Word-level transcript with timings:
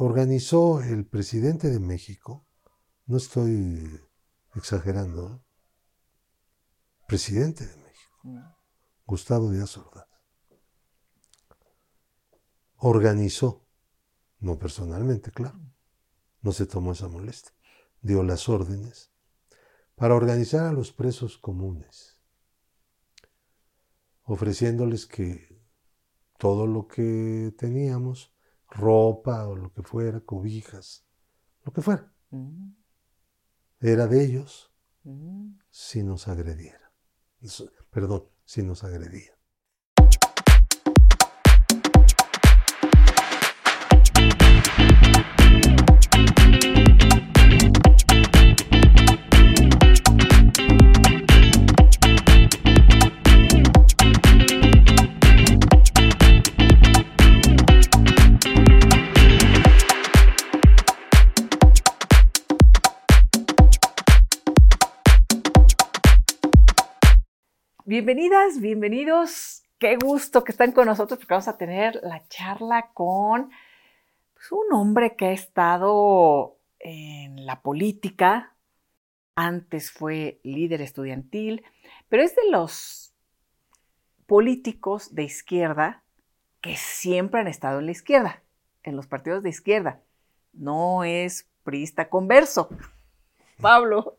organizó 0.00 0.80
el 0.80 1.06
presidente 1.06 1.70
de 1.70 1.80
México, 1.80 2.46
no 3.06 3.16
estoy 3.16 4.00
exagerando, 4.54 5.44
presidente 7.06 7.66
de 7.66 7.76
México, 7.76 7.88
Mm. 8.22 8.38
Gustavo 9.06 9.50
Díaz 9.50 9.76
Ordaz, 9.78 10.06
organizó, 12.76 13.66
no 14.40 14.58
personalmente, 14.58 15.30
claro, 15.30 15.60
no 16.42 16.52
se 16.52 16.66
tomó 16.66 16.92
esa 16.92 17.08
molestia, 17.08 17.54
dio 18.00 18.22
las 18.22 18.48
órdenes 18.48 19.12
para 19.94 20.14
organizar 20.14 20.66
a 20.66 20.72
los 20.72 20.92
presos 20.92 21.38
comunes, 21.38 22.20
ofreciéndoles 24.24 25.06
que 25.06 25.62
todo 26.38 26.66
lo 26.66 26.86
que 26.86 27.54
teníamos, 27.56 28.32
ropa 28.70 29.46
o 29.46 29.56
lo 29.56 29.72
que 29.72 29.82
fuera, 29.82 30.20
cobijas, 30.20 31.06
lo 31.64 31.72
que 31.72 31.82
fuera, 31.82 32.12
Mm. 32.30 32.72
era 33.80 34.06
de 34.06 34.24
ellos 34.24 34.72
Mm. 35.04 35.58
si 35.70 36.02
nos 36.02 36.28
agrediera. 36.28 36.92
Eso- 37.40 37.70
Perdón, 37.90 38.24
si 38.44 38.62
nos 38.62 38.84
agredía. 38.84 39.37
Bienvenidas, 68.08 68.58
bienvenidos. 68.62 69.64
Qué 69.78 69.98
gusto 70.02 70.42
que 70.42 70.52
están 70.52 70.72
con 70.72 70.86
nosotros 70.86 71.18
porque 71.18 71.34
vamos 71.34 71.46
a 71.46 71.58
tener 71.58 72.00
la 72.02 72.26
charla 72.28 72.88
con 72.94 73.50
pues, 74.32 74.50
un 74.50 74.72
hombre 74.72 75.14
que 75.14 75.26
ha 75.26 75.32
estado 75.32 76.56
en 76.78 77.44
la 77.44 77.60
política. 77.60 78.56
Antes 79.34 79.90
fue 79.90 80.40
líder 80.42 80.80
estudiantil, 80.80 81.66
pero 82.08 82.22
es 82.22 82.34
de 82.34 82.50
los 82.50 83.12
políticos 84.24 85.14
de 85.14 85.24
izquierda 85.24 86.02
que 86.62 86.76
siempre 86.76 87.42
han 87.42 87.46
estado 87.46 87.78
en 87.80 87.84
la 87.84 87.92
izquierda, 87.92 88.42
en 88.84 88.96
los 88.96 89.06
partidos 89.06 89.42
de 89.42 89.50
izquierda. 89.50 90.00
No 90.54 91.04
es 91.04 91.46
priista 91.62 92.08
converso. 92.08 92.70
Pablo, 93.60 94.16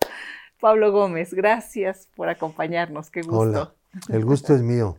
Pablo 0.59 0.92
Gómez, 0.92 1.34
gracias 1.34 2.08
por 2.16 2.30
acompañarnos. 2.30 3.09
Qué 3.09 3.24
gusto. 3.24 3.40
Hola, 3.40 3.74
el 4.09 4.26
gusto 4.26 4.54
es 4.56 4.62
mío. 4.62 4.98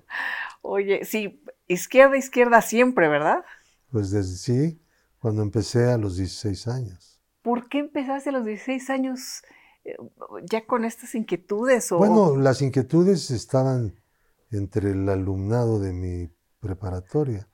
Oye, 0.63 1.05
sí, 1.05 1.43
izquierda, 1.69 2.17
izquierda 2.17 2.61
siempre, 2.63 3.09
¿verdad? 3.09 3.45
Pues 3.91 4.11
desde 4.11 4.37
sí, 4.37 4.83
cuando 5.19 5.43
empecé 5.43 5.91
a 5.91 5.99
los 5.99 6.17
16 6.17 6.69
años. 6.69 7.21
¿Por 7.43 7.69
qué 7.69 7.79
empezaste 7.79 8.31
a 8.31 8.33
los 8.33 8.45
16 8.45 8.91
años 8.91 9.43
eh, 9.85 9.97
ya 10.45 10.67
con 10.67 10.85
estas 10.85 11.15
inquietudes? 11.15 11.91
O... 11.93 11.99
Bueno, 11.99 12.37
las 12.37 12.61
inquietudes 12.63 13.31
estaban 13.31 13.95
entre 14.51 14.91
el 14.91 15.09
alumnado 15.09 15.81
de 15.81 15.93
mi 15.93 16.29
preparatoria. 16.61 17.49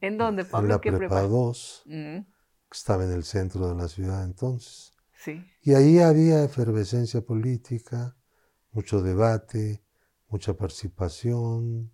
¿En 0.00 0.18
dónde, 0.18 0.42
En 0.42 0.48
Pablo? 0.48 0.68
la 0.68 0.74
¿En 0.74 0.80
qué 0.80 0.92
prepa 0.92 1.20
prepa? 1.20 1.22
2, 1.22 1.82
Mm, 1.86 2.18
que 2.20 2.76
estaba 2.76 3.04
en 3.04 3.12
el 3.12 3.24
centro 3.24 3.68
de 3.68 3.74
la 3.74 3.88
ciudad 3.88 4.24
entonces. 4.24 4.92
sí. 5.14 5.44
Y 5.62 5.74
ahí 5.74 5.98
había 5.98 6.42
efervescencia 6.44 7.20
política, 7.20 8.16
mucho 8.72 9.02
debate, 9.02 9.82
mucha 10.30 10.54
participación, 10.54 11.90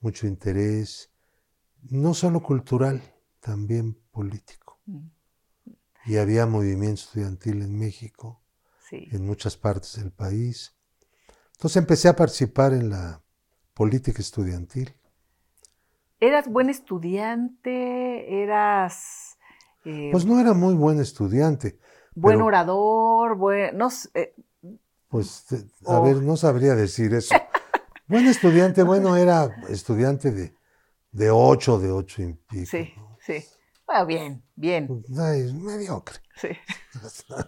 mucho 0.00 0.26
interés, 0.26 1.10
no 1.88 2.14
solo 2.14 2.40
cultural, 2.42 3.02
también 3.40 3.94
político. 4.12 4.78
Mm, 4.86 5.08
Y 6.06 6.16
había 6.16 6.46
movimiento 6.46 7.02
estudiantil 7.02 7.60
en 7.62 7.78
México, 7.78 8.40
Sí. 8.88 9.06
en 9.12 9.26
muchas 9.26 9.56
partes 9.56 9.96
del 9.96 10.10
país. 10.12 10.74
Entonces 11.52 11.76
empecé 11.76 12.08
a 12.08 12.16
participar 12.16 12.72
en 12.72 12.88
la 12.90 13.22
política 13.74 14.20
estudiantil. 14.22 14.94
¿Eras 16.18 16.48
buen 16.48 16.70
estudiante? 16.70 18.42
¿Eras 18.42 19.36
eh, 19.84 20.08
Pues 20.12 20.24
no 20.26 20.38
era 20.40 20.52
muy 20.54 20.74
buen 20.74 21.00
estudiante. 21.00 21.78
buen 22.14 22.36
pero- 22.36 22.46
orador? 22.46 23.36
Buen, 23.36 23.76
no 23.78 23.88
eh, 24.14 24.34
Pues, 25.08 25.44
te- 25.46 25.56
a 25.90 25.98
Oh. 25.98 26.02
ver, 26.04 26.22
no 26.22 26.36
sabría 26.36 26.74
decir 26.74 27.12
eso. 27.14 27.34
Buen 28.10 28.26
estudiante, 28.26 28.82
bueno, 28.82 29.16
era 29.16 29.48
estudiante 29.68 30.30
de, 30.32 30.54
de 31.12 31.30
ocho, 31.30 31.78
de 31.78 31.90
ocho 31.92 32.22
y 32.22 32.32
pico. 32.34 32.66
sí, 32.66 32.92
¿no? 32.96 33.16
sí. 33.20 33.44
Bueno, 33.86 34.06
bien, 34.06 34.42
bien. 34.56 35.04
Ay, 35.18 35.52
mediocre. 35.54 36.18
Sí. 36.36 36.48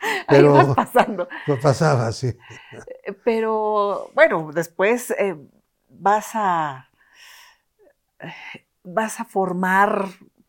Ahí 0.00 0.24
Pero- 0.28 0.52
vas 0.52 0.74
pasando. 0.74 1.28
Lo 1.46 1.58
pasaba 1.60 2.06
así. 2.06 2.28
Eh, 2.28 3.12
Pero 3.24 4.10
bueno, 4.14 4.50
después 4.52 5.10
eh, 5.12 5.36
vas 5.88 6.30
a 6.34 6.88
vas 8.82 9.20
a 9.20 9.24
formar 9.24 10.06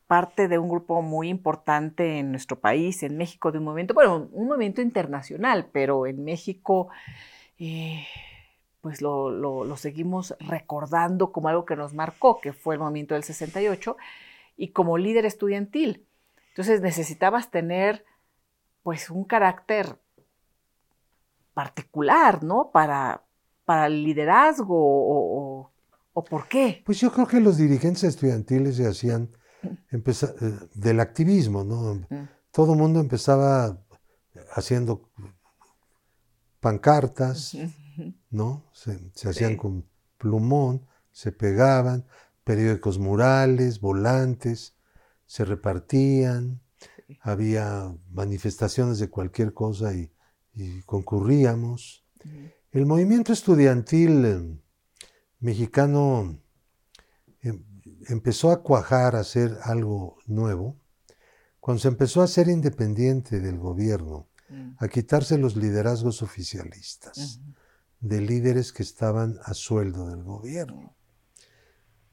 parte 0.07 0.47
de 0.47 0.57
un 0.59 0.69
grupo 0.69 1.01
muy 1.01 1.29
importante 1.29 2.19
en 2.19 2.31
nuestro 2.31 2.59
país, 2.59 3.01
en 3.03 3.17
México, 3.17 3.51
de 3.51 3.57
un 3.59 3.63
movimiento, 3.65 3.93
bueno, 3.93 4.27
un 4.31 4.47
movimiento 4.47 4.81
internacional, 4.81 5.69
pero 5.71 6.05
en 6.05 6.23
México, 6.23 6.89
eh, 7.57 8.05
pues 8.85 9.01
lo, 9.01 9.31
lo- 9.31 9.63
lo 9.65 9.77
seguimos 9.77 10.35
recordando 10.39 11.31
como 11.31 11.47
algo 11.49 11.65
que 11.65 11.75
nos 11.75 11.95
marcó, 11.95 12.39
que 12.39 12.53
fue 12.53 12.75
el 12.75 12.81
movimiento 12.81 13.15
del 13.15 13.23
68, 13.23 13.97
y 14.57 14.67
como 14.73 14.99
líder 14.99 15.25
estudiantil. 15.25 16.05
Entonces 16.49 16.81
necesitabas 16.81 17.49
tener, 17.49 18.05
pues, 18.83 19.09
un 19.09 19.23
carácter 19.23 19.97
particular, 21.55 22.43
¿no? 22.43 22.69
Para, 22.71 23.23
para 23.65 23.87
el 23.87 24.03
liderazgo 24.03 24.77
o, 24.77 25.39
o- 25.61 25.71
o 26.13 26.23
por 26.23 26.47
qué. 26.47 26.83
Pues 26.85 26.99
yo 26.99 27.11
creo 27.11 27.25
que 27.25 27.39
los 27.39 27.57
dirigentes 27.57 28.03
estudiantiles 28.03 28.75
se 28.75 28.87
hacían 28.87 29.35
empeza- 29.91 30.35
eh, 30.41 30.59
del 30.75 30.99
activismo, 30.99 31.63
¿no? 31.63 31.95
Mm. 32.07 32.27
Todo 32.51 32.73
el 32.73 32.77
mundo 32.79 32.99
empezaba 32.99 33.79
haciendo 34.53 35.09
pancartas, 36.59 37.55
¿no? 38.29 38.69
Se, 38.73 39.11
se 39.13 39.29
hacían 39.29 39.51
Sí. 39.51 39.57
con 39.57 39.85
plumón, 40.17 40.85
se 41.11 41.31
pegaban, 41.31 42.05
periódicos 42.43 42.99
murales, 42.99 43.79
volantes, 43.79 44.75
se 45.25 45.45
repartían, 45.45 46.61
Sí. 47.07 47.17
había 47.21 47.95
manifestaciones 48.11 48.97
de 48.99 49.09
cualquier 49.09 49.53
cosa 49.53 49.93
y, 49.93 50.11
y 50.53 50.81
concurríamos. 50.83 52.03
El 52.71 52.85
movimiento 52.85 53.31
estudiantil 53.33 54.25
eh, 54.25 54.59
mexicano 55.39 56.37
em- 57.41 57.63
empezó 58.07 58.51
a 58.51 58.61
cuajar, 58.63 59.15
a 59.15 59.19
hacer 59.19 59.57
algo 59.63 60.17
nuevo, 60.25 60.77
cuando 61.59 61.81
se 61.81 61.87
empezó 61.87 62.21
a 62.21 62.27
ser 62.27 62.47
independiente 62.47 63.39
del 63.39 63.57
gobierno, 63.57 64.27
Mm. 64.47 64.75
a 64.77 64.87
quitarse 64.87 65.39
los 65.39 65.55
liderazgos 65.55 66.21
oficialistas. 66.21 67.39
De 67.99 68.21
líderes 68.21 68.71
que 68.73 68.83
estaban 68.83 69.37
a 69.43 69.53
sueldo 69.53 70.07
del 70.07 70.23
gobierno. 70.23 70.95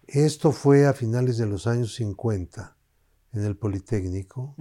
Esto 0.07 0.53
fue 0.53 0.87
a 0.87 0.93
finales 0.93 1.39
de 1.39 1.47
los 1.47 1.67
años 1.67 1.95
50 1.95 2.77
en 3.33 3.45
el 3.45 3.57
Politécnico 3.57 4.57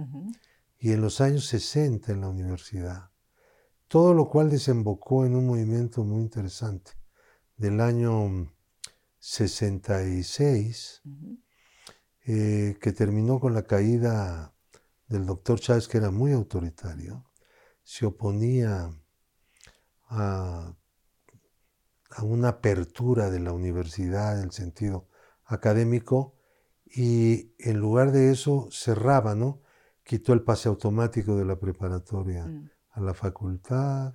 y 0.78 0.92
en 0.92 1.00
los 1.00 1.20
años 1.20 1.46
60 1.46 2.12
en 2.12 2.20
la 2.22 2.28
universidad. 2.28 3.10
Todo 3.88 4.14
lo 4.14 4.28
cual 4.30 4.50
desembocó 4.50 5.26
en 5.26 5.36
un 5.36 5.46
movimiento 5.46 6.04
muy 6.04 6.22
interesante 6.22 6.92
del 7.56 7.80
año 7.80 8.50
66, 9.18 11.02
Ujú. 11.04 11.38
eh, 12.24 12.76
que 12.80 12.92
terminó 12.92 13.38
con 13.38 13.54
la 13.54 13.62
caída 13.62 14.54
del 15.06 15.26
doctor 15.26 15.60
Chávez, 15.60 15.86
que 15.86 15.98
era 15.98 16.10
muy 16.10 16.32
autoritario, 16.32 17.30
se 17.84 18.06
oponía 18.06 18.90
a, 20.08 20.74
a 22.16 22.22
una 22.24 22.48
apertura 22.48 23.30
de 23.30 23.40
la 23.40 23.52
universidad 23.52 24.38
en 24.38 24.44
el 24.44 24.50
sentido 24.52 25.08
académico 25.44 26.34
y 26.86 27.52
en 27.58 27.78
lugar 27.78 28.12
de 28.12 28.30
eso 28.30 28.68
cerraba, 28.70 29.34
¿no? 29.34 29.60
Quitó 30.04 30.32
el 30.32 30.42
pase 30.42 30.68
automático 30.68 31.36
de 31.36 31.44
la 31.44 31.58
preparatoria 31.58 32.44
Mm. 32.46 32.70
a 32.90 33.00
la 33.00 33.14
facultad, 33.14 34.14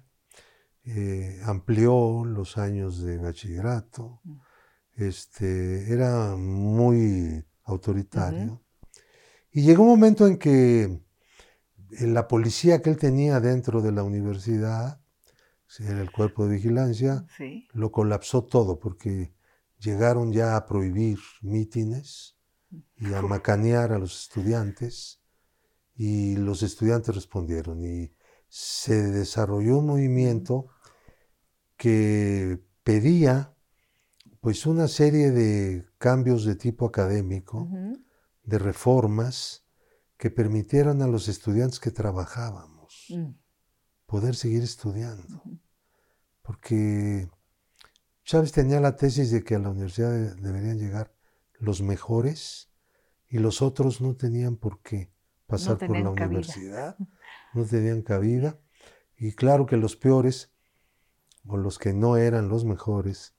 eh, 0.84 1.40
amplió 1.44 2.24
los 2.26 2.58
años 2.58 3.02
de 3.02 3.18
bachillerato, 3.18 4.22
Mm. 4.24 4.38
este, 4.96 5.92
era 5.94 6.36
muy 6.38 7.44
autoritario. 7.64 8.62
Y 9.52 9.64
llegó 9.64 9.84
un 9.84 9.90
momento 9.90 10.28
en 10.28 10.38
que 10.38 11.02
la 12.02 12.28
policía 12.28 12.82
que 12.82 12.90
él 12.92 12.98
tenía 12.98 13.40
dentro 13.40 13.82
de 13.82 13.92
la 13.92 14.04
universidad, 14.04 15.00
era 15.80 16.02
el 16.02 16.12
cuerpo 16.12 16.46
de 16.46 16.56
vigilancia, 16.56 17.26
lo 17.74 17.92
colapsó 17.92 18.44
todo 18.46 18.80
porque 18.80 19.34
llegaron 19.80 20.32
ya 20.32 20.56
a 20.56 20.66
prohibir 20.66 21.20
mítines 21.42 22.36
y 22.96 23.14
a 23.14 23.22
macanear 23.22 23.92
a 23.92 24.00
los 24.00 24.24
estudiantes 24.24 25.22
y 25.96 26.36
los 26.36 26.64
estudiantes 26.64 27.16
respondieron. 27.16 27.84
Y 27.84 28.14
se 28.48 29.12
desarrolló 29.12 29.80
un 29.80 29.88
movimiento 29.88 30.68
que 31.76 32.64
pedía 32.84 33.54
pues 34.42 34.66
una 34.66 34.88
serie 34.88 35.32
de 35.32 35.86
cambios 35.98 36.46
de 36.46 36.56
tipo 36.56 36.86
académico, 36.86 37.68
de 38.44 38.60
reformas 38.60 39.66
que 40.16 40.32
permitieran 40.32 41.02
a 41.02 41.08
los 41.08 41.28
estudiantes 41.28 41.80
que 41.80 41.92
trabajábamos. 41.92 43.08
Mm. 43.10 43.47
Poder 44.08 44.36
seguir 44.36 44.64
estudiando. 44.64 45.44
Porque 46.42 47.30
Chávez 48.24 48.52
tenía 48.52 48.80
la 48.80 48.96
tesis 48.96 49.30
de 49.30 49.44
que 49.44 49.56
a 49.56 49.60
la 49.60 49.70
universidad 49.70 50.36
deberían 50.38 50.80
llegar 50.80 51.14
los 51.60 51.82
mejores 51.82 52.72
y 53.30 53.38
los 53.38 53.62
otros 53.62 54.02
no 54.02 54.16
tenían 54.16 54.56
por 54.56 54.82
qué 54.82 55.12
pasar 55.46 55.78
por 55.78 55.98
la 55.98 56.10
universidad, 56.10 56.98
no 57.54 57.66
tenían 57.66 58.02
cabida. 58.02 58.60
Y 59.18 59.34
claro 59.34 59.66
que 59.66 59.78
los 59.78 59.96
peores, 59.96 60.52
o 61.46 61.58
los 61.58 61.80
que 61.80 61.94
no 61.94 62.18
eran 62.18 62.50
los 62.50 62.66
mejores, 62.66 63.34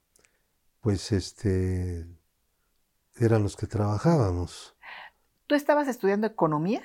pues 0.80 1.12
este, 1.12 2.06
eran 3.16 3.42
los 3.42 3.56
que 3.56 3.66
trabajábamos. 3.66 4.76
¿Tú 5.46 5.54
estabas 5.54 5.88
estudiando 5.88 6.26
economía? 6.26 6.82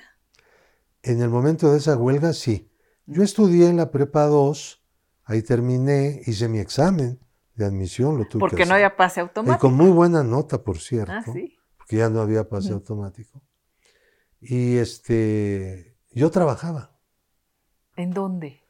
En 1.02 1.20
el 1.20 1.28
momento 1.28 1.70
de 1.70 1.78
esa 1.78 1.96
huelga, 1.96 2.32
sí. 2.32 2.70
Yo 3.06 3.22
estudié 3.22 3.68
en 3.68 3.76
la 3.76 3.90
Prepa 3.90 4.26
2, 4.26 4.82
ahí 5.24 5.42
terminé, 5.42 6.22
hice 6.26 6.48
mi 6.48 6.58
examen 6.58 7.20
de 7.54 7.66
admisión, 7.66 8.18
lo 8.18 8.26
tuve 8.26 8.40
Porque 8.40 8.66
no 8.66 8.74
había 8.74 8.96
pase 8.96 9.20
automático. 9.20 9.56
Y 9.56 9.60
con 9.60 9.76
muy 9.76 9.90
buena 9.90 10.22
nota, 10.22 10.62
por 10.62 10.78
cierto. 10.78 11.12
Ah, 11.12 11.22
sí. 11.22 11.56
Porque 11.76 11.96
ya 11.96 12.08
no 12.08 12.20
había 12.20 12.48
pase 12.48 12.72
automático. 12.72 13.42
Y 14.40 14.76
este, 14.76 15.96
yo 16.12 16.30
trabajaba. 16.30 16.96
¿En 17.96 18.10
dónde? 18.10 18.62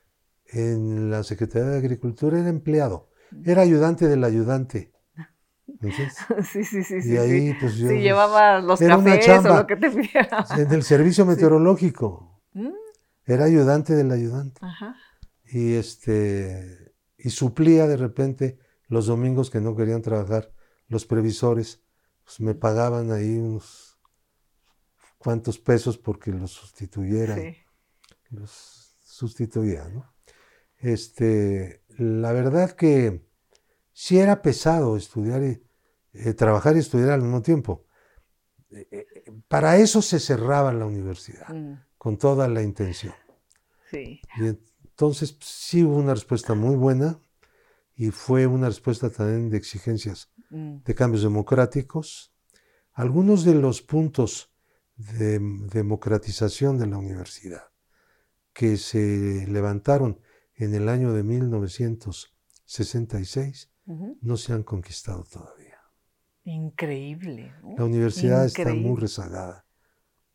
En 0.46 1.10
la 1.10 1.22
Secretaría 1.22 1.68
de 1.68 1.78
Agricultura 1.78 2.38
era 2.38 2.48
empleado. 2.48 3.08
Era 3.44 3.62
ayudante 3.62 4.06
del 4.06 4.22
ayudante. 4.24 4.92
sí, 6.44 6.64
sí, 6.64 6.82
sí. 6.82 6.96
Y 7.04 7.16
ahí, 7.16 7.54
pues 7.58 7.76
yo. 7.76 7.88
Sí, 7.88 8.00
llevaba 8.00 8.60
los 8.60 8.78
cafés 8.78 9.28
o 9.28 9.56
lo 9.56 9.66
que 9.66 9.76
te. 9.76 9.86
En 10.60 10.72
el 10.72 10.82
servicio 10.82 11.24
meteorológico. 11.24 12.42
Mm. 12.52 12.83
Era 13.26 13.44
ayudante 13.44 13.94
del 13.94 14.10
ayudante. 14.10 14.60
Ajá. 14.62 14.96
Y 15.44 15.74
este. 15.74 16.94
Y 17.16 17.30
suplía 17.30 17.86
de 17.86 17.96
repente 17.96 18.58
los 18.88 19.06
domingos 19.06 19.50
que 19.50 19.60
no 19.60 19.74
querían 19.76 20.02
trabajar 20.02 20.52
los 20.88 21.06
previsores. 21.06 21.82
Pues 22.24 22.40
me 22.40 22.54
pagaban 22.54 23.12
ahí 23.12 23.38
unos 23.38 23.98
cuantos 25.18 25.58
pesos 25.58 25.98
porque 25.98 26.30
los 26.30 26.52
sustituyeran. 26.52 27.40
Sí. 27.40 27.56
Los 28.30 28.50
sustituía, 29.04 29.88
¿no? 29.88 30.14
Este. 30.78 31.82
La 31.96 32.32
verdad 32.32 32.72
que 32.72 33.26
si 33.92 34.18
era 34.18 34.42
pesado 34.42 34.96
estudiar 34.96 35.42
y 35.42 35.62
eh, 36.14 36.32
trabajar 36.32 36.76
y 36.76 36.78
estudiar 36.78 37.10
al 37.10 37.22
mismo 37.22 37.42
tiempo. 37.42 37.86
Eh, 38.70 38.86
eh, 38.90 39.32
para 39.48 39.76
eso 39.76 40.00
se 40.00 40.20
cerraba 40.20 40.72
la 40.72 40.86
universidad, 40.86 41.48
mm. 41.48 41.84
Con 42.04 42.18
toda 42.18 42.46
la 42.48 42.62
intención. 42.62 43.14
Sí. 43.90 44.20
Y 44.36 44.44
entonces 44.84 45.38
sí 45.40 45.82
hubo 45.82 45.96
una 45.96 46.12
respuesta 46.12 46.52
muy 46.52 46.76
buena 46.76 47.18
y 47.96 48.10
fue 48.10 48.46
una 48.46 48.66
respuesta 48.66 49.08
también 49.08 49.48
de 49.48 49.56
exigencias 49.56 50.30
mm. 50.50 50.80
de 50.84 50.94
cambios 50.94 51.22
democráticos. 51.22 52.34
Algunos 52.92 53.46
de 53.46 53.54
los 53.54 53.80
puntos 53.80 54.52
de 54.96 55.38
democratización 55.72 56.78
de 56.78 56.88
la 56.88 56.98
universidad 56.98 57.70
que 58.52 58.76
se 58.76 59.46
levantaron 59.48 60.20
en 60.56 60.74
el 60.74 60.90
año 60.90 61.14
de 61.14 61.22
1966 61.22 63.70
no 64.20 64.36
se 64.36 64.52
han 64.52 64.62
conquistado 64.62 65.24
todavía. 65.24 65.80
Increíble. 66.44 67.54
La 67.78 67.86
universidad 67.86 68.44
está 68.44 68.74
muy 68.74 69.00
rezagada. 69.00 69.63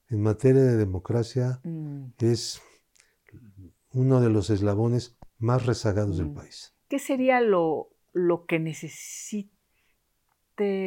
En 0.09 0.21
materia 0.21 0.61
de 0.61 0.77
democracia 0.77 1.59
mm. 1.63 2.13
es 2.19 2.61
uno 3.91 4.21
de 4.21 4.29
los 4.29 4.49
eslabones 4.49 5.17
más 5.37 5.65
rezagados 5.65 6.17
del 6.17 6.29
mm. 6.29 6.33
país. 6.35 6.73
¿Qué 6.87 6.99
sería 6.99 7.41
lo, 7.41 7.89
lo 8.13 8.45
que 8.45 8.59
necesite 8.59 9.49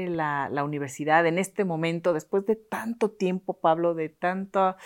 la, 0.08 0.48
la, 0.50 0.64
universidad 0.64 1.26
en 1.26 1.38
este 1.38 1.64
momento, 1.64 2.12
después 2.12 2.44
de 2.46 2.56
tanto 2.56 3.10
tiempo, 3.10 3.60
Pablo, 3.60 3.94
de 3.94 4.08
tanta, 4.08 4.76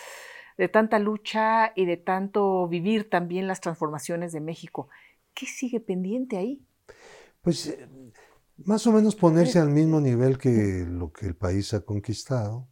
de 0.58 0.68
tanta 0.68 0.98
lucha 0.98 1.72
y 1.74 1.86
de 1.86 1.96
tanto 1.96 2.68
vivir 2.68 3.08
también 3.08 3.46
las 3.46 3.60
transformaciones 3.60 4.32
de 4.32 4.40
México? 4.40 4.88
¿Qué 5.34 5.46
sigue 5.46 5.80
pendiente 5.80 6.36
ahí? 6.36 6.62
pues 7.46 7.68
eh, 7.68 7.88
más 8.64 8.88
o 8.88 8.92
menos 8.92 9.14
ponerse 9.14 9.60
al 9.60 9.70
mismo 9.70 10.00
nivel 10.00 10.36
que 10.36 10.84
lo 10.84 11.12
que 11.12 11.26
el 11.26 11.36
país 11.36 11.72
ha 11.74 11.82
conquistado. 11.82 12.66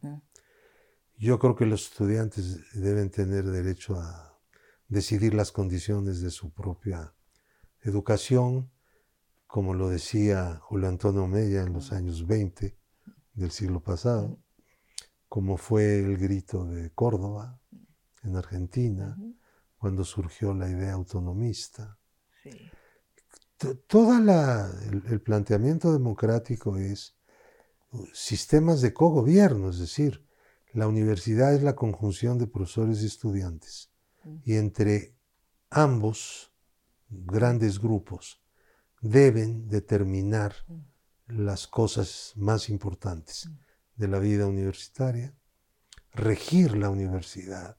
Yo 1.17 1.39
creo 1.39 1.55
que 1.55 1.65
los 1.65 1.87
estudiantes 1.91 2.59
deben 2.73 3.09
tener 3.09 3.45
derecho 3.45 3.95
a 3.95 4.37
decidir 4.89 5.33
las 5.33 5.51
condiciones 5.51 6.21
de 6.21 6.29
su 6.29 6.51
propia 6.51 7.13
educación, 7.81 8.69
como 9.47 9.73
lo 9.73 9.89
decía 9.89 10.59
Julio 10.61 10.89
Antonio 10.89 11.25
Mella 11.27 11.61
en 11.61 11.71
los 11.71 11.93
años 11.93 12.27
20 12.27 12.77
del 13.33 13.51
siglo 13.51 13.81
pasado, 13.81 14.39
como 15.29 15.55
fue 15.55 15.99
el 15.99 16.17
grito 16.17 16.65
de 16.65 16.91
Córdoba 16.91 17.61
en 18.23 18.35
Argentina, 18.35 19.17
cuando 19.77 20.03
surgió 20.03 20.53
la 20.53 20.69
idea 20.69 20.93
autonomista. 20.93 21.97
Sí. 22.43 22.49
Todo 23.87 24.17
el, 24.17 25.21
planteamiento 25.21 25.93
democrático 25.93 26.75
es 26.75 27.15
uh, 27.91 28.05
sistemas 28.13 28.81
de 28.81 28.93
cogobierno, 28.93 29.69
es 29.69 29.79
decir, 29.79 30.24
la 30.75 30.87
universidad 30.87 31.55
es 31.55 31.63
la 31.63 31.73
conjunción 31.73 32.37
de 32.37 32.47
profesores 32.47 33.01
y 33.01 33.05
estudiantes. 33.05 33.89
Mm. 34.23 34.35
Y 34.43 34.55
entre 34.55 35.15
ambos 35.69 36.51
grandes 37.09 37.79
grupos 37.79 38.43
deben 38.99 39.69
determinar 39.69 40.53
mm. 40.67 41.43
las 41.45 41.67
cosas 41.67 42.33
más 42.35 42.67
importantes 42.69 43.47
mm. 43.47 43.53
de 43.95 44.07
la 44.09 44.19
vida 44.19 44.47
universitaria, 44.47 45.33
regir 46.11 46.75
la 46.75 46.89
universidad 46.89 47.77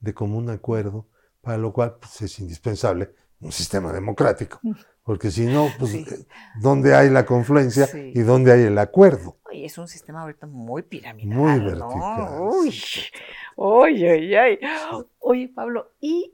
de 0.00 0.12
común 0.12 0.50
acuerdo, 0.50 1.08
para 1.40 1.56
lo 1.56 1.72
cual 1.72 1.98
pues, 2.00 2.20
es 2.22 2.40
indispensable 2.40 3.14
un 3.38 3.52
sistema 3.52 3.92
democrático. 3.92 4.60
Porque 5.04 5.30
si 5.30 5.44
no, 5.44 5.68
pues, 5.78 5.94
eh, 5.94 6.26
¿dónde 6.56 6.94
hay 6.94 7.10
la 7.10 7.26
confluencia 7.26 7.86
y 7.92 8.20
dónde 8.20 8.52
hay 8.52 8.62
el 8.62 8.78
acuerdo? 8.78 9.36
Oye, 9.44 9.66
es 9.66 9.76
un 9.76 9.86
sistema 9.86 10.22
ahorita 10.22 10.46
muy 10.46 10.80
piramidal. 10.80 11.38
Muy 11.38 11.60
vertical. 11.60 12.40
Uy, 12.40 12.74
oye, 13.56 14.12
oye, 14.12 14.60
oye, 15.18 15.48
Pablo, 15.54 15.90
¿y 16.00 16.32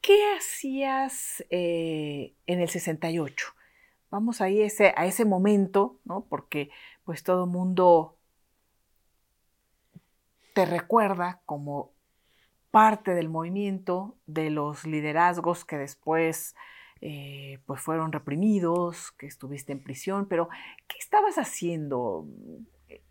qué 0.00 0.18
hacías 0.38 1.44
eh, 1.50 2.32
en 2.46 2.60
el 2.60 2.70
68? 2.70 3.46
Vamos 4.10 4.40
ahí 4.40 4.62
ese, 4.62 4.94
a 4.96 5.04
ese 5.04 5.26
momento, 5.26 5.98
¿no? 6.04 6.22
Porque 6.22 6.70
pues 7.04 7.22
todo 7.22 7.46
mundo 7.46 8.16
te 10.54 10.64
recuerda 10.64 11.42
como 11.44 11.92
parte 12.70 13.14
del 13.14 13.28
movimiento, 13.28 14.16
de 14.26 14.48
los 14.48 14.86
liderazgos 14.86 15.66
que 15.66 15.76
después 15.76 16.54
eh, 17.00 17.60
pues 17.66 17.80
fueron 17.80 18.12
reprimidos, 18.12 19.12
que 19.12 19.26
estuviste 19.26 19.72
en 19.72 19.82
prisión, 19.82 20.26
pero 20.26 20.48
¿qué 20.86 20.96
estabas 20.98 21.36
haciendo 21.36 22.26
eh, 22.88 23.02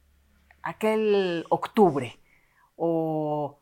aquel 0.63 1.45
octubre 1.49 2.19
o 2.75 3.59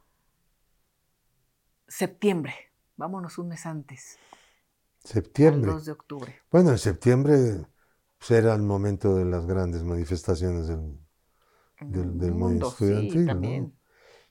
septiembre? 1.88 2.53
Vámonos 2.96 3.38
un 3.38 3.50
mes 3.50 3.65
antes. 3.65 4.18
Septiembre. 5.03 5.72
El 5.72 5.77
2 5.77 5.86
de 5.86 5.92
octubre. 5.92 6.36
Bueno, 6.50 6.72
en 6.72 6.77
septiembre 6.77 7.65
pues, 8.18 8.32
era 8.32 8.53
el 8.53 8.62
momento 8.62 9.15
de 9.15 9.25
las 9.25 9.46
grandes 9.46 9.84
manifestaciones 9.84 10.68
del, 10.70 10.98
del, 11.82 12.34
movimiento 12.34 12.70
estudiantil. 12.70 13.74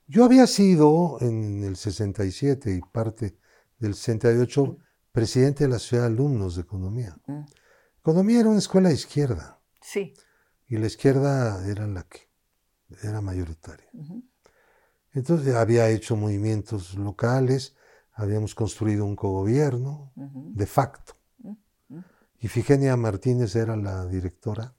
Yo 0.07 0.25
había 0.25 0.47
sido 0.47 1.19
en 1.21 1.65
el 1.65 1.77
67 1.77 2.75
y 2.75 2.81
parte 2.81 3.37
del 3.79 3.95
68 3.95 4.79
presidente 5.13 5.65
de 5.65 5.71
la 5.71 5.79
Ciudad 5.79 6.05
de 6.05 6.09
Alumnos 6.09 6.57
de 6.57 6.63
Economía. 6.63 7.17
Mm. 7.27 7.43
Economía 8.01 8.41
era 8.41 8.49
una 8.49 8.59
escuela 8.59 8.89
de 8.89 8.97
izquierda. 8.97 9.61
Sí. 9.81 10.15
Y 10.67 10.79
la 10.79 10.87
izquierda 10.87 11.69
era 11.69 11.87
la 11.87 12.05
que 12.05 12.33
era 13.03 13.21
mayoritaria. 13.21 13.89
Entonces 15.13 15.55
había 15.55 15.89
hecho 15.91 16.17
movimientos 16.17 16.95
locales, 16.95 17.77
habíamos 18.13 18.55
construido 18.55 19.05
un 19.05 19.17
cogobierno 19.17 20.13
de 20.17 20.67
facto. 20.67 21.15
Y 22.39 22.49
Figenia 22.49 22.97
Martínez 22.97 23.55
era 23.55 23.77
la 23.77 24.07
directora, 24.07 24.75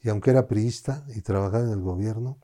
y 0.00 0.08
aunque 0.08 0.30
era 0.30 0.46
priista 0.46 1.04
y 1.16 1.22
trabajaba 1.22 1.64
en 1.64 1.72
el 1.72 1.80
gobierno, 1.80 2.38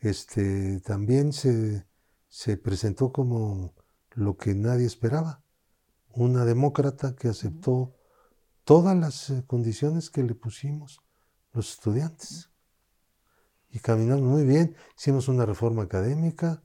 este, 0.00 0.80
también 0.80 1.32
se, 1.32 1.86
se 2.28 2.58
presentó 2.58 3.12
como 3.12 3.74
lo 4.10 4.36
que 4.36 4.54
nadie 4.54 4.86
esperaba, 4.86 5.42
una 6.16 6.44
demócrata 6.44 7.14
que 7.14 7.28
aceptó 7.28 7.94
todas 8.64 8.96
las 8.96 9.30
eh, 9.30 9.44
condiciones 9.46 10.10
que 10.10 10.22
le 10.22 10.34
pusimos 10.34 11.00
los 11.52 11.70
estudiantes. 11.70 12.50
Y 13.70 13.78
caminamos 13.78 14.24
muy 14.24 14.44
bien, 14.44 14.76
hicimos 14.96 15.28
una 15.28 15.44
reforma 15.44 15.82
académica. 15.82 16.62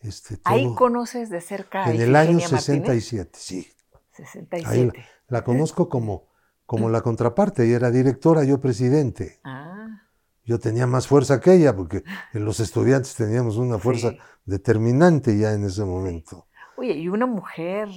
Este, 0.00 0.38
Ahí 0.44 0.74
conoces 0.74 1.30
de 1.30 1.40
cerca 1.40 1.90
En 1.90 2.00
el 2.00 2.16
año 2.16 2.40
67, 2.40 3.30
sí. 3.34 3.68
67. 4.12 4.92
la, 5.28 5.38
la, 5.38 5.44
conozco 5.44 5.88
como, 5.88 6.28
como 6.66 6.90
la 6.90 7.00
contraparte, 7.00 7.64
ella 7.64 7.76
era 7.76 7.90
directora, 7.90 8.44
yo 8.44 8.60
presidente. 8.60 9.40
Ah. 9.44 10.02
Yo 10.44 10.58
tenía 10.58 10.86
más 10.86 11.06
fuerza 11.06 11.40
que 11.40 11.54
ella, 11.54 11.74
porque 11.74 12.02
los 12.32 12.60
estudiantes 12.60 13.14
teníamos 13.14 13.56
una 13.56 13.78
fuerza 13.78 14.12
determinante 14.44 15.38
ya 15.38 15.52
en 15.52 15.64
ese 15.64 15.84
momento. 15.84 16.46
Oye, 16.76 16.94
y 16.94 17.08
una 17.08 17.26
mujer 17.26 17.88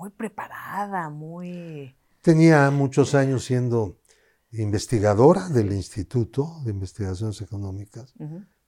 muy 0.00 0.10
preparada, 0.10 1.10
muy... 1.10 1.94
Tenía 2.22 2.70
muchos 2.70 3.14
años 3.14 3.44
siendo 3.44 3.98
investigadora 4.50 5.50
del 5.50 5.72
Instituto 5.74 6.62
de 6.64 6.70
Investigaciones 6.70 7.42
Económicas, 7.42 8.14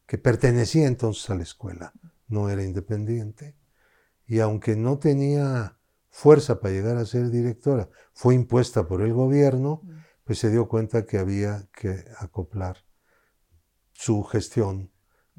que 0.06 0.18
pertenecía 0.18 0.86
entonces 0.86 1.30
a 1.30 1.34
la 1.34 1.42
escuela, 1.42 1.94
no 2.28 2.50
era 2.50 2.62
independiente, 2.62 3.56
y 4.26 4.40
aunque 4.40 4.76
no 4.76 4.98
tenía 4.98 5.78
fuerza 6.10 6.60
para 6.60 6.74
llegar 6.74 6.98
a 6.98 7.06
ser 7.06 7.30
directora, 7.30 7.88
fue 8.12 8.34
impuesta 8.34 8.86
por 8.86 9.00
el 9.00 9.14
gobierno, 9.14 9.80
pues 10.24 10.38
se 10.38 10.50
dio 10.50 10.68
cuenta 10.68 11.06
que 11.06 11.16
había 11.16 11.66
que 11.74 12.04
acoplar 12.18 12.76
su 13.92 14.22
gestión 14.22 14.90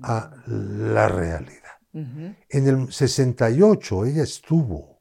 a 0.01 0.31
la 0.47 1.07
realidad. 1.07 1.59
En 1.93 2.67
el 2.67 2.91
68 2.91 4.05
ella 4.05 4.23
estuvo 4.23 4.92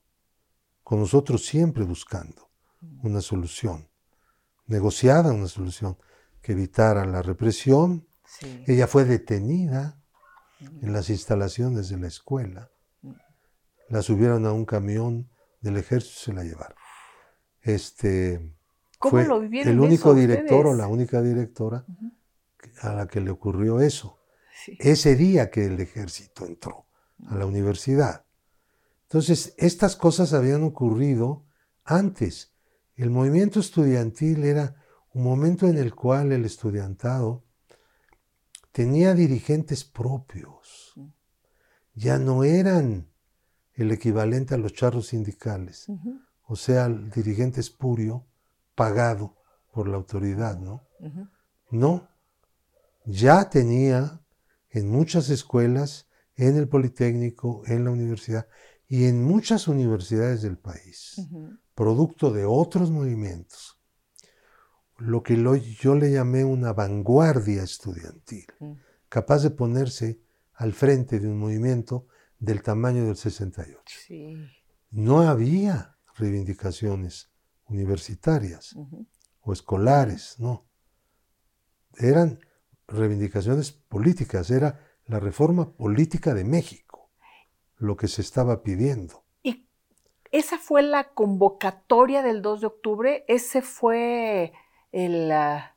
con 0.93 1.01
nosotros 1.01 1.47
siempre 1.47 1.85
buscando 1.85 2.51
una 3.03 3.23
solución, 3.23 3.89
negociada 4.67 5.33
una 5.33 5.49
solución 5.49 5.97
que 6.43 6.53
evitara 6.53 7.07
la 7.07 7.23
represión. 7.23 8.07
Ella 8.67 8.87
fue 8.87 9.07
detenida 9.07 9.99
en 10.61 10.93
las 10.93 11.09
instalaciones 11.09 11.89
de 11.89 11.97
la 11.97 12.09
escuela. 12.09 12.71
La 13.89 14.03
subieron 14.03 14.45
a 14.45 14.53
un 14.53 14.67
camión 14.67 15.31
del 15.63 15.79
ejército 15.79 16.15
y 16.19 16.25
se 16.25 16.33
la 16.35 16.45
llevaron. 16.45 16.77
Este, 17.63 18.55
fue 19.01 19.23
el 19.23 19.81
único 19.81 20.13
director 20.13 20.67
o 20.67 20.75
la 20.75 20.89
única 20.89 21.23
directora 21.23 21.87
a 22.83 22.93
la 22.93 23.07
que 23.07 23.23
le 23.23 23.31
ocurrió 23.31 23.81
eso. 23.81 24.19
Ese 24.79 25.17
día 25.17 25.49
que 25.49 25.65
el 25.65 25.81
ejército 25.81 26.45
entró 26.45 26.85
a 27.29 27.37
la 27.37 27.47
universidad. 27.47 28.27
Entonces, 29.13 29.53
estas 29.59 29.95
cosas 29.95 30.33
habían 30.33 30.63
ocurrido 30.63 31.45
antes. 31.85 32.55
El 32.97 33.11
movimiento 33.11 33.61
estudiantil 33.61 34.43
era 34.43 34.83
un 35.13 35.25
momento 35.25 35.67
en 35.67 35.77
el 35.77 35.95
cual 35.95 36.33
el 36.33 36.47
estudiantado 36.47 37.45
tenía 38.73 39.13
dirigentes 39.13 39.85
propios. 39.85 40.95
Ya 41.95 42.19
no 42.19 42.43
eran 42.43 43.07
el 43.75 43.91
equivalente 43.91 44.55
a 44.55 44.59
los 44.59 44.73
charros 44.73 45.09
sindicales, 45.09 45.89
o 46.47 46.57
sea, 46.57 46.87
el 46.87 47.11
dirigente 47.11 47.61
espurio 47.61 48.25
pagado 48.75 49.37
por 49.73 49.89
la 49.89 49.99
autoridad, 49.99 50.59
¿no? 50.59 50.89
No, 51.71 52.09
ya 53.05 53.51
tenía 53.51 54.23
en 54.71 54.89
muchas 54.89 55.29
escuelas, 55.29 56.09
en 56.35 56.57
el 56.57 56.67
Politécnico, 56.67 57.63
en 57.67 57.85
la 57.85 57.91
universidad 57.91 58.49
y 58.93 59.07
en 59.07 59.25
muchas 59.25 59.69
universidades 59.69 60.43
del 60.43 60.59
país, 60.59 61.17
producto 61.75 62.31
de 62.31 62.45
otros 62.45 62.91
movimientos, 62.91 63.81
lo 64.99 65.23
que 65.23 65.43
yo 65.81 65.95
le 65.95 66.13
llamé 66.13 66.45
una 66.45 66.75
vanguardia 66.75 67.63
estudiantil, 67.63 68.45
capaz 69.09 69.45
de 69.45 69.51
ponerse 69.51 70.21
al 70.53 70.75
frente 70.75 71.21
de 71.21 71.29
un 71.29 71.39
movimiento 71.39 72.07
del 72.39 72.63
tamaño 72.63 73.07
del 73.07 73.17
68. 73.17 73.81
No 74.91 75.23
había 75.23 75.97
reivindicaciones 76.15 77.33
universitarias 77.69 78.77
o 79.41 79.55
escolares, 79.55 80.37
no. 80.39 80.67
Eran 81.97 82.41
reivindicaciones 82.89 83.73
políticas, 83.73 84.51
era 84.51 84.85
la 85.07 85.19
reforma 85.19 85.75
política 85.75 86.35
de 86.35 86.45
México, 86.45 86.82
lo 87.83 87.97
que 87.97 88.09
se 88.09 88.23
estaba 88.23 88.63
pidiendo. 88.63 89.25
¿Y 89.43 89.67
esa 90.31 90.59
fue 90.59 90.83
la 90.83 91.09
convocatoria 91.09 92.23
del 92.23 92.43
2 92.43 92.61
de 92.61 92.67
octubre? 92.67 93.25
¿Ese 93.29 93.63
fue 93.63 94.53
el, 94.93 95.31
ah, 95.33 95.75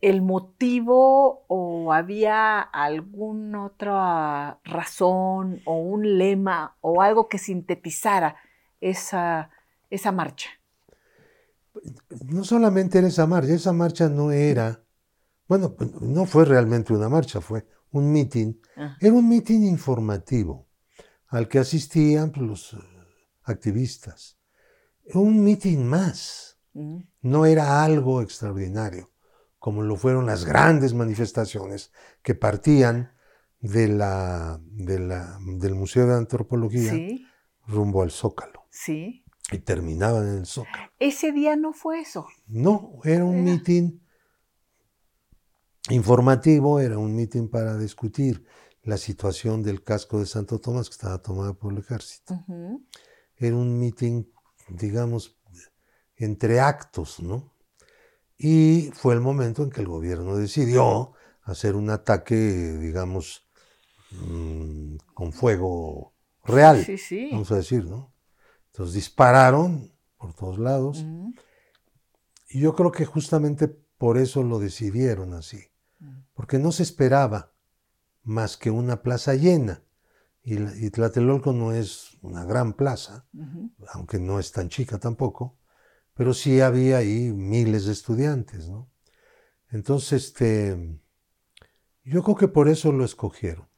el 0.00 0.22
motivo 0.22 1.44
o 1.48 1.92
había 1.92 2.60
alguna 2.60 3.66
otra 3.66 4.60
razón 4.64 5.60
o 5.64 5.76
un 5.76 6.18
lema 6.18 6.76
o 6.80 7.02
algo 7.02 7.28
que 7.28 7.38
sintetizara 7.38 8.36
esa, 8.80 9.50
esa 9.90 10.12
marcha? 10.12 10.50
No 12.26 12.42
solamente 12.42 12.98
era 12.98 13.06
esa 13.06 13.26
marcha, 13.26 13.52
esa 13.52 13.72
marcha 13.72 14.08
no 14.08 14.32
era 14.32 14.82
bueno, 15.48 15.74
no 16.02 16.26
fue 16.26 16.44
realmente 16.44 16.92
una 16.92 17.08
marcha, 17.08 17.40
fue 17.40 17.66
un 17.90 18.12
mitin. 18.12 18.60
Era 19.00 19.14
un 19.14 19.28
mitin 19.28 19.64
informativo 19.64 20.67
al 21.28 21.48
que 21.48 21.58
asistían 21.58 22.30
pues, 22.30 22.46
los 22.46 22.72
eh, 22.74 22.76
activistas. 23.44 24.38
Un 25.14 25.42
mitin 25.44 25.86
más. 25.86 26.58
No 27.22 27.44
era 27.44 27.82
algo 27.82 28.22
extraordinario, 28.22 29.10
como 29.58 29.82
lo 29.82 29.96
fueron 29.96 30.26
las 30.26 30.44
grandes 30.44 30.94
manifestaciones 30.94 31.90
que 32.22 32.36
partían 32.36 33.12
de 33.58 33.88
la, 33.88 34.60
del 34.62 35.74
Museo 35.74 36.06
de 36.06 36.14
Antropología 36.14 36.92
rumbo 37.66 38.02
al 38.02 38.12
Zócalo. 38.12 38.66
Sí. 38.70 39.24
Y 39.50 39.58
terminaban 39.58 40.28
en 40.28 40.38
el 40.38 40.46
Zócalo. 40.46 40.92
Ese 41.00 41.32
día 41.32 41.56
no 41.56 41.72
fue 41.72 42.00
eso. 42.00 42.28
No, 42.46 43.00
era 43.02 43.24
un 43.24 43.42
mitin 43.42 44.00
informativo, 45.90 46.78
era 46.78 46.96
un 46.98 47.16
mitin 47.16 47.48
para 47.48 47.76
discutir 47.76 48.44
la 48.88 48.96
situación 48.96 49.62
del 49.62 49.84
casco 49.84 50.18
de 50.18 50.24
Santo 50.24 50.58
Tomás 50.58 50.88
que 50.88 50.94
estaba 50.94 51.18
tomado 51.18 51.52
por 51.58 51.74
el 51.74 51.78
ejército. 51.80 52.42
Era 53.36 53.54
un 53.54 53.78
mitin, 53.78 54.32
digamos, 54.70 55.36
entre 56.16 56.58
actos, 56.60 57.20
¿no? 57.20 57.52
Y 58.38 58.90
fue 58.94 59.12
el 59.12 59.20
momento 59.20 59.62
en 59.62 59.68
que 59.68 59.82
el 59.82 59.88
gobierno 59.88 60.36
decidió 60.36 61.12
hacer 61.42 61.76
un 61.76 61.90
ataque, 61.90 62.34
digamos, 62.34 63.46
mm, 64.10 64.96
con 65.12 65.34
fuego 65.34 66.14
real, 66.44 66.82
vamos 67.30 67.52
a 67.52 67.56
decir, 67.56 67.84
¿no? 67.84 68.14
Entonces 68.72 68.94
dispararon 68.94 69.92
por 70.16 70.32
todos 70.32 70.58
lados. 70.58 71.04
Y 72.48 72.60
yo 72.60 72.74
creo 72.74 72.90
que 72.90 73.04
justamente 73.04 73.68
por 73.68 74.16
eso 74.16 74.42
lo 74.42 74.58
decidieron 74.58 75.34
así 75.34 75.68
porque 76.34 76.58
no 76.58 76.72
se 76.72 76.82
esperaba 76.82 77.52
más 78.28 78.58
que 78.58 78.70
una 78.70 79.02
plaza 79.02 79.34
llena. 79.34 79.82
Y, 80.42 80.90
Tlatelolco 80.90 81.52
no 81.52 81.72
es 81.72 82.16
una 82.22 82.44
gran 82.44 82.74
plaza, 82.74 83.26
aunque 83.92 84.18
no 84.18 84.38
es 84.38 84.52
tan 84.52 84.68
chica 84.68 84.98
tampoco, 84.98 85.58
pero 86.14 86.32
sí 86.32 86.60
había 86.60 86.98
ahí 86.98 87.32
miles 87.32 87.86
de 87.86 87.92
estudiantes, 87.92 88.68
¿no? 88.68 88.90
Entonces, 89.70 90.24
este, 90.24 91.00
yo 92.04 92.22
creo 92.22 92.36
que 92.36 92.48
por 92.48 92.68
eso 92.68 92.92
lo 92.92 93.04
escogieron. 93.04 93.68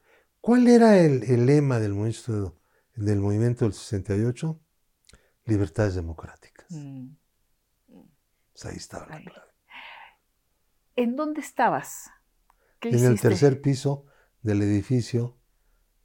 ¿Cuál 0.41 0.69
era 0.69 0.99
el, 0.99 1.47
lema 1.47 1.81
del 1.81 1.95
movimiento, 1.95 2.57
del 2.95 3.19
movimiento 3.19 3.65
del 3.65 3.75
68? 3.75 4.61
Libertades 5.47 5.95
democráticas. 5.97 6.67
Mm. 6.71 7.09
Pues 8.53 8.65
ahí 8.65 8.77
estaba 8.77 9.07
la 9.07 9.23
clave. 9.23 9.51
¿En 10.95 11.17
dónde 11.17 11.41
estabas? 11.41 12.11
en 12.83 13.05
el 13.05 13.21
tercer 13.21 13.61
piso 13.61 14.07
del 14.43 14.63
edificio 14.63 15.39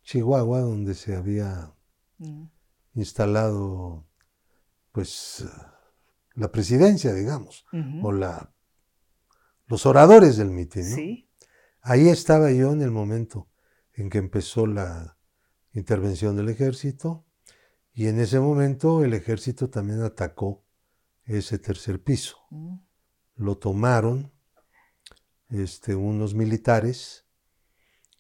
Chihuahua, 0.04 0.62
donde 0.62 0.94
se 0.94 1.15
había 1.15 1.74
mm. 2.18 2.44
instalado 2.96 4.08
pues 4.92 5.46
la 6.36 6.51
presidencia, 6.51 7.13
digamos, 7.13 7.65
o 8.01 8.12
la, 8.12 8.54
los 9.68 9.86
oradores 9.86 10.38
del 10.38 10.51
mitin. 10.51 11.27
Ahí 11.82 12.10
estaba 12.10 12.51
yo 12.51 12.72
en 12.72 12.82
el 12.82 12.92
momento 12.92 13.50
en 13.94 14.10
que 14.10 14.18
empezó 14.18 14.68
la 14.68 15.18
intervención 15.74 16.36
del 16.36 16.50
ejército 16.50 17.25
y 17.94 18.08
en 18.08 18.20
ese 18.20 18.39
momento 18.39 19.04
el 19.04 19.13
ejército 19.13 19.70
también 19.70 20.01
atacó 20.01 20.65
ese 21.24 21.60
tercer 21.60 22.04
piso. 22.04 22.38
Mm. 22.50 22.75
Lo 23.36 23.58
tomaron 23.58 24.32
este, 25.50 25.96
unos 25.96 26.36
militares 26.36 27.25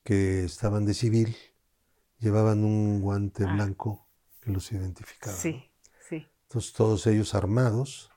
que 0.05 0.45
estaban 0.45 0.85
de 0.85 0.93
civil, 0.93 1.35
llevaban 2.19 2.63
un 2.63 3.01
guante 3.01 3.43
Ah. 3.45 3.53
blanco 3.53 4.07
que 4.39 4.51
los 4.51 4.71
identificaba. 4.71 5.35
Sí, 5.35 5.69
sí. 6.07 6.25
Entonces 6.43 6.71
todos 6.73 7.05
ellos 7.07 7.35
armados 7.35 8.11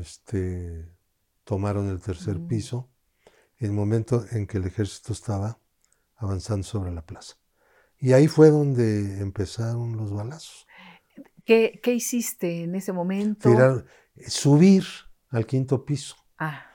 este, 0.00 0.88
tomaron 1.44 1.88
el 1.88 2.00
tercer 2.00 2.38
Mm. 2.38 2.48
piso 2.48 2.90
en 3.58 3.68
el 3.68 3.72
momento 3.72 4.24
en 4.32 4.46
que 4.46 4.58
el 4.58 4.66
ejército 4.66 5.12
estaba 5.12 5.58
avanzando 6.16 6.64
sobre 6.66 6.90
la 6.92 7.02
plaza. 7.02 7.36
Y 7.98 8.12
ahí 8.12 8.26
fue 8.28 8.50
donde 8.50 9.20
empezaron 9.20 9.96
los 9.96 10.12
balazos. 10.12 10.66
¿Qué, 11.44 11.80
qué 11.82 11.92
hiciste 11.94 12.64
en 12.64 12.74
ese 12.74 12.92
momento? 12.92 13.48
Tirar- 13.50 13.84
subir 14.26 14.84
al 15.30 15.46
quinto 15.46 15.84
piso. 15.84 16.16
Ah. 16.38 16.66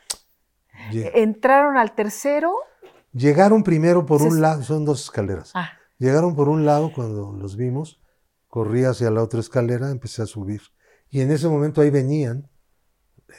Lle- 0.91 1.11
Entraron 1.15 1.77
al 1.77 1.93
tercero. 1.95 2.53
Llegaron 3.15 3.63
primero 3.63 4.05
por 4.05 4.21
un 4.21 4.41
lado, 4.41 4.61
son 4.63 4.83
dos 4.83 5.03
escaleras. 5.05 5.51
Ah, 5.53 5.69
Llegaron 5.97 6.35
por 6.35 6.49
un 6.49 6.65
lado 6.65 6.91
cuando 6.93 7.31
los 7.31 7.55
vimos, 7.55 8.01
corrí 8.47 8.83
hacia 8.83 9.09
la 9.09 9.23
otra 9.23 9.39
escalera, 9.39 9.89
empecé 9.89 10.21
a 10.21 10.25
subir. 10.25 10.61
Y 11.09 11.21
en 11.21 11.31
ese 11.31 11.47
momento 11.47 11.79
ahí 11.79 11.89
venían 11.89 12.49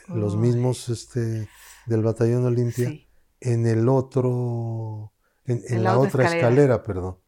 los 0.09 0.35
Uy. 0.35 0.41
mismos 0.41 0.89
este, 0.89 1.47
del 1.85 2.03
batallón 2.03 2.47
Olimpia 2.47 2.89
sí. 2.89 3.07
en 3.41 3.67
el 3.67 3.89
otro, 3.91 5.13
en, 5.45 5.63
en 5.69 5.75
En 5.77 5.85
la, 5.85 5.93
la 5.93 5.99
otra 5.99 6.25
escalera. 6.25 6.49
escalera. 6.49 6.83
perdón. 6.83 7.19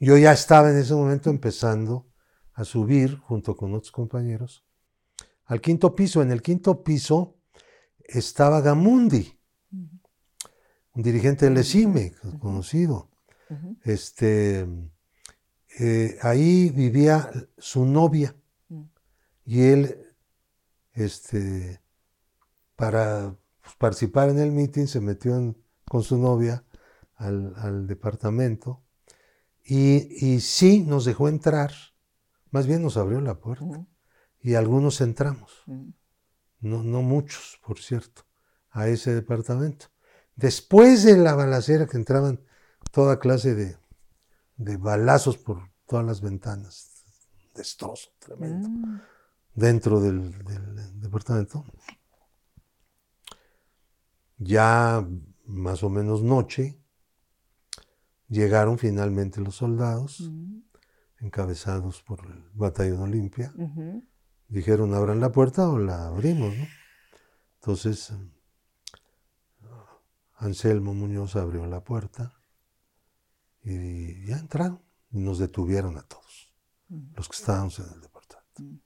Yo 0.00 0.16
ya 0.16 0.32
estaba 0.32 0.70
en 0.70 0.78
ese 0.78 0.94
momento 0.94 1.30
empezando 1.30 2.08
a 2.54 2.64
subir 2.64 3.18
junto 3.18 3.54
con 3.56 3.72
otros 3.74 3.92
compañeros 3.92 4.66
al 5.44 5.60
quinto 5.60 5.94
piso. 5.94 6.20
En 6.22 6.32
el 6.32 6.42
quinto 6.42 6.82
piso 6.82 7.36
estaba 8.00 8.60
Gamundi, 8.60 9.38
un 10.94 11.02
dirigente 11.02 11.46
del 11.46 11.56
ESIME, 11.58 12.14
conocido. 12.40 13.10
ujú, 13.50 13.76
Este, 13.82 14.66
eh, 15.78 16.18
ahí 16.22 16.70
vivía 16.70 17.30
su 17.58 17.84
novia. 17.84 18.34
Mm. 18.68 18.82
y 19.44 19.60
él, 19.62 20.06
este, 20.92 21.80
para 22.76 23.36
pues, 23.60 23.74
participar 23.76 24.28
en 24.30 24.38
el 24.38 24.52
meeting, 24.52 24.86
se 24.86 25.00
metió 25.00 25.36
en- 25.36 25.56
con 25.86 26.02
su 26.02 26.16
novia 26.18 26.64
al, 27.16 27.54
al 27.56 27.86
departamento. 27.86 28.82
Y, 29.64 30.08
y 30.34 30.40
sí 30.40 30.80
nos 30.82 31.04
dejó 31.04 31.28
entrar, 31.28 31.72
más 32.50 32.66
bien 32.66 32.82
nos 32.82 32.96
abrió 32.96 33.20
la 33.20 33.38
puerta. 33.38 33.86
Y 34.40 34.54
algunos 34.54 35.00
entramos, 35.00 35.52
no, 36.60 36.82
no 36.82 37.02
muchos, 37.02 37.58
por 37.64 37.78
cierto, 37.78 38.22
a 38.70 38.88
ese 38.88 39.14
departamento. 39.14 39.86
Después 40.36 41.04
de 41.04 41.16
la 41.18 41.34
balacera 41.34 41.86
que 41.86 41.96
entraban 41.96 42.40
toda 42.90 43.18
clase 43.18 43.54
de, 43.54 43.76
de 44.56 44.76
balazos 44.76 45.36
por 45.38 45.68
todas 45.86 46.04
las 46.04 46.20
ventanas, 46.20 47.04
destrozo 47.54 48.10
tremendo 48.18 48.68
Mm. 48.68 49.00
dentro 49.54 50.00
del, 50.00 50.42
del 50.44 51.00
departamento. 51.00 51.64
Ya 54.38 55.06
más 55.44 55.82
o 55.82 55.90
menos 55.90 56.22
noche, 56.22 56.78
llegaron 58.28 58.78
finalmente 58.78 59.40
los 59.40 59.56
soldados, 59.56 60.20
Mm. 60.20 60.62
encabezados 61.20 62.02
por 62.02 62.24
el 62.26 62.42
batallón 62.54 63.02
Olimpia. 63.02 63.52
Dijeron, 64.48 64.92
abran 64.94 65.20
la 65.20 65.30
puerta 65.32 65.68
o 65.68 65.78
la 65.78 66.06
abrimos, 66.08 66.54
¿no? 66.56 66.66
Entonces, 67.60 68.12
Anselmo 70.46 70.92
Muñoz 70.92 71.36
abrió 71.36 71.66
la 71.66 71.84
puerta 71.84 72.32
y 73.62 74.26
ya 74.26 74.36
entraron 74.38 74.82
y 75.12 75.20
nos 75.20 75.38
detuvieron 75.38 75.96
a 75.98 76.02
todos, 76.02 76.52
los 77.14 77.28
que 77.28 77.36
estábamos 77.36 77.78
en 77.78 77.86
el 77.94 78.00
departamento. 78.00 78.82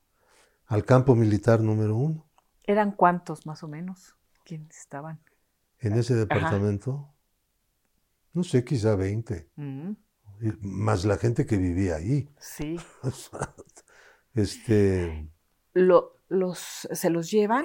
Al 0.67 0.85
campo 0.85 1.15
militar 1.15 1.61
número 1.61 1.97
uno. 1.97 2.29
¿Eran 2.65 2.93
cuántos 2.93 3.47
más 3.47 3.63
o 3.63 3.69
menos? 3.69 4.17
¿Quiénes 4.45 4.77
estaban? 4.77 5.21
En 5.79 5.95
ese 5.95 6.15
departamento, 6.15 7.15
no 8.33 8.43
sé, 8.45 8.65
quizá 8.65 8.95
20, 8.97 9.51
Mm, 9.57 9.93
y 10.43 10.53
más 10.61 11.05
la 11.07 11.17
gente 11.17 11.47
que 11.47 11.57
vivía 11.57 11.97
ahí. 11.97 12.29
Sí. 12.39 12.77
Este, 14.35 15.31
Lo- 15.73 16.19
los, 16.29 16.59
¿Se 16.93 17.09
los 17.09 17.31
llevan? 17.31 17.65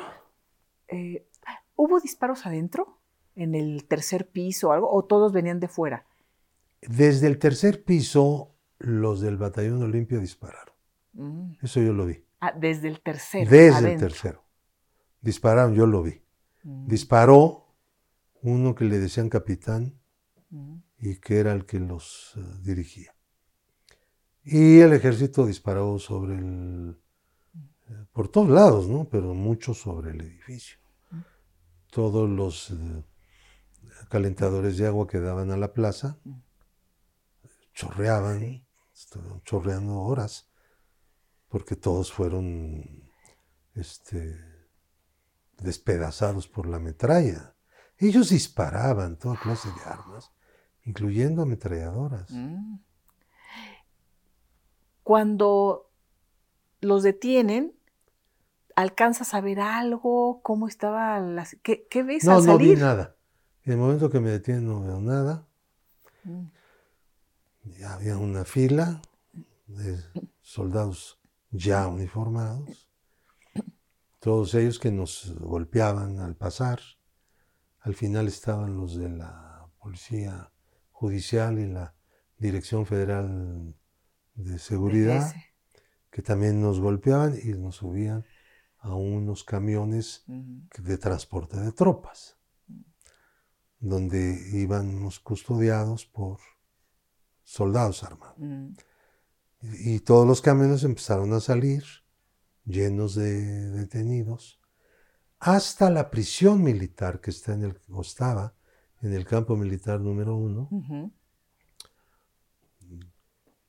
Eh, 0.87 1.27
¿Hubo 1.75 1.99
disparos 1.99 2.45
adentro? 2.45 3.00
¿En 3.35 3.55
el 3.55 3.85
tercer 3.85 4.29
piso 4.29 4.69
o 4.69 4.71
algo? 4.71 4.91
¿O 4.91 5.03
todos 5.05 5.31
venían 5.31 5.59
de 5.59 5.67
fuera? 5.67 6.05
desde 6.81 7.27
el 7.27 7.37
tercer 7.37 7.83
piso, 7.83 8.55
los 8.79 9.21
del 9.21 9.37
batallón 9.37 9.83
Olimpia 9.83 10.19
dispararon. 10.19 10.73
Mm. 11.13 11.51
Eso 11.61 11.81
yo 11.81 11.93
lo 11.93 12.05
vi. 12.05 12.23
Ah, 12.39 12.53
desde 12.57 12.87
el 12.87 13.01
tercero. 13.01 13.49
Desde 13.49 13.93
el 13.93 13.99
tercero. 13.99 14.43
Dispararon, 15.21 15.75
yo 15.75 15.85
lo 15.85 16.01
vi. 16.01 16.21
Mm, 16.63 16.87
Disparó 16.87 17.75
uno 18.41 18.73
que 18.73 18.85
le 18.85 18.97
decían 18.97 19.29
capitán 19.29 19.99
mm, 20.49 20.77
y 20.99 21.17
que 21.17 21.37
era 21.39 21.51
el 21.53 21.65
que 21.65 21.79
los 21.79 22.33
eh, 22.37 22.41
dirigía. 22.63 23.13
Y 24.43 24.79
el 24.79 24.93
ejército 24.93 25.45
disparó 25.45 25.99
sobre 25.99 26.35
el... 26.35 26.97
eh, 27.89 28.05
por 28.11 28.27
todos 28.29 28.49
lados, 28.49 28.87
¿no? 28.87 29.07
Pero 29.07 29.35
mucho 29.35 29.75
sobre 29.75 30.11
el 30.11 30.21
edificio. 30.21 30.79
Todos 31.91 32.27
los 32.27 32.71
eh, 32.71 33.03
calentadores 34.11 34.77
de 34.77 34.85
agua 34.87 35.07
que 35.07 35.19
daban 35.19 35.49
a 35.51 35.57
la 35.57 35.73
plaza 35.73 36.19
chorreaban, 37.73 38.39
Sí. 38.41 38.65
estuvieron 38.93 39.41
chorreando 39.43 39.99
horas, 40.01 40.49
porque 41.47 41.75
todos 41.77 42.11
fueron 42.11 43.09
este, 43.73 44.37
despedazados 45.57 46.47
por 46.49 46.67
la 46.67 46.77
metralla. 46.79 47.55
Ellos 47.97 48.29
disparaban 48.29 49.17
toda 49.17 49.39
clase 49.39 49.69
de 49.69 49.81
armas, 49.85 50.33
incluyendo 50.83 51.41
ametralladoras. 51.43 52.29
mm. 52.31 52.79
Cuando 55.03 55.89
los 56.81 57.03
detienen, 57.03 57.73
¿alcanzas 58.75 59.33
a 59.33 59.41
ver 59.41 59.59
algo? 59.59 60.41
¿Cómo 60.43 60.67
estaba 60.67 61.19
la... 61.19 61.47
¿Qué, 61.63 61.87
qué 61.89 62.03
ves 62.03 62.23
No, 62.25 62.37
al 62.37 62.45
no 62.45 62.57
vi 62.57 62.75
salir? 62.75 63.15
En 63.63 63.73
el 63.73 63.77
momento 63.77 64.09
que 64.09 64.19
me 64.19 64.31
detienen 64.31 64.67
no 64.67 64.81
veo 64.81 64.99
nada. 64.99 65.47
Mm, 66.23 66.45
Ya 67.77 67.93
había 67.93 68.17
una 68.17 68.43
fila 68.43 69.01
de 69.67 69.99
soldados 70.41 71.19
ya 71.51 71.87
uniformados. 71.87 72.89
Todos 74.19 74.53
ellos 74.55 74.79
que 74.79 74.91
nos 74.91 75.35
golpeaban 75.39 76.19
al 76.19 76.35
pasar. 76.35 76.79
Al 77.79 77.93
final 77.95 78.27
estaban 78.27 78.75
los 78.77 78.95
de 78.97 79.09
la 79.09 79.67
Policía 79.79 80.51
Judicial 80.91 81.59
y 81.59 81.67
la 81.67 81.93
Dirección 82.37 82.85
Federal 82.85 83.75
de 84.35 84.59
Seguridad, 84.59 85.33
que 86.09 86.21
también 86.21 86.61
nos 86.61 86.79
golpeaban 86.79 87.35
y 87.41 87.49
nos 87.53 87.77
subían 87.77 88.23
a 88.79 88.95
unos 88.95 89.43
camiones 89.43 90.23
de 90.27 90.97
transporte 90.97 91.59
de 91.59 91.71
tropas, 91.71 92.37
donde 93.81 94.39
íbamos 94.53 95.19
custodiados 95.19 96.05
por 96.05 96.39
soldados 97.43 98.03
armados. 98.03 98.37
mm, 98.37 98.69
Y, 99.61 99.95
y 99.95 99.99
todos 99.99 100.25
los 100.25 100.41
camiones 100.41 100.83
empezaron 100.83 101.33
a 101.33 101.39
salir 101.41 101.83
llenos 102.65 103.15
de 103.15 103.69
detenidos, 103.71 104.59
hasta 105.39 105.89
la 105.89 106.11
prisión 106.11 106.63
militar 106.63 107.19
que 107.19 107.31
está 107.31 107.53
en 107.53 107.63
el, 107.63 107.81
o 107.89 108.01
estaba 108.01 108.53
en 109.01 109.13
el 109.13 109.25
campo 109.25 109.55
militar 109.55 109.99
número 109.99 110.35
uno. 110.35 110.69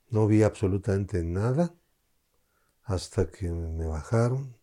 No 0.09 0.27
vi 0.27 0.43
absolutamente 0.43 1.23
nada 1.23 1.73
hasta 2.83 3.31
que 3.31 3.49
me 3.49 3.87
bajaron, 3.87 4.55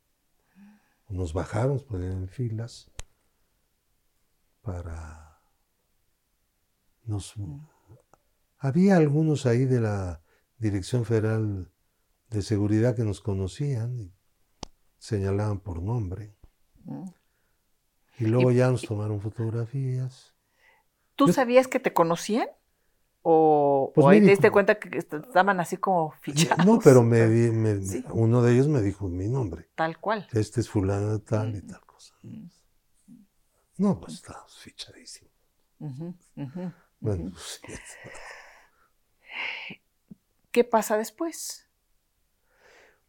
nos 1.08 1.32
bajaron, 1.32 1.80
ponían 1.80 2.12
en 2.12 2.28
filas 2.28 2.88
para... 4.62 5.29
Nos... 7.04 7.34
Había 8.58 8.96
algunos 8.96 9.46
ahí 9.46 9.64
de 9.64 9.80
la 9.80 10.22
Dirección 10.58 11.04
Federal 11.04 11.72
de 12.28 12.42
Seguridad 12.42 12.94
que 12.94 13.04
nos 13.04 13.20
conocían 13.20 13.98
y 13.98 14.12
señalaban 14.98 15.60
por 15.60 15.82
nombre. 15.82 16.36
Mm. 16.84 17.08
Y 18.18 18.26
luego 18.26 18.50
ya 18.52 18.70
nos 18.70 18.82
tomaron 18.82 19.20
fotografías. 19.20 20.34
¿Tú 21.16 21.28
Yo- 21.28 21.32
sabías 21.32 21.68
que 21.68 21.80
te 21.80 21.92
conocían? 21.92 22.48
¿O, 23.22 23.92
Pues 23.94 24.04
o 24.04 24.08
ahí 24.08 24.20
me 24.20 24.26
te 24.26 24.30
diste 24.32 24.46
dijo- 24.48 24.52
cuenta 24.54 24.78
que 24.78 24.96
est- 24.98 25.12
estaban 25.12 25.60
así 25.60 25.76
como 25.76 26.12
fichados? 26.20 26.64
No, 26.64 26.78
pero 26.78 27.02
me, 27.02 27.26
me- 27.52 27.82
Sí. 27.82 28.04
uno 28.12 28.42
de 28.42 28.52
ellos 28.54 28.68
me 28.68 28.80
dijo 28.82 29.08
mi 29.08 29.28
nombre. 29.28 29.68
Tal 29.74 29.98
cual. 29.98 30.26
Este 30.32 30.60
es 30.60 30.68
fulano 30.68 31.18
tal 31.20 31.54
y 31.56 31.62
Mm. 31.62 31.66
tal 31.66 31.84
cosa. 31.86 32.14
Mm. 32.22 32.46
No, 33.78 33.98
pues 34.00 34.14
está 34.14 34.44
fichadísimo. 34.48 35.30
Ujú, 35.78 36.08
ujú, 36.08 36.14
Bueno, 36.36 36.50
ujú. 36.66 36.72
Sí, 37.36 37.72
¿Qué 40.52 40.62
pasa 40.64 40.96
después? 40.96 41.66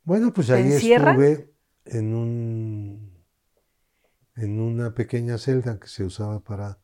Bueno, 0.04 0.34
pues 0.34 0.49
¿Te 0.49 0.60
ahí 0.60 0.62
encierran? 0.62 1.17
estuve 1.17 1.54
en 1.86 2.13
un 2.13 3.12
en 4.36 4.60
una 4.60 4.93
pequeña 4.93 5.38
celda 5.38 5.80
que 5.80 5.88
se 5.88 6.04
usaba 6.04 6.41
para 6.43 6.80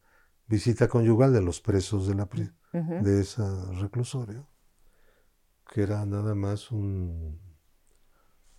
visita 0.48 0.88
conyugal 0.88 1.34
de 1.34 1.42
los 1.42 1.60
presos 1.60 2.08
de 2.08 2.16
la 2.16 2.30
pri- 2.30 2.52
de 2.98 3.20
ese 3.22 3.44
reclusorio, 3.82 4.48
que 5.70 5.84
era 5.84 6.04
nada 6.06 6.34
más 6.34 6.72
un 6.72 7.40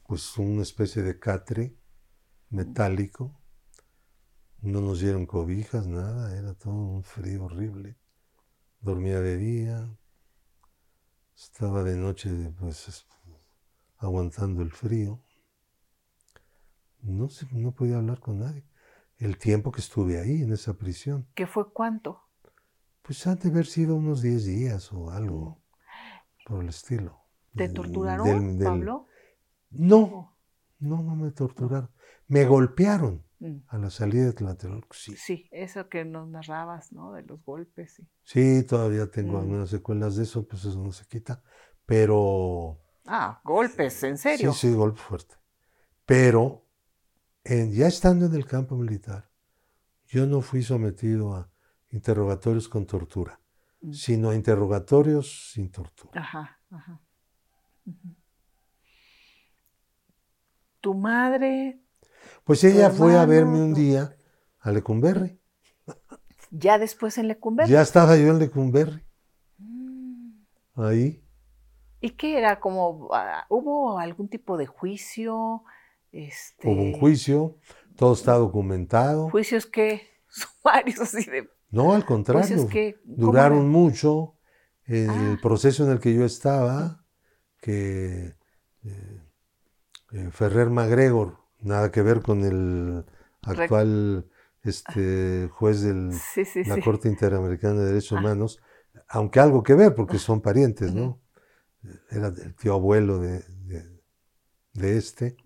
pues 0.09 0.37
una 0.39 0.63
especie 0.63 1.03
de 1.03 1.21
catre 1.21 1.77
metálico. 2.51 3.41
No 4.63 4.81
nos 4.81 5.01
dieron 5.01 5.27
cobijas, 5.27 5.89
nada, 5.89 6.37
era 6.39 6.55
todo 6.55 6.73
un 6.73 7.03
frío 7.03 7.47
horrible. 7.47 7.97
Dormía 8.81 9.21
de 9.21 9.37
día, 9.37 9.99
estaba 11.37 11.83
de 11.83 11.97
noche 11.97 12.31
pues 12.59 12.88
es- 12.88 13.07
aguantando 13.99 14.62
el 14.62 14.71
frío. 14.71 15.23
No, 17.01 17.29
se- 17.29 17.47
no 17.53 17.73
podía 17.73 17.97
hablar 17.97 18.21
con 18.21 18.38
nadie. 18.38 18.64
El 19.19 19.37
tiempo 19.38 19.73
que 19.73 19.81
estuve 19.81 20.21
ahí, 20.21 20.43
en 20.43 20.53
esa 20.53 20.75
prisión, 20.75 21.29
¿Qué 21.35 21.47
fue 21.47 21.73
cuánto? 21.73 22.23
pues 23.03 23.27
han 23.27 23.38
de 23.38 23.49
haber 23.49 23.67
sido 23.67 23.97
unos 23.97 24.23
10 24.23 24.45
días 24.45 24.93
o 24.93 25.11
algo 25.11 25.61
por 26.47 26.62
el 26.62 26.69
estilo. 26.69 27.19
¿Te 27.57 27.69
torturaron, 27.69 28.27
del- 28.27 28.59
del- 28.59 28.64
Pablo? 28.67 29.07
No, 29.71 30.37
no, 30.79 31.03
no 31.03 31.17
me 31.17 31.31
torturaron. 31.33 31.91
Me 32.29 32.45
golpearon. 32.47 33.25
A 33.68 33.79
la 33.79 33.90
salida 33.90 34.27
de 34.27 34.33
Tlatelolco, 34.33 34.94
sí. 34.94 35.14
Sí, 35.16 35.48
eso 35.53 35.88
que 35.88 36.05
nos 36.05 36.29
narrabas, 36.29 36.92
¿no? 36.92 37.12
De 37.12 37.22
los 37.22 37.42
golpes. 37.44 37.94
Sí. 37.94 38.09
Sí, 38.24 38.66
todavía 38.66 39.11
tengo 39.11 39.35
Mm. 39.38 39.40
algunas 39.42 39.70
secuelas 39.70 40.16
de 40.16 40.24
eso, 40.24 40.46
pues 40.46 40.64
eso 40.64 40.79
no 40.83 40.92
se 40.92 41.07
quita. 41.07 41.42
Pero 41.87 42.81
Ah, 43.07 43.40
golpes, 43.44 44.03
¿en 44.03 44.18
serio? 44.18 44.53
Sí, 44.53 44.68
sí, 44.68 44.74
golpe 44.74 45.01
fuerte. 45.01 45.37
Pero 46.05 46.66
en- 47.44 47.72
ya 47.72 47.87
estando 47.87 48.27
en 48.27 48.35
el 48.35 48.44
campo 48.46 48.77
militar, 48.77 49.31
yo 50.07 50.27
no 50.27 50.40
fui 50.42 50.62
sometido 50.62 51.35
a 51.35 51.51
interrogatorios 51.90 52.68
con 52.68 52.87
tortura, 52.87 53.40
Mm. 53.81 53.92
sino 53.92 54.31
a 54.31 54.35
interrogatorios 54.35 55.53
sin 55.53 55.70
tortura. 55.70 56.20
Ajá, 56.20 56.61
ajá. 56.70 57.01
Tu 60.81 60.94
madre, 60.94 61.81
Pues 62.49 62.65
ella 62.65 62.89
fue 62.91 63.17
a 63.17 63.27
verme 63.27 63.61
un 63.63 63.75
tu- 63.75 63.81
día 63.81 64.17
a 64.61 64.73
Lecumberri. 64.73 65.39
ya 66.51 66.79
después 66.79 67.19
en 67.19 67.29
Lecumberri. 67.29 67.71
Ya 67.71 67.83
estaba 67.83 68.17
yo 68.17 68.29
en 68.29 68.39
Lecumberri, 68.39 69.05
Mm. 69.59 70.33
ahí. 70.77 71.23
¿Y 72.01 72.11
qué 72.11 72.39
era? 72.39 72.59
Como, 72.59 73.11
ah, 73.13 73.45
¿Hubo 73.51 73.99
algún 73.99 74.29
tipo 74.29 74.57
de 74.57 74.67
juicio? 74.67 75.63
Este, 76.11 76.67
Hubo 76.69 76.81
un 76.81 76.95
juicio, 76.95 77.59
todo 77.97 78.15
está 78.15 78.33
documentado. 78.33 79.29
¿Juicios 79.31 79.67
que 79.67 80.09
Sumarios 80.29 81.01
así 81.01 81.29
de... 81.31 81.51
No, 81.71 81.93
al 81.93 82.03
Juicios 82.03 82.07
contrario, 82.07 82.69
que... 82.69 82.99
¿cómo 83.05 83.15
duraron 83.27 83.69
mucho. 83.69 84.35
En 84.87 85.11
Ah. 85.11 85.31
el 85.33 85.39
proceso 85.41 85.85
en 85.85 85.91
el 85.91 86.01
que 86.01 86.15
yo 86.15 86.25
estaba, 86.25 87.05
que 87.61 88.37
eh, 88.85 89.23
eh, 90.13 90.31
Ferrer 90.33 90.71
MacGregor, 90.71 91.37
nada 91.61 91.90
que 91.90 92.03
ver 92.03 92.21
con 92.23 92.44
el 92.44 93.05
actual 93.42 94.29
este, 94.62 95.49
juez 95.53 95.83
de 95.83 96.12
Sí, 96.35 96.44
sí, 96.44 96.64
la 96.64 96.77
sí. 96.77 96.83
Corte 96.83 97.09
Interamericana 97.09 97.81
de 97.81 97.87
Derechos 97.87 98.18
Ah. 98.18 98.21
Humanos, 98.21 98.61
aunque 99.09 99.40
algo 99.40 99.62
que 99.62 99.75
ver, 99.75 99.94
porque 99.94 100.18
son 100.18 100.40
parientes, 100.40 100.92
¿no? 100.92 101.21
Era 102.11 102.29
el 102.29 102.55
tío 102.57 102.75
abuelo 102.75 103.18
de, 103.18 103.40
de- 103.64 103.99
de 104.75 104.97
este. 104.97 105.37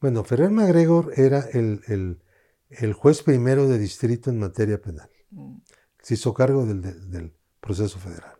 Bueno, 0.00 0.24
Ferrer 0.24 0.50
MacGregor 0.50 1.12
era 1.16 1.40
el, 1.52 1.80
el- 1.86 2.22
el 2.68 2.92
juez 2.92 3.22
primero 3.22 3.68
de 3.68 3.78
distrito 3.78 4.28
en 4.30 4.38
materia 4.40 4.80
penal. 4.80 5.08
Mm. 5.30 5.58
Se 6.02 6.14
hizo 6.14 6.34
cargo 6.34 6.66
del 6.66 7.34
proceso 7.60 7.98
federal. 7.98 8.34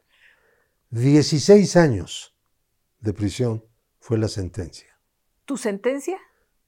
16 0.90 1.77
años 1.77 2.37
de 3.01 3.12
prisión 3.12 3.64
fue 4.01 4.18
la 4.18 4.29
sentencia. 4.29 4.99
¿Tu 5.44 5.57
sentencia? 5.57 6.18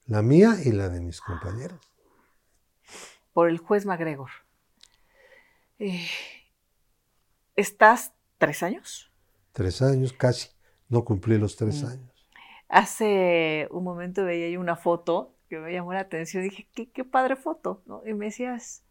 La 0.09 0.23
mía 0.23 0.55
y 0.65 0.71
la 0.71 0.89
de 0.89 1.01
mis 1.01 1.21
compañeros. 1.21 1.79
Por 3.31 3.47
el 3.47 3.59
juez 3.59 3.85
MacGregor. 3.85 4.31
Eh, 5.77 6.07
¿Estás 7.55 8.13
tres 8.39 8.63
años? 8.63 9.11
Tres 9.51 9.83
años, 9.83 10.11
casi. 10.13 10.49
No 10.87 11.05
cumplí 11.05 11.37
los 11.37 11.55
tres 11.55 11.83
Mm. 11.83 11.87
años. 11.87 12.27
Hace 12.69 13.67
un 13.69 13.83
momento 13.83 14.25
veía 14.25 14.49
yo 14.49 14.59
una 14.59 14.75
foto 14.75 15.35
que 15.47 15.59
me 15.59 15.71
llamó 15.71 15.93
la 15.93 15.99
atención. 16.01 16.41
Dije, 16.43 16.67
qué, 16.73 16.91
qué 16.91 17.03
padre 17.05 17.35
foto. 17.35 17.83
¿no? 17.85 18.01
Y 18.03 18.15
me 18.15 18.25
decías, 18.25 18.83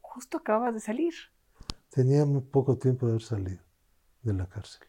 justo 0.00 0.38
acababas 0.38 0.72
de 0.74 0.80
salir. 0.80 1.14
Tenía 1.90 2.24
muy 2.24 2.42
poco 2.42 2.78
tiempo 2.78 3.06
de 3.06 3.12
haber 3.14 3.22
salido 3.24 3.64
de 4.22 4.34
la 4.34 4.46
cárcel. 4.46 4.86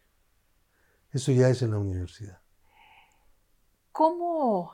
Eso 1.12 1.32
ya 1.32 1.50
es 1.50 1.64
en 1.64 1.72
la 1.72 1.80
universidad. 1.80 2.40
¿Cómo, 3.92 4.74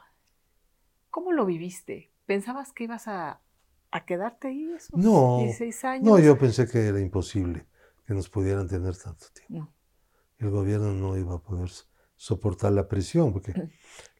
cómo 1.15 1.32
lo 1.32 1.45
viviste? 1.45 2.12
¿Pensabas 2.25 2.73
que 2.73 2.84
ibas 2.84 3.08
a, 3.08 3.39
a 3.89 4.06
quedarte 4.06 4.49
ahí 4.49 4.69
esos 4.73 4.99
No, 4.99 5.38
16 5.43 5.86
años? 5.86 6.04
No, 6.06 6.19
yo 6.19 6.38
pensé 6.38 6.67
que 6.67 6.88
era 6.88 6.99
imposible 6.99 7.67
que 8.06 8.13
nos 8.13 8.28
pudieran 8.28 8.67
tener 8.67 8.97
tanto 8.97 9.28
tiempo. 9.34 9.54
No. 9.69 9.73
El 10.39 10.49
gobierno 10.49 10.91
no 10.91 11.15
iba 11.17 11.36
a 11.36 11.41
poder 11.41 11.69
soportar 12.17 12.73
la 12.73 12.89
presión, 12.89 13.32
porque 13.32 13.54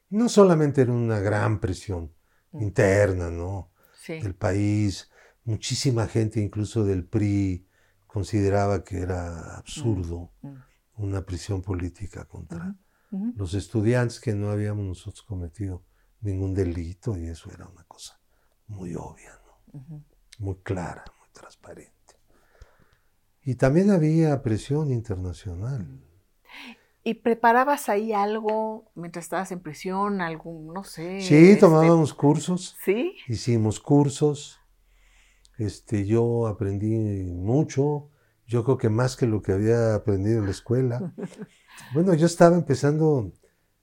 no 0.08 0.30
solamente 0.30 0.80
era 0.80 0.92
una 0.92 1.20
gran 1.20 1.60
presión 1.60 2.14
Mm. 2.52 2.62
interna, 2.62 3.28
¿no? 3.30 3.72
Sí. 3.92 4.18
Del 4.20 4.34
país, 4.34 5.10
muchísima 5.44 6.06
gente, 6.06 6.40
incluso 6.40 6.82
del 6.84 7.04
PRI, 7.04 7.66
consideraba 8.06 8.84
que 8.84 9.00
era 9.00 9.56
absurdo 9.58 10.32
Mm. 10.40 10.54
una 10.94 11.26
prisión 11.26 11.60
política 11.60 12.24
contra 12.24 12.74
los 13.34 13.52
estudiantes 13.52 14.18
que 14.18 14.34
no 14.34 14.50
habíamos 14.50 14.86
nosotros 14.86 15.22
cometido 15.24 15.84
ningún 16.20 16.54
delito 16.54 17.16
y 17.16 17.26
eso 17.28 17.50
era 17.52 17.66
una 17.66 17.84
cosa 17.84 18.20
muy 18.68 18.94
obvia, 18.94 19.38
¿no? 19.72 20.04
Muy 20.38 20.56
clara, 20.62 21.04
muy 21.20 21.28
transparente. 21.32 21.92
Y 23.42 23.54
también 23.54 23.90
había 23.90 24.42
presión 24.42 24.90
internacional. 24.90 26.02
¿Y 27.04 27.14
preparabas 27.14 27.88
ahí 27.88 28.12
algo 28.12 28.90
mientras 28.96 29.26
estabas 29.26 29.52
en 29.52 29.60
prisión? 29.60 30.20
Algún, 30.20 30.74
no 30.74 30.82
sé. 30.82 31.20
Sí, 31.20 31.50
este, 31.50 31.60
tomábamos 31.60 32.12
cursos, 32.12 32.76
¿Sí? 32.84 33.14
hicimos 33.28 33.78
cursos, 33.78 34.58
este, 35.58 36.04
yo 36.04 36.48
aprendí 36.48 36.96
mucho, 37.32 38.10
yo 38.46 38.64
creo 38.64 38.76
que 38.76 38.88
más 38.88 39.16
que 39.16 39.26
lo 39.26 39.40
que 39.40 39.52
había 39.52 39.94
aprendido 39.94 40.40
en 40.40 40.46
la 40.46 40.50
escuela. 40.50 41.12
Bueno, 41.92 42.14
yo 42.14 42.26
estaba 42.26 42.56
empezando, 42.56 43.32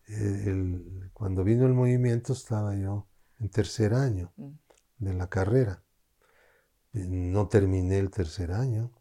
eh, 0.07 0.43
el- 0.47 1.02
cuando 1.23 1.45
vino 1.45 1.65
el 1.65 1.73
movimiento 1.73 2.33
estaba 2.33 2.75
yo 2.75 3.07
en 3.39 3.49
tercer 3.49 3.93
año 3.93 4.33
Mm. 4.35 4.49
de 4.97 5.13
la 5.13 5.29
carrera. 5.29 5.81
Eh, 6.91 7.07
No 7.07 7.47
terminé 7.47 7.97
el 7.97 8.09
tercer 8.11 8.51
año. 8.51 8.91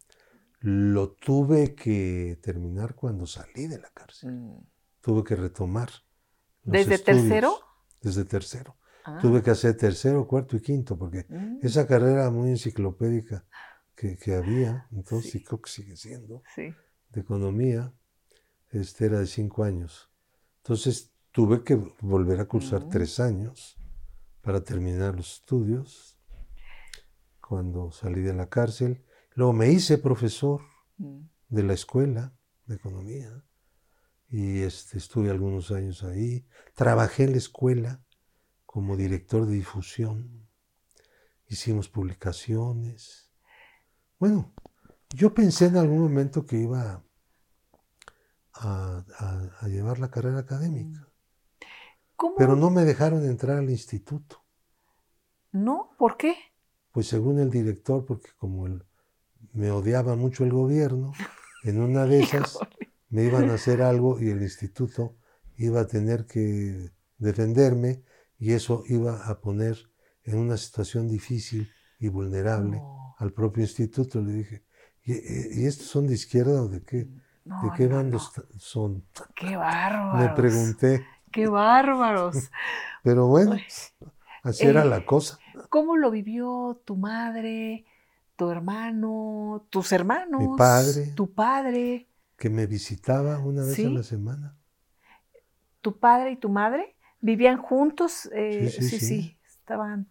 Lo 0.61 1.15
tuve 1.15 1.75
que 1.75 2.39
terminar 2.41 2.95
cuando 2.95 3.27
salí 3.27 3.67
de 3.67 3.81
la 3.81 3.91
cárcel. 3.91 4.31
Mm. 4.35 4.61
Tuve 5.01 5.25
que 5.25 5.35
retomar. 5.35 5.91
los 6.63 6.73
¿Desde 6.75 6.95
estudios. 6.95 7.23
tercero? 7.23 7.55
Desde 8.03 8.25
tercero. 8.25 8.77
Ah. 9.05 9.19
Tuve 9.21 9.43
que 9.43 9.51
hacer 9.51 9.77
tercero, 9.77 10.29
cuarto 10.29 10.57
y 10.57 10.61
quinto, 10.61 10.97
porque 10.97 11.27
Mm. 11.29 11.59
esa 11.61 11.89
carrera 11.89 12.31
muy 12.31 12.51
enciclopédica 12.51 13.45
que, 13.97 14.17
que 14.17 14.37
había, 14.37 14.87
entonces, 14.93 15.33
Sí. 15.33 15.39
y 15.39 15.43
creo 15.43 15.61
que 15.61 15.71
sigue 15.71 15.97
siendo, 15.97 16.45
Sí. 16.55 16.73
de 17.11 17.21
economía, 17.21 17.93
este 18.71 19.07
era 19.07 19.19
de 19.19 19.27
cinco 19.27 19.65
años. 19.65 20.09
Entonces 20.59 21.12
tuve 21.33 21.65
que 21.65 21.75
volver 22.01 22.41
a 22.41 22.47
cursar 22.47 22.89
tres 22.89 23.19
años 23.21 23.77
para 24.43 24.63
terminar 24.63 25.15
los 25.17 25.35
estudios 25.35 26.19
cuando 27.41 27.91
salí 27.91 28.21
de 28.23 28.35
la 28.35 28.49
cárcel. 28.49 29.05
Luego 29.35 29.53
me 29.53 29.71
hice 29.71 29.99
profesor 29.99 30.61
Mm. 30.99 31.23
de 31.49 31.63
la 31.63 31.73
escuela 31.73 32.35
de 32.67 32.75
economía 32.77 33.45
y 34.29 34.61
este, 34.61 34.99
estuve 34.99 35.31
algunos 35.31 35.71
años 35.71 36.05
ahí. 36.05 36.47
Trabajé 36.75 37.25
en 37.25 37.33
la 37.33 37.39
escuela 37.39 38.05
como 38.67 38.97
director 38.97 39.47
de 39.47 39.55
difusión. 39.55 40.49
Hicimos 41.47 41.89
publicaciones. 41.89 43.31
Bueno, 44.19 44.53
Yo 45.15 45.35
pensé 45.35 45.67
en 45.67 45.77
algún 45.77 46.01
momento 46.01 46.47
que 46.47 46.57
iba 46.57 47.05
a, 48.55 49.05
a- 49.19 49.51
a 49.61 49.69
llevar 49.69 49.99
la 49.99 50.11
carrera 50.11 50.39
académica, 50.39 51.07
¿Cómo? 52.23 52.37
pero 52.37 52.55
no 52.57 52.71
me 52.71 52.85
dejaron 52.85 53.25
entrar 53.25 53.59
al 53.59 53.69
instituto. 53.69 54.45
¿No? 55.53 55.91
¿Por 55.99 56.17
qué? 56.17 56.35
Pues 56.93 57.07
según 57.09 57.39
el 57.41 57.51
director, 57.51 58.05
porque 58.05 58.31
como 58.37 58.67
él 58.67 58.85
me 59.53 59.71
odiaba 59.71 60.15
mucho 60.17 60.45
el 60.45 60.53
gobierno, 60.53 61.13
en 61.65 61.81
una 61.81 62.07
de 62.07 62.21
esas 62.25 62.59
me 63.09 63.25
iban 63.25 63.51
a 63.51 63.55
hacer 63.55 63.83
algo 63.83 64.21
y 64.21 64.31
el 64.31 64.43
instituto 64.43 65.17
iba 65.57 65.81
a 65.81 65.87
tener 65.87 66.27
que 66.27 66.91
defenderme 67.19 68.03
y 68.39 68.53
eso 68.53 68.85
iba 68.89 69.27
a 69.27 69.41
poner 69.41 69.77
en 70.25 70.39
una 70.39 70.57
situación 70.57 71.09
difícil 71.09 71.69
y 71.99 72.09
vulnerable 72.09 72.77
No, 72.79 73.15
al 73.19 73.33
propio 73.33 73.63
instituto. 73.63 74.21
Le 74.21 74.33
dije, 74.33 74.65
¿y, 75.05 75.13
y- 75.63 75.67
estos 75.67 75.87
son 75.89 76.07
de 76.07 76.15
izquierda 76.15 76.63
o 76.63 76.69
de 76.69 76.83
qué, 76.83 77.09
no, 77.45 77.63
de 77.63 77.73
qué 77.77 77.87
no, 77.89 77.97
bando 77.97 78.17
no. 78.19 78.23
est- 78.23 78.39
son? 78.59 79.05
¡Qué 79.35 79.57
bárbaros! 79.57 80.21
Me 80.21 80.29
pregunté, 80.35 81.05
¡Qué 81.33 81.49
bárbaros! 81.49 82.51
pero 83.03 83.27
bueno, 83.27 83.67
así 84.43 84.69
era 84.69 84.85
Eh, 84.85 84.87
la 84.87 85.05
cosa. 85.07 85.43
¿Cómo 85.71 85.97
lo 85.97 86.11
vivió 86.11 86.83
tu 86.85 86.97
madre, 86.97 87.85
tu 88.37 88.51
hermano, 88.51 89.67
tus 89.71 89.93
hermanos? 89.93 90.57
padre. 90.57 91.07
Tu 91.15 91.33
padre. 91.35 92.09
Que 92.37 92.51
me 92.51 92.67
visitaba 92.67 93.39
una 93.39 93.65
vez 93.65 93.87
a 93.87 93.89
¿Sí? 93.89 93.89
la 93.91 94.03
semana. 94.03 94.59
¿Tu 95.81 95.99
padre 95.99 96.33
y 96.33 96.37
tu 96.37 96.49
madre? 96.49 96.97
¿Vivían 97.21 97.59
juntos? 97.59 98.29
Eh, 98.33 98.69
Sí, 98.69 98.83
sí, 98.83 98.91
sí, 98.91 99.01
sí. 99.01 99.01
sí, 99.01 99.39
Estaban. 99.47 100.09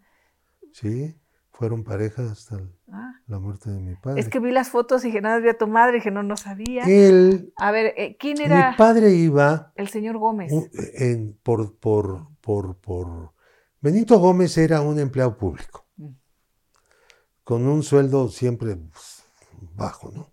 Sí, 0.72 1.16
fueron 1.62 1.84
pareja 1.84 2.24
hasta 2.32 2.56
el- 2.56 2.74
ah. 2.92 3.14
la 3.28 3.38
muerte 3.38 3.70
de 3.70 3.80
mi 3.80 3.94
padre. 3.96 4.20
Es 4.20 4.30
que 4.30 4.40
vi 4.40 4.52
las 4.52 4.70
fotos 4.70 5.04
y 5.04 5.08
dije, 5.10 5.22
nada, 5.22 5.38
vi 5.38 5.48
a 5.48 5.56
tu 5.60 5.68
madre, 5.68 5.98
dije, 5.98 6.10
no, 6.10 6.24
no 6.24 6.36
sabía. 6.36 6.86
Él, 6.86 7.54
A 7.56 7.70
ver, 7.70 7.94
eh, 7.98 8.18
¿quién 8.20 8.36
mi 8.40 8.46
era 8.46 8.74
padre 8.76 9.12
iba 9.12 9.72
el 9.76 9.88
señor 9.90 10.18
Gómez? 10.18 10.52
un- 10.52 10.68
en- 10.96 11.38
por, 11.44 11.78
por, 11.78 12.30
por, 12.42 12.78
por... 12.78 13.34
Benito 13.80 14.18
Gómez 14.18 14.58
era 14.58 14.82
un 14.82 14.98
empleado 15.00 15.38
público, 15.38 15.86
Mm. 15.98 16.08
con 17.44 17.68
un 17.68 17.84
sueldo 17.84 18.28
siempre 18.30 18.76
bajo, 19.76 20.10
¿no? 20.12 20.32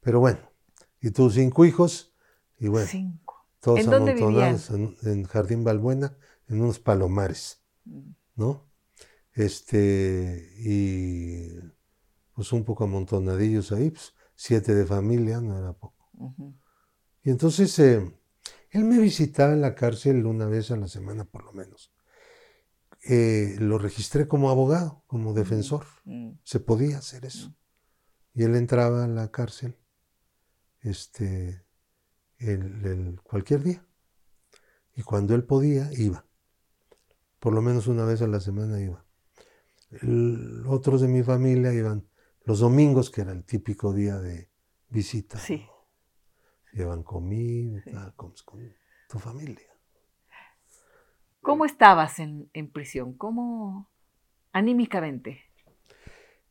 Pero 0.00 0.20
bueno, 0.20 0.40
y 1.00 1.10
tuvo 1.10 1.30
cinco 1.30 1.64
hijos, 1.64 2.12
y 2.58 2.68
bueno, 2.68 2.86
Cinco. 2.86 3.46
todos 3.60 3.80
¿En 3.80 3.88
dónde 3.88 4.12
amontonados 4.12 4.68
en, 4.72 4.94
en 5.04 5.24
Jardín 5.24 5.64
Balbuena, 5.64 6.18
en 6.48 6.60
unos 6.60 6.78
palomares, 6.80 7.62
Mm. 7.86 8.10
¿no? 8.36 8.66
Este, 9.40 10.52
y 10.58 11.48
pues 12.34 12.52
un 12.52 12.64
poco 12.64 12.84
amontonadillos 12.84 13.72
ahí, 13.72 13.90
pues 13.90 14.14
siete 14.34 14.74
de 14.74 14.84
familia, 14.86 15.40
no 15.40 15.58
era 15.58 15.72
poco. 15.72 16.10
Y 17.22 17.30
entonces 17.30 17.78
eh, 17.78 18.14
él 18.70 18.84
me 18.84 18.98
visitaba 18.98 19.52
en 19.52 19.60
la 19.60 19.74
cárcel 19.74 20.26
una 20.26 20.46
vez 20.46 20.70
a 20.70 20.76
la 20.76 20.88
semana 20.88 21.24
por 21.24 21.44
lo 21.44 21.52
menos. 21.52 21.92
Eh, 23.08 23.56
lo 23.58 23.78
registré 23.78 24.28
como 24.28 24.50
abogado, 24.50 25.04
como 25.06 25.32
defensor. 25.32 25.86
Mm. 26.04 26.32
Se 26.44 26.60
podía 26.60 26.98
hacer 26.98 27.24
eso. 27.24 27.54
Y 28.34 28.42
él 28.44 28.54
entraba 28.56 29.04
a 29.04 29.08
la 29.08 29.30
cárcel 29.30 29.76
este, 30.82 31.64
el- 32.38 32.84
el- 32.86 33.20
cualquier 33.22 33.62
día. 33.62 33.86
Y 34.94 35.02
cuando 35.02 35.34
él 35.34 35.44
podía, 35.44 35.90
iba. 35.94 36.26
Por 37.38 37.54
lo 37.54 37.62
menos 37.62 37.86
una 37.86 38.04
vez 38.04 38.20
a 38.22 38.26
la 38.26 38.40
semana 38.40 38.80
iba. 38.80 39.04
El- 39.90 40.64
otros 40.66 41.00
de 41.00 41.08
mi 41.08 41.22
familia 41.22 41.72
iban 41.72 42.06
los 42.44 42.60
domingos, 42.60 43.10
que 43.10 43.22
era 43.22 43.32
el 43.32 43.44
típico 43.44 43.92
día 43.92 44.18
de 44.18 44.50
visita. 44.88 45.38
Sí. 45.38 45.66
Llevan 46.72 47.02
comida, 47.02 47.82
Sí. 47.84 47.90
tal, 47.92 48.14
con 48.14 48.32
tu 49.08 49.18
familia. 49.18 49.66
¿Cómo 51.42 51.64
estabas 51.64 52.18
en, 52.18 52.50
en 52.52 52.70
prisión? 52.70 53.14
¿Cómo 53.14 53.90
anímicamente? 54.52 55.40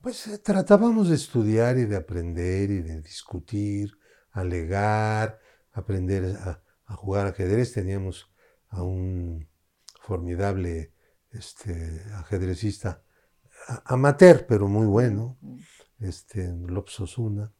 Pues 0.01 0.27
eh, 0.27 0.37
tratábamos 0.39 1.09
de 1.09 1.15
estudiar 1.15 1.77
y 1.77 1.85
de 1.85 1.95
aprender 1.95 2.71
y 2.71 2.81
de 2.81 3.01
discutir, 3.01 3.91
alegar, 4.31 5.39
aprender 5.71 6.35
a, 6.37 6.63
a 6.85 6.95
jugar 6.95 7.27
ajedrez. 7.27 7.73
Teníamos 7.73 8.31
a 8.69 8.81
un 8.83 9.47
formidable 10.01 10.93
este, 11.31 12.01
ajedrecista 12.15 13.03
amateur, 13.85 14.45
pero 14.47 14.67
muy 14.67 14.87
bueno, 14.87 15.37
Mm. 15.41 15.57
este, 15.99 16.51
López 16.67 16.99
Osuna, 16.99 17.51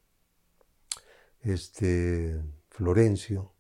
este, 1.42 2.42
Florencio, 2.70 3.54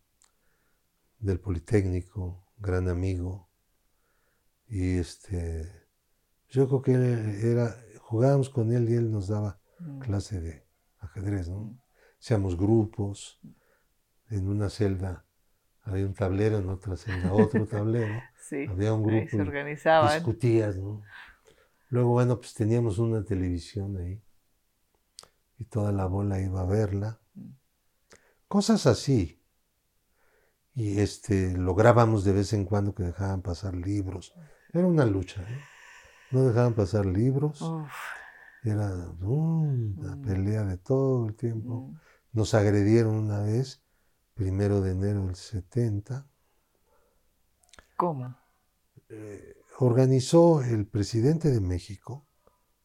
del 1.20 1.40
Politécnico, 1.40 2.46
gran 2.58 2.88
amigo. 2.88 3.50
Y 4.68 4.98
este, 4.98 5.88
yo 6.50 6.68
creo 6.68 6.82
que 6.82 6.94
él 6.94 7.44
era, 7.44 7.76
jugábamos 8.00 8.50
con 8.50 8.72
él 8.72 8.90
y 8.90 8.94
él 8.96 9.12
nos 9.12 9.28
daba 9.28 9.60
Mm. 9.80 10.00
clase 10.00 10.40
de 10.42 10.66
ajedrez, 11.00 11.50
¿no? 11.50 11.78
Hacíamos 12.20 12.58
grupos, 12.58 13.40
en 14.30 14.48
una 14.48 14.70
celda 14.70 15.26
había 15.84 16.06
un 16.06 16.14
tablero, 16.14 16.58
en 16.60 16.70
otra 16.70 16.96
celda 16.98 17.34
otro 17.34 17.66
tablero, 17.84 18.14
Sí. 18.48 18.66
había 18.70 18.94
un 18.94 19.04
grupo 19.04 19.28
se 19.30 19.38
y 19.38 19.40
organizaban. 19.40 20.14
discutías, 20.14 20.78
¿no? 20.78 21.02
Luego, 21.90 22.12
bueno, 22.12 22.38
pues 22.40 22.54
teníamos 22.54 23.00
una 23.00 23.24
televisión 23.24 23.98
ahí 23.98 24.22
y 25.58 25.66
toda 25.66 25.92
la 25.92 26.06
bola 26.06 26.40
iba 26.40 26.62
a 26.62 26.66
verla. 26.66 27.20
Cosas 28.48 28.86
así. 28.88 29.42
Y 30.76 31.00
este, 31.00 31.58
lográbamos 31.58 32.24
de 32.24 32.32
vez 32.34 32.54
en 32.54 32.64
cuando 32.66 32.94
que 32.96 33.04
dejaban 33.04 33.42
pasar 33.42 33.76
libros. 33.76 34.34
Era 34.72 34.88
una 34.88 35.06
lucha, 35.06 35.42
¿eh? 35.42 35.60
No 36.32 36.44
dejaban 36.46 36.74
pasar 36.76 37.06
libros. 37.06 37.62
Uf, 37.62 37.92
Era 38.64 38.88
una 39.18 40.16
Mm. 40.16 40.22
pelea 40.22 40.64
de 40.64 40.78
todo 40.78 41.28
el 41.28 41.36
tiempo. 41.36 41.88
mm. 41.88 42.00
Nos 42.34 42.54
agredieron 42.54 43.16
una 43.16 43.42
vez, 43.42 43.82
primero 44.36 44.82
de 44.82 44.92
enero 44.92 45.26
del 45.26 45.36
70. 45.36 46.28
¿Cómo? 47.98 48.36
Eh, 49.10 49.59
organizó 49.82 50.62
el 50.62 50.88
presidente 50.88 51.52
de 51.52 51.62
México, 51.62 52.28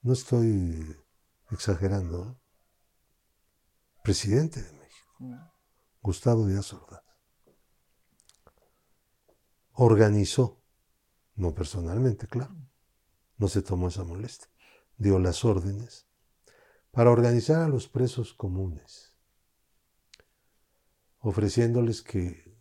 no 0.02 0.12
estoy 0.12 0.96
exagerando, 1.50 2.40
presidente 4.02 4.62
de 4.62 4.72
México, 4.72 4.85
Mm. 5.18 5.35
Gustavo 6.02 6.46
Díaz 6.46 6.72
Ordaz, 6.72 7.02
organizó, 9.72 10.61
no 11.35 11.54
personalmente, 11.54 12.26
claro, 12.26 12.57
no 13.37 13.48
se 13.48 13.62
tomó 13.62 13.88
esa 13.88 14.04
molestia, 14.04 14.50
dio 14.96 15.18
las 15.18 15.44
órdenes 15.44 16.07
para 16.90 17.11
organizar 17.11 17.62
a 17.62 17.68
los 17.68 17.88
presos 17.88 18.35
comunes, 18.35 19.16
ofreciéndoles 21.18 22.02
que 22.02 22.59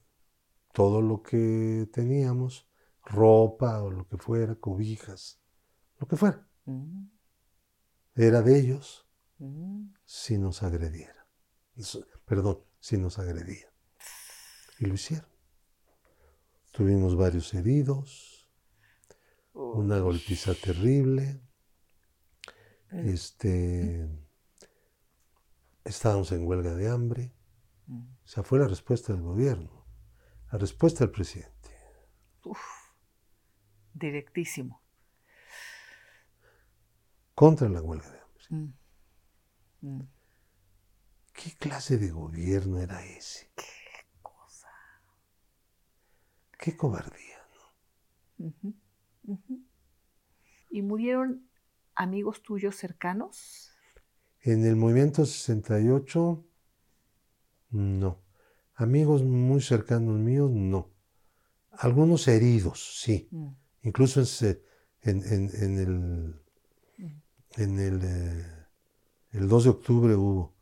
todo 0.73 1.01
lo 1.01 1.21
que 1.21 1.89
teníamos, 1.91 2.67
ropa 3.05 3.81
o 3.81 3.91
lo 3.91 4.07
que 4.07 4.17
fuera, 4.17 4.55
cobijas, 4.55 5.41
lo 5.99 6.07
que 6.07 6.15
fuera, 6.15 6.47
Mm. 6.65 7.07
era 8.15 8.41
de 8.41 8.59
ellos 8.59 9.07
Mm. 9.39 9.93
si 10.05 10.37
nos 10.37 10.63
agrediera. 10.63 11.27
Eso- 11.75 12.05
Perdón, 12.25 12.63
si 12.79 12.97
nos 12.97 13.19
agredían. 13.19 13.69
Y 14.79 14.85
lo 14.85 14.93
hicieron. 14.93 15.27
Tuvimos 16.71 17.15
varios 17.17 17.53
heridos, 17.53 18.49
una 19.53 19.99
golpiza 19.99 20.53
terrible. 20.55 21.41
Este, 22.91 24.07
estábamos 25.83 26.31
en 26.31 26.47
huelga 26.47 26.73
de 26.75 26.89
hambre. 26.89 27.35
Mm. 27.87 28.01
O 28.23 28.27
sea, 28.27 28.43
fue 28.43 28.59
la 28.59 28.67
respuesta 28.67 29.13
del 29.13 29.21
gobierno, 29.21 29.85
la 30.51 30.57
respuesta 30.57 30.99
del 31.03 31.11
presidente. 31.11 31.69
Uf. 32.45 32.59
Directísimo. 33.93 34.84
contra 37.36 37.67
la 37.67 37.82
huelga 37.82 38.10
de 38.10 38.19
hambre. 38.19 38.45
Mm. 38.49 39.88
Mm. 39.88 40.08
¿Qué 41.34 41.51
clase 41.58 41.97
de 41.97 42.12
gobierno 42.12 42.79
era 42.79 43.03
ese? 43.06 43.51
Cosa. 44.21 44.69
Qué 46.58 46.77
cobardía. 46.77 47.34
Ujú. 48.38 48.75
¿Y 50.69 50.82
murieron 50.82 51.49
amigos 51.95 52.41
tuyos 52.43 52.75
cercanos? 52.75 53.71
En 54.41 54.65
el 54.65 54.75
movimiento 54.75 55.25
68, 55.25 56.45
no. 57.69 58.23
Amigos 58.75 59.23
muy 59.23 59.62
cercanos 59.62 60.19
míos, 60.19 60.51
no. 60.51 60.91
Algunos 61.71 62.27
heridos, 62.27 62.99
sí. 63.01 63.29
Mm. 63.32 63.62
Incluso 63.83 64.21
en, 65.01 65.23
el, 65.23 66.41
Mm. 66.97 67.05
en 67.61 67.79
el, 67.79 67.99
eh, 68.03 68.45
el 69.31 69.47
2 69.47 69.63
de 69.65 69.69
octubre 69.69 70.15
hubo 70.15 70.55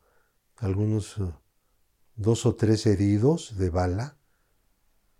algunos, 0.56 1.18
eh, 1.18 1.32
dos 2.16 2.44
o 2.46 2.54
tres 2.54 2.86
heridos 2.86 3.56
de 3.56 3.70
bala, 3.70 4.18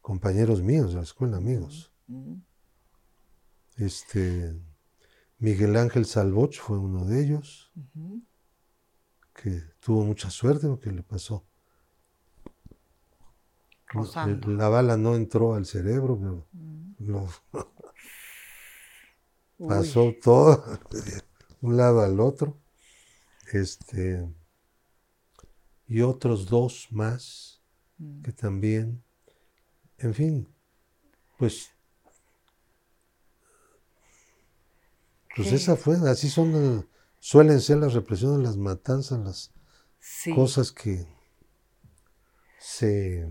compañeros 0.00 0.62
míos 0.62 0.90
de 0.90 0.96
la 0.96 1.02
escuela, 1.02 1.36
amigos. 1.38 1.92
Mm, 2.08 2.34
Este, 3.76 4.54
Miguel 5.38 5.76
Ángel 5.76 6.04
Salvoch 6.04 6.54
fue 6.60 6.78
uno 6.78 7.04
de 7.06 7.24
ellos, 7.24 7.72
que 9.34 9.62
tuvo 9.80 10.04
mucha 10.04 10.28
suerte 10.30 10.66
porque 10.68 10.92
le 10.92 11.02
pasó. 11.02 11.46
La 14.56 14.68
bala 14.68 14.96
no 14.96 15.14
entró 15.14 15.54
al 15.54 15.64
cerebro, 15.66 16.18
pero 16.18 16.46
Mm. 16.52 17.26
Uy, 19.62 19.76
pasó 19.76 20.12
todo 20.22 20.64
de 20.90 21.22
un 21.60 21.76
lado 21.76 22.00
al 22.02 22.20
otro. 22.20 22.58
Este, 23.52 24.24
y 25.86 26.00
otros 26.00 26.46
dos 26.46 26.88
más 26.90 27.62
mm, 27.98 28.22
que 28.22 28.32
también, 28.32 29.02
en 29.98 30.14
fin, 30.14 30.48
pues, 31.38 31.70
pues 35.34 35.48
qué- 35.48 35.56
esa 35.56 35.76
fue, 35.76 35.96
así 36.08 36.28
son, 36.28 36.88
suelen 37.18 37.60
ser 37.60 37.78
las 37.78 37.94
represiones, 37.94 38.40
las 38.40 38.56
matanzas, 38.56 39.18
las 39.20 39.52
sí, 40.00 40.32
cosas 40.34 40.72
que 40.72 41.06
se 42.58 43.26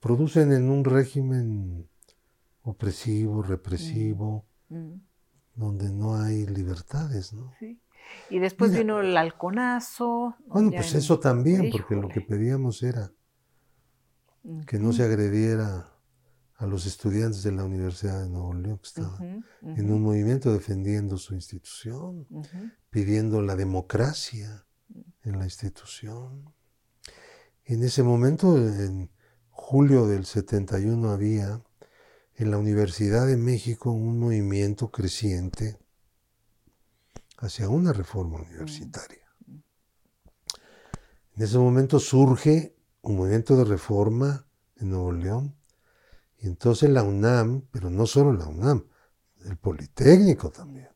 producen 0.00 0.52
en 0.52 0.70
un 0.70 0.84
régimen 0.84 1.88
opresivo, 2.62 3.42
represivo, 3.42 4.46
mm, 4.68 4.94
donde 5.54 5.90
no 5.90 6.16
hay 6.16 6.46
libertades, 6.46 7.32
¿no? 7.32 7.52
sí. 7.58 7.80
Y 8.30 8.38
después 8.38 8.70
Mira. 8.70 8.82
vino 8.82 9.00
el 9.00 9.16
halconazo. 9.16 10.36
¿no? 10.46 10.54
Bueno, 10.54 10.70
pues 10.70 10.92
en- 10.92 10.98
eso 10.98 11.18
también, 11.18 11.70
porque 11.72 11.96
lo 11.96 12.08
que 12.08 12.20
pedíamos 12.20 12.82
era 12.84 13.10
que 14.66 14.78
no 14.78 14.92
se 14.92 15.02
agrediera 15.02 15.92
a 16.58 16.66
los 16.66 16.86
estudiantes 16.86 17.42
de 17.42 17.50
la 17.52 17.64
Universidad 17.64 18.22
de 18.22 18.28
Nuevo 18.30 18.54
León, 18.54 18.78
que 18.78 18.86
estaban 18.86 19.44
en 19.62 19.92
un 19.92 20.02
movimiento 20.02 20.52
defendiendo 20.52 21.18
su 21.18 21.34
institución, 21.34 22.26
pidiendo 22.90 23.42
la 23.42 23.56
democracia 23.56 24.64
en 25.24 25.38
la 25.38 25.44
institución. 25.44 26.54
En 27.64 27.82
ese 27.82 28.04
momento, 28.04 28.56
en 28.56 29.10
julio 29.50 30.06
del 30.06 30.24
71, 30.24 31.10
había 31.10 31.60
en 32.36 32.50
la 32.50 32.58
Universidad 32.58 33.26
de 33.26 33.36
México 33.36 33.90
un 33.90 34.18
movimiento 34.18 34.90
creciente 34.90 35.78
hacia 37.38 37.68
una 37.68 37.92
reforma 37.92 38.38
universitaria. 38.38 39.24
En 41.34 41.42
ese 41.42 41.58
momento 41.58 41.98
surge 41.98 42.76
un 43.02 43.16
movimiento 43.16 43.56
de 43.56 43.64
reforma 43.64 44.46
en 44.76 44.90
Nuevo 44.90 45.12
León. 45.12 45.56
Y 46.38 46.46
entonces 46.46 46.90
la 46.90 47.02
UNAM, 47.02 47.62
pero 47.70 47.90
no 47.90 48.06
solo 48.06 48.32
la 48.32 48.46
UNAM, 48.46 48.86
el 49.44 49.56
Politécnico 49.56 50.50
también, 50.50 50.88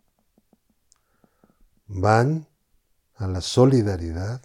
van 1.87 2.48
a 3.14 3.26
la 3.26 3.40
solidaridad 3.40 4.42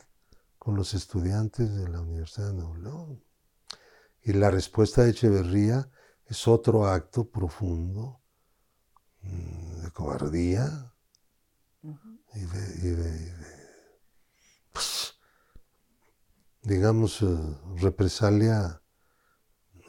con 0.57 0.75
los 0.75 0.93
estudiantes 0.93 1.75
de 1.75 1.87
la 1.89 2.01
Universidad 2.01 2.47
de 2.47 2.53
Nuevo 2.53 2.75
León. 2.75 3.23
Y 4.21 4.33
la 4.33 4.49
respuesta 4.49 5.03
de 5.03 5.11
Echeverría 5.11 5.89
es 6.27 6.47
otro 6.47 6.85
acto 6.87 7.29
profundo 7.29 8.21
mm, 9.21 9.81
de 9.83 9.91
cobardía 9.91 10.93
y 12.33 12.39
de, 12.39 12.77
y 12.77 12.89
de- 12.89 13.17
y 13.17 13.29
de, 13.29 13.99
pues, 14.73 15.13
digamos, 16.63 17.21
eh, 17.21 17.57
represalia 17.77 18.81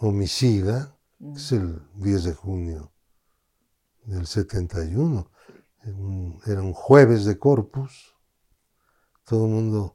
homicida, 0.01 0.92
Mm. 1.18 1.37
es 1.37 1.53
el 1.53 1.83
10 1.94 2.25
de 2.25 2.35
junio 2.35 2.92
del 4.05 4.27
71. 4.27 5.31
Un- 5.87 6.38
era 6.46 6.61
un 6.61 6.75
jueves 6.75 7.25
de 7.25 7.38
Corpus. 7.38 8.14
Todo 9.25 9.46
el 9.46 9.53
mundo 9.53 9.94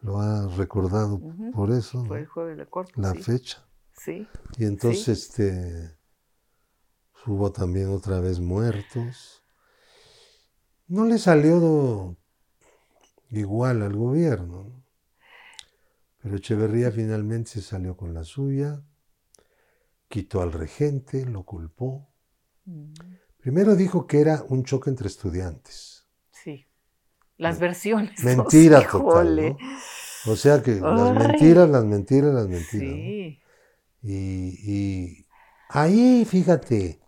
lo 0.00 0.20
ha 0.20 0.46
recordado 0.56 1.20
por 1.52 1.70
eso. 1.70 2.04
Fue 2.06 2.20
el 2.20 2.26
jueves 2.26 2.56
de 2.56 2.66
Corpus. 2.66 2.96
la 2.96 3.12
sí. 3.12 3.22
fecha. 3.22 3.66
Sí. 4.04 4.26
Y 4.58 4.64
entonces 4.64 5.08
este, 5.08 5.96
hubo 7.26 7.50
también 7.52 7.88
otra 7.88 8.20
vez 8.20 8.38
muertos. 8.40 9.42
No 10.86 11.04
le 11.06 11.18
salió 11.18 11.58
do- 11.60 12.16
igual 13.30 13.82
al 13.82 13.96
gobierno, 13.96 14.64
¿no? 14.64 14.84
pero 16.22 16.36
Echeverría 16.36 16.90
finalmente 16.90 17.50
se 17.50 17.62
salió 17.62 17.96
con 17.96 18.14
la 18.14 18.24
suya, 18.24 18.82
quitó 20.08 20.40
al 20.42 20.52
regente, 20.52 21.24
lo 21.26 21.44
culpó. 21.44 22.08
Mm, 22.64 22.92
Primero 23.38 23.76
dijo 23.76 24.06
que 24.06 24.20
era 24.22 24.42
un 24.48 24.64
choque 24.64 24.88
entre 24.88 25.06
estudiantes. 25.08 26.06
Sí. 26.30 26.66
Las 27.36 27.58
versiones. 27.60 28.22
Mentira 28.24 28.80
Sí, 28.80 28.86
total. 28.90 29.56
O 30.26 30.36
sea 30.36 30.62
que 30.62 30.76
las 30.80 31.12
mentiras, 31.14 31.68
las 31.68 31.84
mentiras, 31.84 32.32
las 32.32 32.48
mentiras. 32.48 32.88
¿no? 32.88 33.43
Y, 34.04 34.60
y 34.70 35.26
ahí, 35.70 36.26
fíjate, 36.26 37.00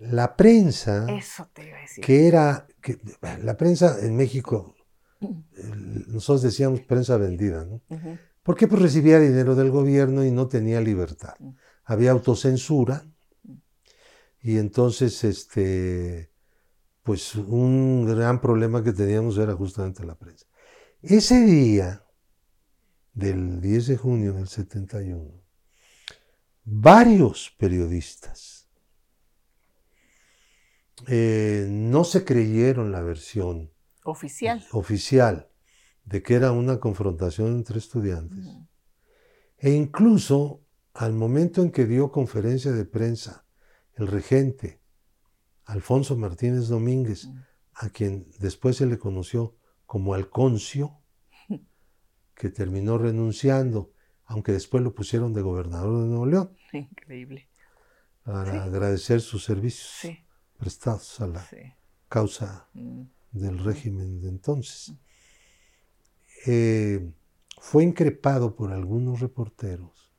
la 0.00 0.36
prensa, 0.36 1.06
Eso 1.08 1.48
te 1.52 1.68
iba 1.68 1.78
a 1.78 1.82
decir. 1.82 2.04
que 2.04 2.26
era, 2.26 2.66
que, 2.82 2.98
la 3.42 3.56
prensa 3.56 3.96
en 4.04 4.16
México, 4.16 4.74
nosotros 6.08 6.42
decíamos 6.42 6.80
prensa 6.80 7.16
vendida, 7.16 7.64
¿no? 7.64 7.80
Ujú. 7.88 8.18
Porque 8.42 8.66
pues 8.66 8.82
recibía 8.82 9.20
dinero 9.20 9.54
del 9.54 9.70
gobierno 9.70 10.24
y 10.24 10.32
no 10.32 10.48
tenía 10.48 10.80
libertad. 10.80 11.34
Había 11.84 12.10
autocensura 12.10 13.06
y 14.42 14.58
entonces, 14.58 15.24
este, 15.24 16.30
pues 17.02 17.36
un 17.36 18.04
gran 18.04 18.40
problema 18.40 18.82
que 18.82 18.92
teníamos 18.92 19.38
era 19.38 19.54
justamente 19.54 20.04
la 20.04 20.16
prensa. 20.16 20.46
Ese 21.00 21.40
día 21.46 22.03
del 23.14 23.60
10 23.60 23.86
de 23.86 23.96
junio 23.96 24.32
del 24.34 24.48
71, 24.48 25.42
varios 26.64 27.54
periodistas 27.58 28.68
eh, 31.06 31.66
no 31.70 32.04
se 32.04 32.24
creyeron 32.24 32.92
la 32.92 33.02
versión 33.02 33.72
Oficial. 34.04 34.64
oficial 34.72 35.48
de 36.04 36.22
que 36.22 36.34
era 36.34 36.52
una 36.52 36.78
confrontación 36.78 37.48
entre 37.54 37.78
estudiantes. 37.78 38.44
Mm. 38.44 38.66
E 39.58 39.70
incluso 39.70 40.62
al 40.92 41.12
momento 41.14 41.62
en 41.62 41.70
que 41.72 41.86
dio 41.86 42.12
conferencia 42.12 42.72
de 42.72 42.84
prensa 42.84 43.46
el 43.94 44.06
regente 44.08 44.80
Alfonso 45.64 46.16
Martínez 46.16 46.68
Domínguez, 46.68 47.26
Mm. 47.26 47.38
a 47.74 47.88
quien 47.90 48.30
después 48.38 48.76
se 48.76 48.86
le 48.86 48.98
conoció 48.98 49.56
como 49.86 50.14
Alconcio, 50.14 51.00
que 52.34 52.50
terminó 52.50 52.98
renunciando, 52.98 53.92
aunque 54.24 54.52
después 54.52 54.82
lo 54.82 54.94
pusieron 54.94 55.32
de 55.32 55.42
gobernador 55.42 56.02
de 56.02 56.08
Nuevo 56.08 56.26
León, 56.26 56.56
Increíble. 56.72 57.48
para 58.24 58.52
Sí. 58.52 58.56
agradecer 58.58 59.20
sus 59.20 59.44
servicios 59.44 59.90
Sí. 60.00 60.18
prestados 60.58 61.20
a 61.20 61.26
la 61.26 61.40
Sí. 61.44 61.56
causa 62.08 62.68
Mm. 62.74 63.02
del 63.32 63.58
régimen 63.58 64.20
de 64.20 64.28
entonces. 64.28 64.94
Eh, 66.46 67.12
fue 67.60 67.84
increpado 67.84 68.54
por 68.54 68.72
algunos 68.72 69.20
reporteros 69.20 70.12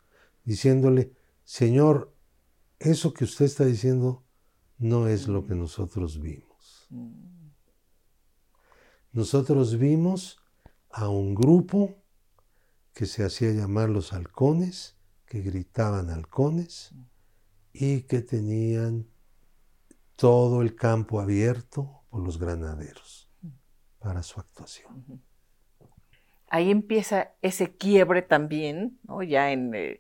diciéndole, 0.44 1.12
señor, 1.44 2.14
eso 2.80 3.14
que 3.14 3.24
usted 3.26 3.46
está 3.46 3.66
diciendo 3.66 4.24
no 4.78 5.08
es 5.08 5.28
lo 5.28 5.46
que 5.46 5.56
nosotros 5.56 6.20
vimos. 6.20 6.88
Mm. 6.90 7.36
Nosotros 9.12 9.78
vimos 9.78 10.38
a 10.90 11.10
un 11.10 11.36
grupo 11.36 11.96
que 12.96 13.06
se 13.08 13.24
hacía 13.26 13.52
llamar 13.54 13.90
los 13.92 14.14
halcones, 14.14 14.98
que 15.28 15.42
gritaban 15.42 16.10
halcones 16.10 16.96
y 17.74 18.04
que 18.04 18.22
tenían 18.22 19.08
todo 20.18 20.62
el 20.62 20.76
campo 20.76 21.22
abierto 21.22 22.04
por 22.10 22.22
los 22.22 22.38
granaderos 22.40 23.30
para 24.00 24.24
su 24.24 24.40
actuación. 24.40 24.92
Ahí 26.48 26.72
empieza 26.72 27.34
ese 27.42 27.76
quiebre 27.76 28.22
también, 28.22 29.00
¿no? 29.04 29.24
Ya 29.24 29.52
en 29.52 29.74
eh, 29.76 30.00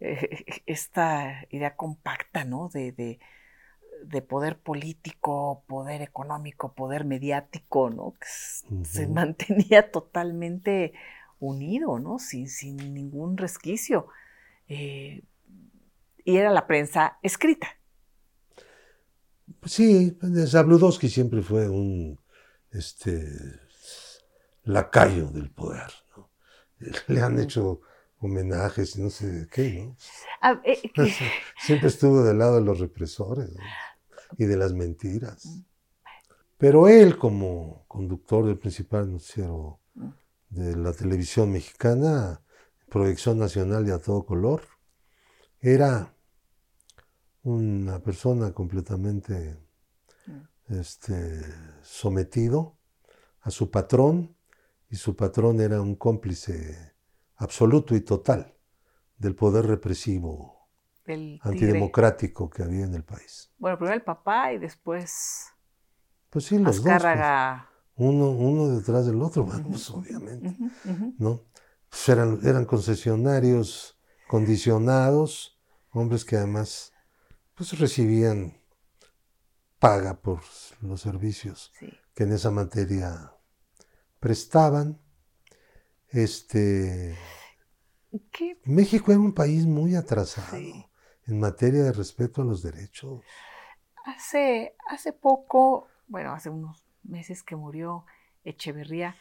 eh, 0.00 0.44
esta 0.66 1.44
idea 1.50 1.76
compacta, 1.76 2.44
¿no? 2.44 2.68
De, 2.68 2.92
de- 2.92 3.18
de 4.04 4.22
poder 4.22 4.60
político, 4.60 5.64
poder 5.68 6.02
económico, 6.02 6.74
poder 6.74 7.04
mediático, 7.06 7.90
¿no? 7.90 8.14
Que 8.20 8.26
se 8.82 9.08
mantenía 9.08 9.90
totalmente 9.92 10.94
unido, 11.40 11.98
¿no? 11.98 12.18
Sin, 12.18 12.48
sin 12.48 12.76
ningún 12.94 13.36
resquicio. 13.36 14.08
Eh, 14.68 15.22
y 16.24 16.36
era 16.36 16.50
la 16.50 16.66
prensa 16.66 17.18
escrita. 17.22 17.68
Sí, 19.64 20.16
Zabludowski 20.48 21.08
siempre 21.08 21.42
fue 21.42 21.68
un, 21.68 22.18
este, 22.72 23.24
lacayo 24.64 25.28
del 25.28 25.50
poder. 25.50 25.90
¿no? 26.16 26.30
Le 27.08 27.20
han 27.20 27.38
hecho 27.38 27.80
homenajes, 28.18 28.98
no 28.98 29.10
sé 29.10 29.46
qué, 29.50 29.84
¿no? 29.86 29.96
Ah, 30.40 30.60
eh, 30.64 30.80
que- 30.94 31.12
Siempre 31.60 31.88
estuvo 31.88 32.22
del 32.22 32.38
lado 32.38 32.56
de 32.56 32.62
los 32.64 32.80
represores 32.80 33.50
¿no? 33.52 33.62
y 34.38 34.44
de 34.46 34.56
las 34.56 34.72
mentiras. 34.72 35.46
Pero 36.58 36.88
él, 36.88 37.18
como 37.18 37.84
conductor 37.86 38.46
del 38.46 38.58
principal 38.58 39.10
noticiero 39.12 39.78
de 40.48 40.76
la 40.76 40.92
televisión 40.92 41.52
mexicana, 41.52 42.42
proyección 42.88 43.38
nacional 43.38 43.86
y 43.86 43.90
a 43.90 43.98
todo 43.98 44.24
color, 44.24 44.62
era 45.60 46.14
una 47.42 48.00
persona 48.00 48.52
completamente 48.52 49.58
este, 50.68 51.42
sometido 51.82 52.78
a 53.40 53.50
su 53.50 53.70
patrón 53.70 54.36
y 54.88 54.96
su 54.96 55.14
patrón 55.14 55.60
era 55.60 55.80
un 55.80 55.94
cómplice 55.96 56.94
absoluto 57.36 57.94
y 57.94 58.00
total 58.00 58.54
del 59.16 59.34
poder 59.34 59.66
represivo 59.66 60.68
antidemocrático 61.42 62.50
que 62.50 62.62
había 62.62 62.84
en 62.84 62.94
el 62.94 63.04
país. 63.04 63.52
Bueno, 63.58 63.78
primero 63.78 63.94
el 63.94 64.02
papá 64.02 64.52
y 64.52 64.58
después 64.58 65.46
Pues 66.30 66.46
sí, 66.46 66.58
los 66.58 66.82
dos, 66.82 67.02
pues. 67.02 67.18
Uno, 67.96 68.30
uno 68.30 68.68
detrás 68.68 69.06
del 69.06 69.20
otro, 69.22 69.44
vamos, 69.46 69.90
obviamente. 69.90 70.56
¿no? 71.18 71.44
Pues 71.88 72.08
eran, 72.08 72.40
eran 72.44 72.64
concesionarios 72.64 73.98
condicionados, 74.28 75.58
hombres 75.90 76.24
que 76.24 76.36
además 76.36 76.92
pues 77.54 77.78
recibían 77.78 78.60
paga 79.78 80.20
por 80.20 80.40
los 80.82 81.00
servicios 81.00 81.72
Sí. 81.78 81.88
que 82.14 82.24
en 82.24 82.32
esa 82.32 82.50
materia 82.50 83.32
prestaban. 84.20 85.00
Este, 86.08 87.16
¿Qué? 88.32 88.58
México 88.64 89.10
era 89.12 89.20
un 89.20 89.32
país 89.34 89.66
muy 89.66 89.94
atrasado 89.96 90.56
Sí. 90.56 90.84
en 91.26 91.40
materia 91.40 91.82
de 91.82 91.92
respeto 91.92 92.42
a 92.42 92.44
los 92.44 92.62
derechos. 92.62 93.22
Hace, 94.04 94.76
hace 94.88 95.12
poco, 95.12 95.88
bueno, 96.06 96.32
hace 96.32 96.48
unos 96.48 96.85
meses 97.08 97.42
que 97.42 97.56
murió 97.56 98.04
Echeverría. 98.44 99.16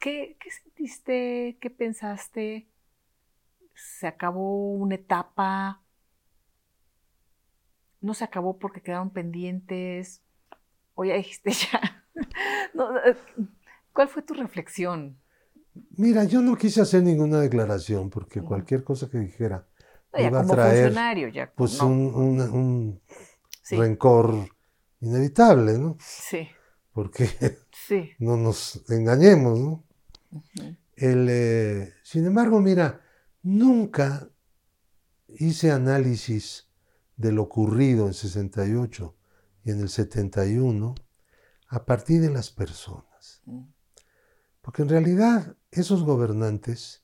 ¿Qué, 0.00 0.36
qué 0.40 0.50
sentiste? 0.50 1.58
¿Qué 1.60 1.70
pensaste? 1.70 2.68
¿Se 3.74 4.06
acabó 4.06 4.74
una 4.74 4.94
etapa? 4.96 5.82
¿No 8.00 8.14
se 8.14 8.24
acabó 8.24 8.58
porque 8.58 8.82
quedaron 8.82 9.10
pendientes? 9.10 10.22
¿O 10.94 11.04
ya 11.04 11.14
dijiste 11.16 11.50
ya? 11.72 12.04
No, 12.74 12.96
eh, 12.98 13.16
¿Cuál 13.92 14.08
fue 14.08 14.22
tu 14.22 14.34
reflexión? 14.34 15.20
Mira, 15.96 16.24
yo 16.24 16.40
no 16.42 16.56
quise 16.56 16.80
hacer 16.80 17.02
ninguna 17.02 17.40
declaración 17.40 18.10
porque 18.10 18.42
cualquier 18.42 18.82
cosa 18.84 19.08
que 19.08 19.18
dijera 19.18 19.68
No, 20.12 20.18
iba 20.20 20.40
a 20.40 20.46
traer 20.46 20.92
ya. 21.32 21.52
pues 21.54 21.80
no, 21.80 21.84
un, 21.84 22.14
un- 22.14 22.40
un 22.40 23.02
sí, 23.62 23.80
rencor 23.80 24.50
inevitable, 25.00 25.78
¿no? 25.78 25.96
sí, 26.00 26.48
Porque 26.92 27.28
sí. 27.72 28.10
no 28.18 28.36
nos 28.36 28.82
engañemos, 28.90 29.58
¿no? 29.58 29.84
El, 30.96 31.28
eh, 31.30 31.94
sin 32.02 32.26
embargo, 32.26 32.60
mira, 32.60 33.00
nunca 33.42 34.28
hice 35.28 35.70
análisis 35.70 36.68
de 37.16 37.32
lo 37.32 37.42
ocurrido 37.42 38.06
en 38.06 38.14
68 38.14 39.16
y 39.64 39.70
en 39.70 39.80
el 39.80 39.88
71 39.88 40.94
a 41.68 41.84
partir 41.84 42.20
de 42.20 42.30
las 42.30 42.50
personas. 42.50 43.42
Mm. 43.44 43.62
Porque 44.60 44.82
en 44.82 44.88
realidad 44.88 45.56
esos 45.70 46.02
gobernantes 46.02 47.02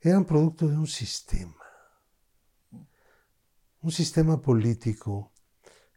eran 0.00 0.24
producto 0.24 0.68
de 0.68 0.76
un 0.76 0.86
sistema. 0.86 1.56
Un 3.80 3.90
sistema 3.90 4.40
político 4.40 5.33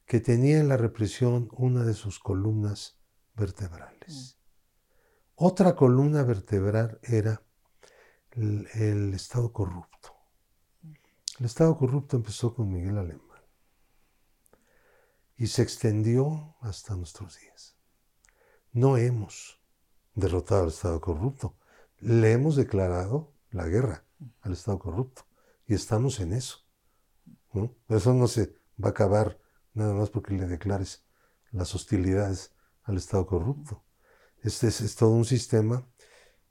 que 0.08 0.22
tenía 0.22 0.60
en 0.60 0.70
la 0.70 0.78
represión 0.78 1.49
una 1.51 1.84
de 1.84 1.93
sus 1.93 2.18
columnas 2.18 2.97
vertebrales. 3.36 4.39
Otra 5.36 5.76
columna 5.76 6.24
vertebral 6.24 6.99
era 7.03 7.43
el, 8.32 8.68
el 8.74 9.14
Estado 9.14 9.51
corrupto. 9.51 10.16
El 11.39 11.45
Estado 11.45 11.78
corrupto 11.78 12.16
empezó 12.16 12.55
con 12.55 12.72
Miguel 12.72 12.97
Alemán 12.97 13.28
y 15.36 15.47
se 15.47 15.62
extendió 15.62 16.55
hasta 16.62 16.95
nuestros 16.95 17.38
días. 17.39 17.78
No 18.72 18.97
hemos 18.97 19.62
derrotado 20.16 20.64
al 20.64 20.70
Estado 20.70 21.01
corrupto, 21.01 21.58
le 21.99 22.32
hemos 22.32 22.55
declarado 22.55 23.34
la 23.51 23.68
guerra 23.68 24.05
al 24.41 24.53
Estado 24.53 24.80
corrupto 24.80 25.26
y 25.68 25.74
estamos 25.74 26.22
en 26.22 26.32
eso. 26.32 26.66
¿no? 27.51 27.76
Eso 27.89 28.14
no 28.14 28.28
se 28.28 28.55
va 28.82 28.88
a 28.88 28.91
acabar 28.91 29.38
nada 29.78 29.93
más 29.93 30.09
porque 30.09 30.34
le 30.34 30.47
declares 30.47 31.05
las 31.51 31.73
hostilidades 31.75 32.53
al 32.84 32.97
Estado 32.97 33.25
corrupto. 33.25 33.84
Este 34.41 34.67
es, 34.67 34.82
es 34.82 34.95
todo 34.95 35.11
un 35.11 35.25
sistema 35.25 35.88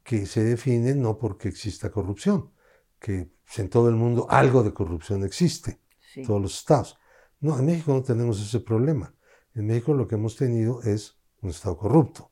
que 0.03 0.27
se 0.27 0.43
define 0.45 0.95
no 0.95 1.19
porque 1.19 1.49
exista 1.49 1.91
corrupción, 1.91 2.53
que 2.99 3.31
en 3.57 3.69
todo 3.69 3.89
el 3.89 3.97
mundo 3.97 4.27
algo 4.31 4.63
de 4.63 4.73
corrupción 4.73 5.25
existe, 5.25 5.81
Sí. 6.13 6.23
todos 6.23 6.41
los 6.41 6.57
estados. 6.59 6.99
No, 7.41 7.59
en 7.59 7.67
México 7.67 7.93
no 7.93 8.03
tenemos 8.03 8.41
ese 8.41 8.61
problema. 8.61 9.15
En 9.55 9.67
México 9.67 9.93
lo 9.93 10.07
que 10.09 10.15
hemos 10.15 10.37
tenido 10.37 10.81
es 10.83 11.19
un 11.43 11.51
Estado 11.51 11.77
corrupto. 11.77 12.31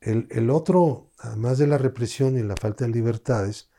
El, 0.00 0.26
el 0.30 0.50
otro, 0.50 1.10
además 1.18 1.58
de 1.58 1.66
la 1.66 1.78
represión 1.78 2.36
y 2.36 2.42
la 2.42 2.54
falta 2.56 2.84
de 2.84 2.90
libertades, 2.90 3.70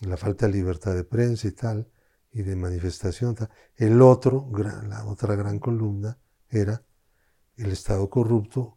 la 0.00 0.16
falta 0.16 0.46
de 0.46 0.52
libertad 0.52 0.94
de 0.94 1.04
prensa 1.04 1.46
y 1.48 1.52
tal, 1.52 1.88
y 2.36 2.42
de 2.42 2.54
manifestación, 2.54 3.34
el 3.76 4.02
otro, 4.02 4.50
la 4.88 5.06
otra 5.06 5.34
gran 5.36 5.58
columna, 5.58 6.18
era 6.50 6.82
el 7.56 7.72
Estado 7.72 8.10
corrupto 8.10 8.76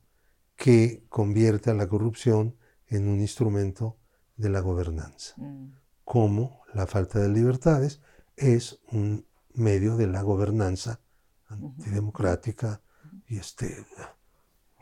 que 0.56 1.04
convierte 1.10 1.70
a 1.70 1.74
la 1.74 1.88
corrupción 1.88 2.56
en 2.88 3.10
un 3.10 3.20
instrumento 3.20 3.98
de 4.38 4.50
la 4.50 4.62
gobernanza 4.62 5.34
Mm. 5.38 5.74
como 6.06 6.62
la 6.74 6.88
falta 6.88 7.20
de 7.20 7.28
libertades 7.30 8.02
es 8.38 8.80
un 8.92 9.26
medio 9.54 9.98
de 9.98 10.08
la 10.08 10.22
gobernanza 10.22 11.02
antidemocrática 11.50 12.82
y 13.28 13.38
este 13.40 13.86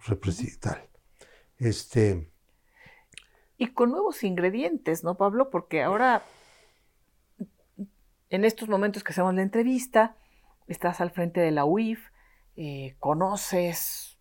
represiva 0.06 0.58
tal. 0.60 0.90
Este, 1.58 2.32
Y 3.58 3.68
con 3.74 3.90
nuevos 3.90 4.24
ingredientes, 4.24 5.04
¿no, 5.04 5.16
Pablo? 5.18 5.50
Porque 5.50 5.82
ahora, 5.82 6.22
en 8.30 8.46
estos 8.46 8.70
momentos 8.70 9.04
que 9.04 9.12
hacemos 9.12 9.34
la 9.34 9.42
entrevista, 9.42 10.16
estás 10.68 11.02
al 11.02 11.12
frente 11.12 11.40
de 11.40 11.52
la 11.52 11.66
UIF, 11.66 12.10
eh, 12.56 12.96
conoces 13.00 14.18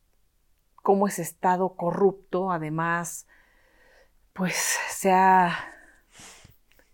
cómo 0.82 1.08
ese 1.08 1.22
Estado 1.22 1.74
corrupto, 1.74 2.50
además, 2.52 3.26
pues 4.32 4.54
se 4.90 5.10
ha 5.10 5.50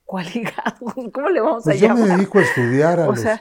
coaligado. 0.04 0.76
¿Cómo 1.12 1.28
le 1.28 1.40
vamos 1.40 1.62
a 1.66 1.70
pues 1.70 1.80
yo 1.80 1.88
me 1.90 2.00
llamar? 2.00 2.18
dedico 2.18 2.38
a 2.38 2.42
estudiar 2.42 3.00
a, 3.00 3.04
O 3.08 3.10
los, 3.12 3.20
sea, 3.20 3.34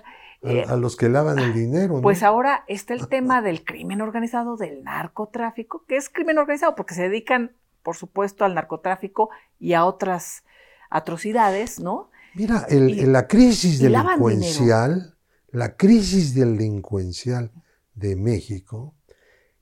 a- 0.44 0.50
eh, 0.50 0.66
a 0.68 0.76
los 0.76 0.96
que 0.98 1.10
lavan 1.10 1.40
el 1.40 1.54
dinero. 1.54 1.96
¿no? 1.96 2.02
Pues 2.02 2.24
ahora 2.24 2.64
está 2.68 2.94
el 2.94 3.08
tema 3.08 3.42
del 3.42 3.64
crimen 3.64 4.02
organizado, 4.02 4.58
del 4.58 4.84
narcotráfico, 4.84 5.86
que 5.88 5.96
es 5.98 6.10
crimen 6.10 6.38
organizado 6.38 6.76
porque 6.76 6.94
se 6.96 7.04
dedican, 7.04 7.56
por 7.84 7.96
supuesto, 7.96 8.44
al 8.46 8.56
narcotráfico 8.56 9.30
y 9.60 9.74
a 9.74 9.86
otras 9.86 10.44
atrocidades, 10.90 11.80
¿no? 11.80 12.11
Mira, 12.34 12.66
el- 12.70 12.90
y- 12.90 13.06
la 13.06 13.28
crisis 13.28 13.80
delincuencial, 13.80 15.18
la 15.52 15.76
crisis 15.76 16.34
delincuencial 16.34 17.52
de 17.94 18.16
México 18.16 18.96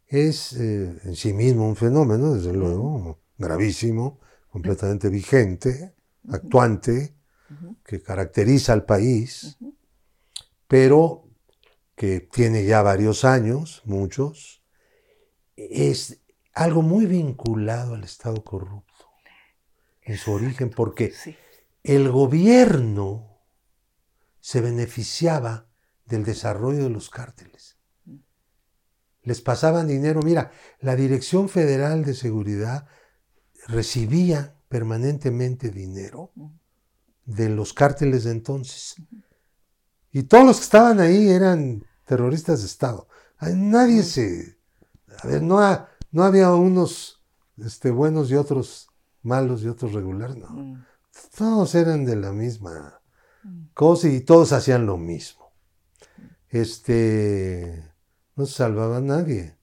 es 0.08 0.54
eh, 0.54 1.00
en 1.04 1.16
sí 1.16 1.34
mismo 1.34 1.68
un 1.68 1.76
fenómeno, 1.76 2.34
desde 2.36 2.54
luego, 2.54 3.20
gravísimo, 3.38 4.20
completamente 4.50 5.10
vigente, 5.10 5.94
actuante, 6.30 7.16
que 7.86 8.02
caracteriza 8.04 8.74
al 8.74 8.86
país, 8.86 9.58
pero 10.68 11.28
que 11.96 12.20
tiene 12.22 12.66
ya 12.66 12.82
varios 12.84 13.26
años, 13.26 13.82
muchos, 13.86 14.62
es 15.58 16.20
algo 16.54 16.82
muy 16.84 17.06
vinculado 17.08 17.96
al 17.96 18.04
Estado 18.04 18.44
corrupto 18.44 19.06
en 20.04 20.18
su 20.18 20.32
origen, 20.32 20.70
porque 20.70 21.12
Sí, 21.12 21.36
el 21.84 22.10
gobierno 22.12 23.42
se 24.40 24.62
beneficiaba 24.62 25.68
del 26.06 26.24
desarrollo 26.24 26.84
de 26.84 26.90
los 26.90 27.10
cárteles. 27.10 27.78
Les 29.24 29.42
pasaban 29.42 29.88
dinero. 29.88 30.22
Mira, 30.24 30.52
la 30.80 30.96
Dirección 30.96 31.50
Federal 31.50 32.04
de 32.04 32.14
Seguridad 32.14 32.88
recibía 33.68 34.56
permanentemente 34.70 35.70
dinero 35.70 36.32
de 37.26 37.50
los 37.50 37.74
cárteles 37.74 38.24
de 38.24 38.32
entonces. 38.32 38.96
Y 40.12 40.24
todos 40.24 40.46
los 40.46 40.58
que 40.58 40.64
estaban 40.64 41.00
ahí 41.00 41.30
eran 41.30 41.86
terroristas 42.06 42.62
de 42.62 42.66
Estado. 42.66 43.08
Nadie 43.42 44.04
se... 44.04 44.58
A 45.24 45.28
ver, 45.28 45.42
no, 45.44 45.60
ha- 45.60 45.90
no 46.12 46.24
había 46.24 46.54
unos 46.54 47.22
este, 47.58 47.92
buenos 47.92 48.32
y 48.32 48.36
otros 48.36 48.88
malos 49.22 49.62
y 49.64 49.68
otros 49.68 49.94
regulares, 49.94 50.38
no. 50.38 50.84
Todos 51.38 51.76
eran 51.76 52.06
de 52.06 52.16
la 52.16 52.32
misma 52.32 53.02
mm, 53.44 53.68
cosa 53.74 54.08
y 54.10 54.22
todos 54.22 54.52
hacían 54.52 54.86
lo 54.86 54.98
mismo. 54.98 55.52
Este, 56.50 57.92
no 58.36 58.46
se 58.46 58.54
salvaba 58.54 58.98
a 58.98 59.02
nadie. 59.02 59.58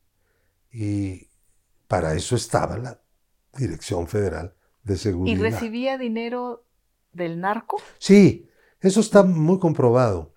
Y 0.73 1.29
para 1.89 2.15
eso 2.15 2.37
estaba 2.37 2.79
la 2.79 3.01
Dirección 3.57 4.07
Federal 4.07 4.55
de 4.85 4.95
¿Y 4.95 4.99
Seguridad. 4.99 5.41
recibía 5.41 5.99
dinero 5.99 6.67
del 7.13 7.41
narco? 7.41 7.79
Sí, 7.99 8.49
eso 8.81 9.01
está 9.01 9.23
muy 9.23 9.59
comprobado. 9.59 10.35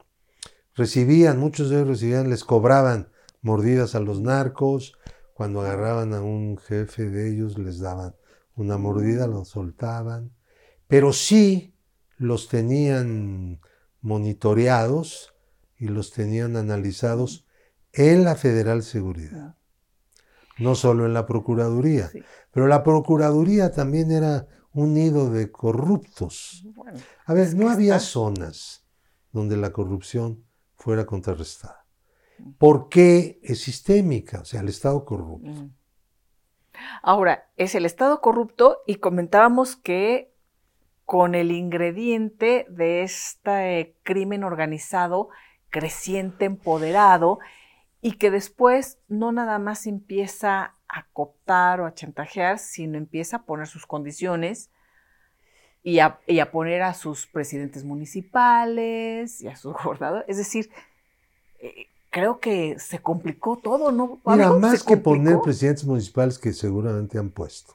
Recibían, 0.75 1.39
muchos 1.39 1.69
de 1.69 1.77
ellos 1.77 1.89
recibían, 1.89 2.29
les 2.29 2.45
cobraban 2.45 3.09
mordidas 3.41 3.95
a 3.95 3.99
los 3.99 4.21
narcos. 4.21 4.97
Cuando 5.33 5.61
agarraban 5.61 6.13
a 6.13 6.21
un 6.21 6.57
jefe 6.57 7.09
de 7.09 7.31
ellos, 7.31 7.57
les 7.57 7.79
daban 7.79 8.15
una 8.55 8.77
mordida, 8.77 9.27
lo 9.27 9.45
soltaban. 9.45 10.31
Pero 10.89 11.13
sí 11.13 11.75
los 12.17 12.49
tenían 12.49 13.61
monitoreados 14.01 15.33
y 15.77 15.85
los 15.87 16.11
tenían 16.11 16.57
analizados 16.57 17.45
en 17.93 18.23
la 18.23 18.35
Federal 18.35 18.83
Seguridad, 18.83 19.55
no 20.57 20.73
solo 20.75 21.05
en 21.05 21.13
la 21.13 21.25
Procuraduría. 21.27 22.07
Sí. 22.09 22.21
Pero 22.51 22.67
la 22.67 22.83
Procuraduría 22.83 23.71
también 23.71 24.11
era 24.11 24.47
un 24.73 24.93
nido 24.95 25.29
de 25.29 25.51
corruptos. 25.51 26.63
Bueno, 26.73 26.99
A 27.25 27.33
ver, 27.33 27.53
no 27.55 27.69
había 27.69 27.95
está- 27.97 28.07
zonas 28.07 28.85
donde 29.31 29.57
la 29.57 29.71
corrupción 29.71 30.43
fuera 30.75 31.05
contrarrestada. 31.05 31.85
¿Por 32.57 32.89
qué 32.89 33.39
es 33.43 33.61
sistémica? 33.61 34.41
O 34.41 34.45
sea, 34.45 34.61
el 34.61 34.69
Estado 34.69 35.05
corrupto. 35.05 35.49
mm. 35.51 35.71
Ahora, 37.03 37.51
es 37.57 37.75
el 37.75 37.85
Estado 37.85 38.21
corrupto 38.21 38.79
y 38.87 38.95
comentábamos 38.95 39.75
que 39.75 40.33
con 41.09 41.33
el 41.33 41.51
ingrediente 41.51 42.67
de 42.69 43.01
este 43.01 43.95
crimen 44.03 44.43
organizado 44.43 45.29
creciente, 45.71 46.45
empoderado, 46.45 47.39
y 47.99 48.11
que 48.19 48.29
después 48.29 48.99
no 49.07 49.31
nada 49.31 49.57
más 49.57 49.87
empieza 49.87 50.75
a 50.87 51.07
cooptar 51.11 51.81
o 51.81 51.87
a 51.87 51.95
chantajear, 51.95 52.59
sino 52.59 52.95
empieza 52.99 53.37
a 53.37 53.41
poner 53.41 53.65
sus 53.65 53.87
condiciones 53.87 54.69
y 55.81 55.97
a, 55.97 56.19
y 56.27 56.41
a 56.41 56.51
poner 56.51 56.83
a 56.83 56.93
sus 56.93 57.25
presidentes 57.25 57.83
municipales 57.83 59.41
y 59.41 59.47
a 59.47 59.55
sus 59.55 59.73
gobernadores. 59.83 60.29
Es 60.29 60.37
decir, 60.37 60.69
eh, 61.59 61.87
creo 62.11 62.39
que 62.39 62.77
se 62.77 62.99
complicó 62.99 63.57
todo, 63.57 63.91
¿no? 63.91 64.21
Mira, 64.27 64.51
más 64.51 64.81
¿Se 64.81 64.85
que 64.85 64.97
poner 64.97 65.39
presidentes 65.41 65.85
municipales 65.85 66.37
que 66.37 66.53
seguramente 66.53 67.17
han 67.17 67.31
puesto 67.31 67.73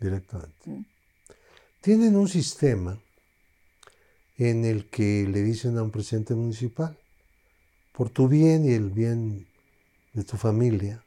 directamente. 0.00 0.68
Mm. 0.68 0.95
Tienen 1.86 2.16
un 2.16 2.26
sistema 2.26 3.00
en 4.38 4.64
el 4.64 4.90
que 4.90 5.24
le 5.28 5.40
dicen 5.44 5.78
a 5.78 5.84
un 5.84 5.92
presidente 5.92 6.34
municipal, 6.34 6.98
por 7.92 8.10
tu 8.10 8.26
bien 8.26 8.64
y 8.64 8.72
el 8.72 8.90
bien 8.90 9.46
de 10.12 10.24
tu 10.24 10.36
familia 10.36 11.06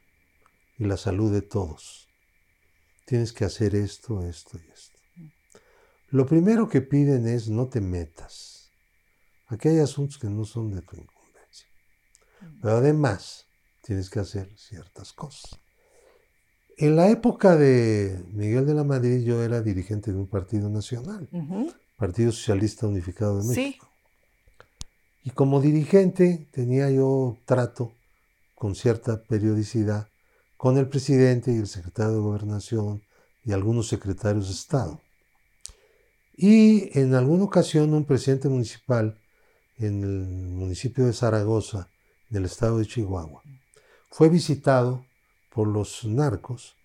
y 0.78 0.86
la 0.86 0.96
salud 0.96 1.30
de 1.30 1.42
todos, 1.42 2.08
tienes 3.04 3.34
que 3.34 3.44
hacer 3.44 3.74
esto, 3.74 4.22
esto 4.22 4.56
y 4.56 4.70
esto. 4.70 4.98
Lo 6.08 6.24
primero 6.24 6.66
que 6.66 6.80
piden 6.80 7.28
es 7.28 7.50
no 7.50 7.68
te 7.68 7.82
metas. 7.82 8.72
Aquí 9.48 9.68
hay 9.68 9.80
asuntos 9.80 10.16
que 10.16 10.30
no 10.30 10.46
son 10.46 10.74
de 10.74 10.80
tu 10.80 10.96
incumbencia. 10.96 11.68
Pero 12.62 12.78
además 12.78 13.44
tienes 13.82 14.08
que 14.08 14.20
hacer 14.20 14.50
ciertas 14.56 15.12
cosas. 15.12 15.60
En 16.82 16.96
la 16.96 17.10
época 17.10 17.56
de 17.56 18.24
Miguel 18.32 18.64
de 18.64 18.72
la 18.72 18.84
Madrid 18.84 19.22
yo 19.22 19.42
era 19.42 19.60
dirigente 19.60 20.12
de 20.12 20.18
un 20.18 20.26
partido 20.26 20.70
nacional. 20.70 21.28
Partido 21.98 22.32
Socialista 22.32 22.86
Unificado 22.86 23.36
de 23.42 23.54
Sí. 23.54 23.60
México. 23.60 23.88
Y 25.22 25.30
como 25.30 25.60
dirigente 25.60 26.48
tenía 26.50 26.90
yo 26.90 27.36
trato 27.44 27.92
con 28.54 28.74
cierta 28.74 29.22
periodicidad 29.24 30.08
con 30.56 30.78
el 30.78 30.88
presidente 30.88 31.52
y 31.52 31.56
el 31.58 31.66
secretario 31.66 32.12
de 32.14 32.20
Gobernación 32.20 33.02
y 33.44 33.52
algunos 33.52 33.88
secretarios 33.88 34.46
de 34.48 34.54
Estado. 34.54 35.02
Y 36.34 36.98
en 36.98 37.14
alguna 37.14 37.44
ocasión 37.44 37.92
un 37.92 38.06
presidente 38.06 38.48
municipal 38.48 39.18
en 39.76 40.02
el 40.02 40.26
municipio 40.26 41.04
de 41.04 41.12
Zaragoza, 41.12 41.90
del 42.30 42.46
estado 42.46 42.78
de 42.78 42.86
Chihuahua, 42.86 43.42
fue 44.10 44.30
visitado 44.30 45.04
por 45.50 45.68
los 45.68 46.04
narcos 46.04 46.76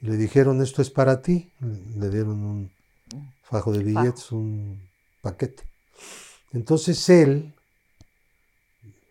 y 0.00 0.06
le 0.06 0.16
dijeron 0.16 0.62
esto 0.62 0.82
es 0.82 0.90
para 0.90 1.22
ti, 1.22 1.50
le 1.60 2.10
dieron 2.10 2.44
un 2.44 2.70
fajo 3.42 3.72
de 3.72 3.82
billetes, 3.82 4.32
un 4.32 4.80
paquete. 5.22 5.64
Entonces 6.52 7.08
él, 7.08 7.54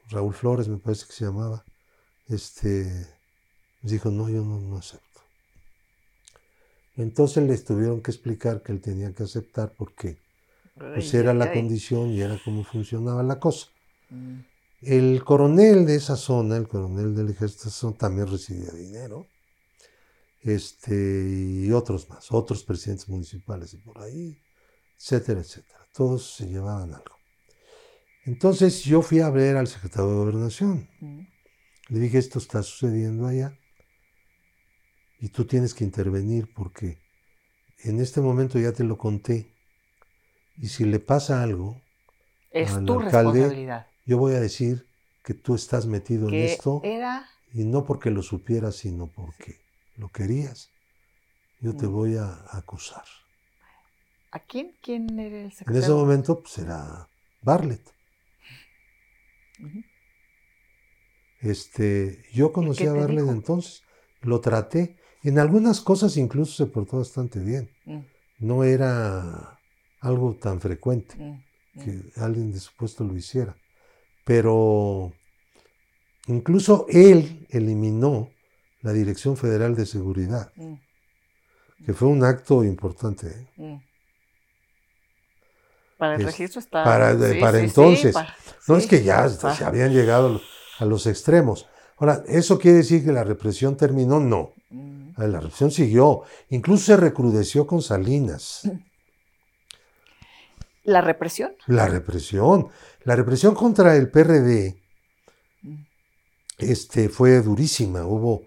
Raúl 0.10 0.34
Flores 0.34 0.68
me 0.68 0.78
parece 0.78 1.08
que 1.08 1.14
se 1.14 1.26
llamaba, 1.26 1.66
este, 2.28 3.08
dijo, 3.82 4.12
no, 4.12 4.30
yo 4.30 4.44
no, 4.44 4.60
no 4.60 4.78
acepto. 4.78 5.22
Entonces 6.96 7.44
les 7.48 7.66
tuvieron 7.66 8.02
que 8.02 8.12
explicar 8.12 8.62
que 8.62 8.72
él 8.72 8.82
tenía 8.82 9.14
que 9.14 9.24
aceptar 9.24 9.74
porque 9.76 10.18
pues 10.76 11.14
era 11.14 11.34
la 11.34 11.52
condición 11.52 12.10
y 12.10 12.22
era 12.22 12.40
como 12.44 12.64
funcionaba 12.64 13.24
la 13.24 13.40
cosa. 13.40 13.68
El 14.86 15.24
coronel 15.24 15.86
de 15.86 15.96
esa 15.96 16.16
zona, 16.16 16.58
el 16.58 16.68
coronel 16.68 17.16
del 17.16 17.30
ejército 17.30 17.64
de 17.64 17.70
esa 17.70 17.80
zona, 17.80 17.98
también 17.98 18.28
recibía 18.28 18.72
dinero. 18.72 19.28
Este, 20.42 20.94
y 20.94 21.72
otros 21.72 22.10
más, 22.10 22.30
otros 22.32 22.66
presidentes 22.66 23.08
municipales 23.08 23.72
de 23.72 23.78
por 23.78 24.00
ahí, 24.00 24.42
etcétera, 24.98 25.40
etcétera. 25.40 25.88
Todos 25.94 26.36
se 26.36 26.48
llevaban 26.48 26.94
algo. 26.94 27.18
Entonces 28.26 28.84
yo 28.84 29.02
fui 29.02 29.22
a 29.22 29.30
ver 29.30 29.56
al 29.56 29.68
secretario 29.68 30.10
de 30.10 30.16
Gobernación. 30.16 30.90
Mm. 31.00 31.22
Le 31.90 32.00
dije, 32.00 32.18
esto 32.18 32.40
está 32.40 32.62
sucediendo 32.62 33.28
allá 33.28 33.58
y 35.20 35.30
tú 35.30 35.46
tienes 35.46 35.74
que 35.74 35.86
intervenir 35.86 36.54
porque 36.54 36.98
en 37.80 38.02
este 38.02 38.20
momento 38.20 38.60
ya 38.60 38.74
te 38.74 38.84
lo 38.84 38.98
conté 38.98 39.54
y 40.58 40.68
si 40.68 40.84
le 40.86 41.00
pasa 41.00 41.42
algo, 41.44 41.82
Es 42.52 42.74
al 42.74 42.86
tu 42.86 43.00
alcalde 43.00 43.32
responsabilidad. 43.32 43.88
Yo 44.06 44.18
voy 44.18 44.34
a 44.34 44.40
decir 44.40 44.88
que 45.24 45.34
tú 45.34 45.56
estás 45.56 45.86
metido 45.88 46.30
en 46.30 46.36
esto 46.36 46.82
era 46.84 47.26
y 47.54 47.66
no 47.66 47.86
porque 47.86 48.10
lo 48.12 48.22
supieras, 48.22 48.76
sino 48.78 49.12
porque 49.12 49.64
lo 49.96 50.10
querías. 50.10 50.72
Yo 51.60 51.76
te 51.76 51.88
Mm. 51.88 51.92
voy 51.92 52.16
a 52.18 52.46
acusar. 52.52 53.06
¿A 54.32 54.40
quién? 54.40 54.76
¿Quién 54.82 55.18
era 55.20 55.38
el 55.42 55.46
En 55.46 55.52
secretario? 55.52 55.80
ese 55.86 55.92
momento 55.94 56.42
pues 56.42 56.58
era 56.58 57.10
Bartlett. 57.42 57.94
Ujú. 59.64 59.84
Este, 61.40 62.24
yo 62.34 62.52
conocí 62.54 62.86
a 62.88 62.94
Bartlett 62.94 63.20
dijo? 63.26 63.32
entonces, 63.32 63.84
lo 64.22 64.40
traté. 64.42 64.98
En 65.24 65.40
algunas 65.40 65.82
cosas 65.82 66.18
incluso 66.18 66.54
se 66.66 66.72
portó 66.72 66.98
bastante 66.98 67.40
bien. 67.40 67.70
Mm, 67.86 68.00
No 68.40 68.64
era 68.64 69.62
algo 70.00 70.36
tan 70.38 70.60
frecuente 70.62 71.16
mm. 71.18 71.40
que 71.84 72.02
alguien 72.18 72.52
de 72.52 72.60
su 72.60 72.76
puesto 72.76 73.04
lo 73.04 73.16
hiciera. 73.16 73.58
Pero 74.24 75.12
incluso 76.28 76.86
él 76.90 77.46
eliminó 77.50 78.30
la 78.82 78.94
Dirección 78.94 79.36
Federal 79.38 79.76
de 79.76 79.86
Seguridad, 79.86 80.52
Mm, 80.56 80.74
que 81.86 81.94
fue 81.94 82.08
un 82.08 82.24
acto 82.24 82.64
importante. 82.64 83.28
¿eh? 83.28 83.48
mm. 83.58 83.76
Para 85.98 86.16
el 86.16 86.22
Es- 86.22 86.26
registro 86.28 86.60
está. 86.60 86.84
para- 86.84 87.16
de- 87.16 87.36
para 87.40 87.60
entonces. 87.60 88.14
para- 88.14 88.36
No 88.68 88.76
sí, 88.76 88.82
es 88.84 88.88
que 88.88 89.04
ya 89.04 89.26
está. 89.26 89.54
se 89.56 89.64
habían 89.64 89.94
llegado 89.94 90.28
a 90.28 90.30
los- 90.32 90.44
a 90.80 90.86
los 90.86 91.08
extremos. 91.08 91.68
Ahora, 91.98 92.24
¿eso 92.28 92.58
quiere 92.60 92.78
decir 92.78 93.06
que 93.06 93.12
la 93.12 93.24
represión 93.24 93.78
terminó? 93.78 94.20
No. 94.20 94.54
Mm. 94.70 95.12
La 95.18 95.40
represión 95.40 95.72
siguió. 95.72 96.24
Incluso 96.50 96.86
se 96.86 96.98
recrudeció 96.98 97.68
con 97.68 97.82
Salinas. 97.82 98.62
La 100.84 101.02
represión. 101.02 101.54
La 101.68 101.88
represión. 101.88 102.70
La 103.04 103.16
represión 103.16 103.56
contra 103.56 103.96
el 103.96 104.10
PRD 104.10 104.80
Mm. 105.62 105.86
este, 106.58 107.08
fue 107.10 107.42
durísima. 107.42 108.06
Hubo, 108.06 108.44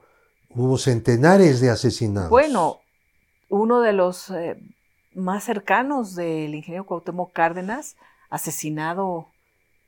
hubo 0.50 0.76
centenares 0.78 1.60
de 1.60 1.70
asesinados. 1.70 2.28
Bueno, 2.30 2.80
uno 3.48 3.80
de 3.80 3.92
los 3.94 4.28
eh, 4.30 4.56
más 5.14 5.44
cercanos 5.44 6.14
del 6.14 6.54
ingeniero 6.54 6.84
Cuauhtémoc 6.84 7.32
Cárdenas, 7.32 7.96
asesinado 8.28 9.28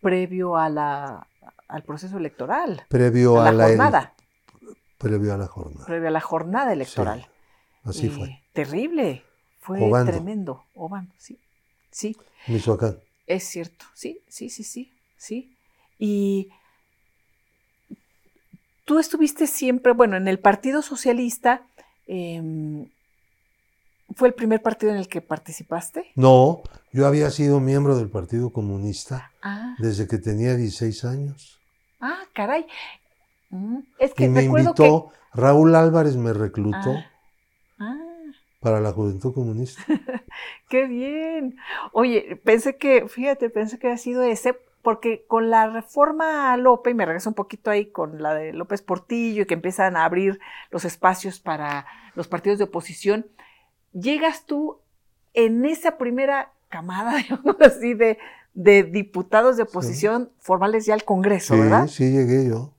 previo 0.01 0.57
a 0.57 0.69
la, 0.71 1.27
al 1.69 1.83
proceso 1.83 2.17
electoral, 2.17 2.85
previo 2.89 3.41
a 3.41 3.49
a, 3.49 3.53
la 3.53 3.59
la, 3.59 3.69
jornada, 3.69 4.15
previo 4.97 5.35
a 5.35 5.37
la 5.37 5.47
jornada. 5.49 5.87
previo 5.87 6.09
a 6.09 6.13
la 6.13 6.21
jornada 6.21 6.73
electoral. 6.73 7.29
Así 7.85 8.09
fue. 8.09 8.43
Terrible, 8.55 9.23
fue 9.61 9.83
Obando. 9.83 10.13
tremendo. 10.13 10.65
Obando, 10.75 11.13
sí, 11.19 11.39
sí, 11.91 12.17
Michoacán. 12.47 12.99
es 13.27 13.45
cierto, 13.45 13.85
sí, 13.95 14.21
sí, 14.29 14.49
sí, 14.51 14.65
sí, 14.65 14.93
sí. 15.17 15.55
Y 15.99 16.49
tú 18.85 18.99
estuviste 18.99 19.47
siempre, 19.47 19.93
bueno, 19.93 20.17
en 20.17 20.29
el 20.29 20.39
Partido 20.39 20.81
Socialista, 20.83 21.63
em, 22.07 22.87
¿fue 24.15 24.29
el 24.29 24.35
primer 24.35 24.63
partido 24.63 24.93
en 24.93 24.99
el 24.99 25.09
que 25.09 25.21
participaste? 25.21 26.11
No, 26.15 26.63
yo 26.93 27.07
había 27.07 27.31
sido 27.31 27.61
miembro 27.61 27.97
del 27.97 28.09
Partido 28.11 28.51
Comunista 28.51 29.31
Ah, 29.43 29.75
desde 29.79 30.07
que 30.09 30.19
tenía 30.19 30.55
16 30.57 31.05
años. 31.05 31.61
ah 32.01 32.23
caray. 32.33 32.67
Mm, 33.51 33.79
Es 33.99 34.15
que 34.15 34.25
Y 34.25 34.29
me 34.29 34.43
recuerdo 34.43 34.69
invitó, 34.71 35.13
Raúl 35.35 35.75
Álvarez 35.75 36.17
me 36.17 36.33
reclutó 36.33 36.95
Ah. 36.97 37.11
Ah, 37.79 37.99
para 38.61 38.81
la 38.81 38.93
Juventud 38.93 39.33
Comunista. 39.35 39.83
qué 40.69 40.87
bien. 40.87 41.57
Oye, 41.93 42.41
pensé 42.45 42.77
que, 42.77 43.09
fíjate, 43.09 43.51
pensé 43.51 43.79
que 43.79 43.89
había 43.89 43.99
sido 43.99 44.23
ese, 44.23 44.59
porque 44.83 45.25
con 45.27 45.51
la 45.51 45.69
reforma 45.69 46.53
a 46.53 46.57
López, 46.57 46.93
y 46.93 46.95
me 46.95 47.07
regreso 47.07 47.31
un 47.31 47.35
poquito 47.35 47.71
ahí 47.71 47.87
con 47.91 48.23
la 48.23 48.35
de 48.35 48.53
López 48.53 48.83
Portillo, 48.83 49.43
y 49.43 49.47
que 49.47 49.55
empiezan 49.55 49.97
a 49.97 50.05
abrir 50.05 50.41
los 50.71 50.85
espacios 50.85 51.41
para 51.41 51.87
los 52.15 52.29
partidos 52.29 52.59
de 52.59 52.65
oposición, 52.65 53.27
llegas 53.93 54.47
tú 54.47 54.79
en 55.35 55.65
esa 55.65 55.99
primera 55.99 56.53
camada, 56.69 57.17
digamos 57.19 57.57
así, 57.61 57.95
de, 57.95 58.19
de 58.55 58.85
diputados 58.85 59.57
de 59.57 59.65
oposición 59.65 60.31
formales 60.41 60.87
ya 60.87 60.95
al 60.95 61.05
Congreso, 61.05 61.57
Sí, 61.57 61.59
¿verdad? 61.59 61.89
sí 61.89 62.11
llegué 62.11 62.49
yo. 62.49 62.75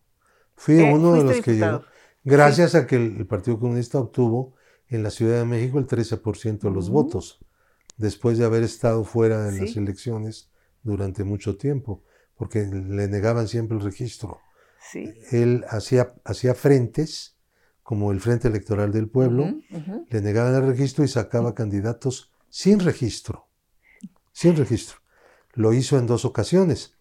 Fui 0.56 0.76
Eh, 0.78 0.84
uno 0.84 1.18
de 1.18 1.24
los 1.24 1.42
que 1.42 1.56
llegó. 1.56 1.84
Gracias 2.24 2.76
a 2.76 2.88
que 2.88 2.98
el, 2.98 3.18
el 3.18 3.28
Partido 3.28 3.60
Comunista 3.60 4.00
obtuvo 4.00 4.56
en 4.90 5.04
la 5.04 5.12
Ciudad 5.12 5.40
de 5.40 5.46
México 5.46 5.80
el 5.80 5.88
13% 5.88 6.68
de 6.70 6.74
los 6.74 6.90
Ujú. 6.90 6.92
votos, 6.92 7.40
después 8.00 8.38
de 8.38 8.46
haber 8.46 8.64
estado 8.64 9.04
fuera 9.04 9.44
de 9.44 9.60
las 9.60 9.76
elecciones 9.76 10.50
durante 10.82 11.24
mucho 11.24 11.58
tiempo, 11.58 12.04
porque 12.36 12.66
le 12.66 13.08
negaban 13.08 13.48
siempre 13.48 13.78
el 13.78 13.84
registro. 13.84 14.40
Sí. 14.92 15.14
Él 15.32 15.66
hacía, 15.70 16.16
hacía 16.24 16.56
frentes, 16.56 17.36
como 17.84 18.12
el 18.12 18.22
Frente 18.22 18.48
Electoral 18.48 18.92
del 18.92 19.10
Pueblo, 19.10 19.54
le 20.10 20.22
negaban 20.22 20.56
el 20.56 20.68
registro 20.68 21.04
y 21.04 21.08
sacaba 21.08 21.54
candidatos 21.54 22.32
sin 22.50 22.80
registro. 22.80 23.50
Sin 24.32 24.56
registro. 24.56 25.00
Lo 25.54 25.74
hizo 25.74 25.98
en 25.98 26.08
dos 26.08 26.24
ocasiones. 26.24 26.96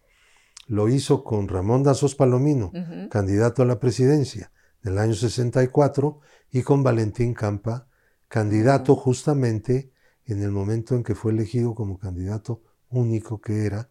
Lo 0.67 0.89
hizo 0.89 1.23
con 1.23 1.47
Ramón 1.47 1.83
Dazos 1.83 2.15
Palomino, 2.15 2.71
candidato 3.09 3.61
a 3.61 3.65
la 3.65 3.79
presidencia 3.79 4.51
del 4.83 4.97
año 4.97 5.13
64, 5.13 6.19
y 6.51 6.63
con 6.63 6.83
Valentín 6.83 7.33
Campa, 7.33 7.87
candidato 8.27 8.95
justamente 8.95 9.91
en 10.29 10.43
el 10.43 10.51
momento 10.51 10.95
en 10.95 11.03
que 11.03 11.15
fue 11.15 11.31
elegido 11.31 11.73
como 11.75 11.97
candidato 11.97 12.61
único 12.89 13.39
que 13.41 13.65
era 13.65 13.89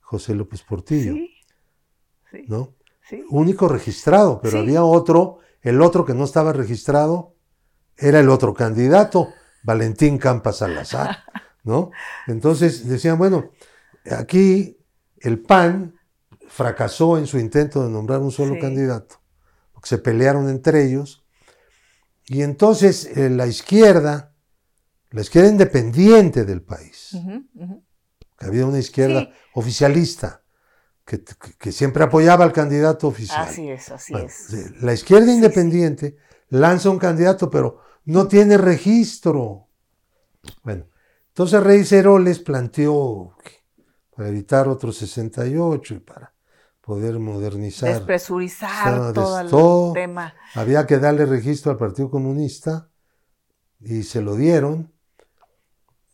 José 0.00 0.34
López 0.34 0.62
Portillo, 0.62 1.14
Sí. 1.14 1.30
Sí. 2.30 2.44
¿no? 2.48 2.74
sí. 3.08 3.24
único 3.30 3.66
registrado, 3.66 4.40
pero 4.40 4.60
había 4.60 4.84
otro, 4.84 5.38
el 5.62 5.82
otro 5.82 6.04
que 6.04 6.14
no 6.14 6.24
estaba 6.24 6.52
registrado 6.52 7.34
era 7.96 8.20
el 8.20 8.28
otro 8.28 8.54
candidato, 8.54 9.28
Valentín 9.62 10.16
Campa 10.16 10.52
Salazar, 10.52 11.24
¿no? 11.64 11.90
Entonces 12.26 12.88
decían, 12.88 13.18
bueno, 13.18 13.50
aquí 14.10 14.78
el 15.18 15.40
PAN 15.40 15.94
fracasó 16.48 17.18
en 17.18 17.26
su 17.26 17.38
intento 17.38 17.84
de 17.84 17.90
nombrar 17.90 18.20
un 18.20 18.32
solo 18.32 18.58
candidato, 18.60 19.16
porque 19.72 19.88
se 19.88 19.98
pelearon 19.98 20.48
entre 20.48 20.84
ellos, 20.84 21.24
y 22.26 22.42
entonces 22.42 23.16
eh, 23.16 23.28
la 23.28 23.46
izquierda, 23.46 24.29
la 25.10 25.20
izquierda 25.22 25.48
independiente 25.50 26.44
del 26.44 26.62
país, 26.62 27.16
había 28.38 28.66
una 28.66 28.78
izquierda 28.78 29.22
Sí. 29.22 29.28
oficialista, 29.54 30.42
que, 31.04 31.22
que- 31.24 31.54
que 31.58 31.72
siempre 31.72 32.04
apoyaba 32.04 32.44
al 32.44 32.52
candidato 32.52 33.08
oficial. 33.08 33.46
Así 33.48 33.68
es, 33.68 33.90
así 33.90 34.12
Bueno, 34.12 34.28
es. 34.28 34.82
La 34.82 34.92
izquierda 34.92 35.26
Sí, 35.26 35.30
sí. 35.32 35.36
independiente 35.36 36.16
lanza 36.50 36.90
un 36.90 36.98
candidato, 36.98 37.50
pero 37.50 37.80
no 38.04 38.28
tiene 38.28 38.56
registro. 38.56 39.68
Bueno, 40.62 40.86
entonces 41.28 41.62
Reyes 41.62 41.90
Heroles 41.92 42.38
planteó 42.38 43.34
para 44.16 44.28
evitar 44.28 44.68
otro 44.68 44.92
68 44.92 45.94
y 45.94 45.98
para 46.00 46.32
poder 46.80 47.18
modernizar, 47.18 47.88
Despresurizar 47.92 49.12
todo 49.12 49.40
el 49.88 49.92
tema. 49.94 50.34
había 50.54 50.86
que 50.86 50.98
darle 50.98 51.26
registro 51.26 51.72
al 51.72 51.78
Partido 51.78 52.10
Comunista 52.10 52.90
y 53.80 54.02
se 54.04 54.22
lo 54.22 54.34
dieron. 54.36 54.92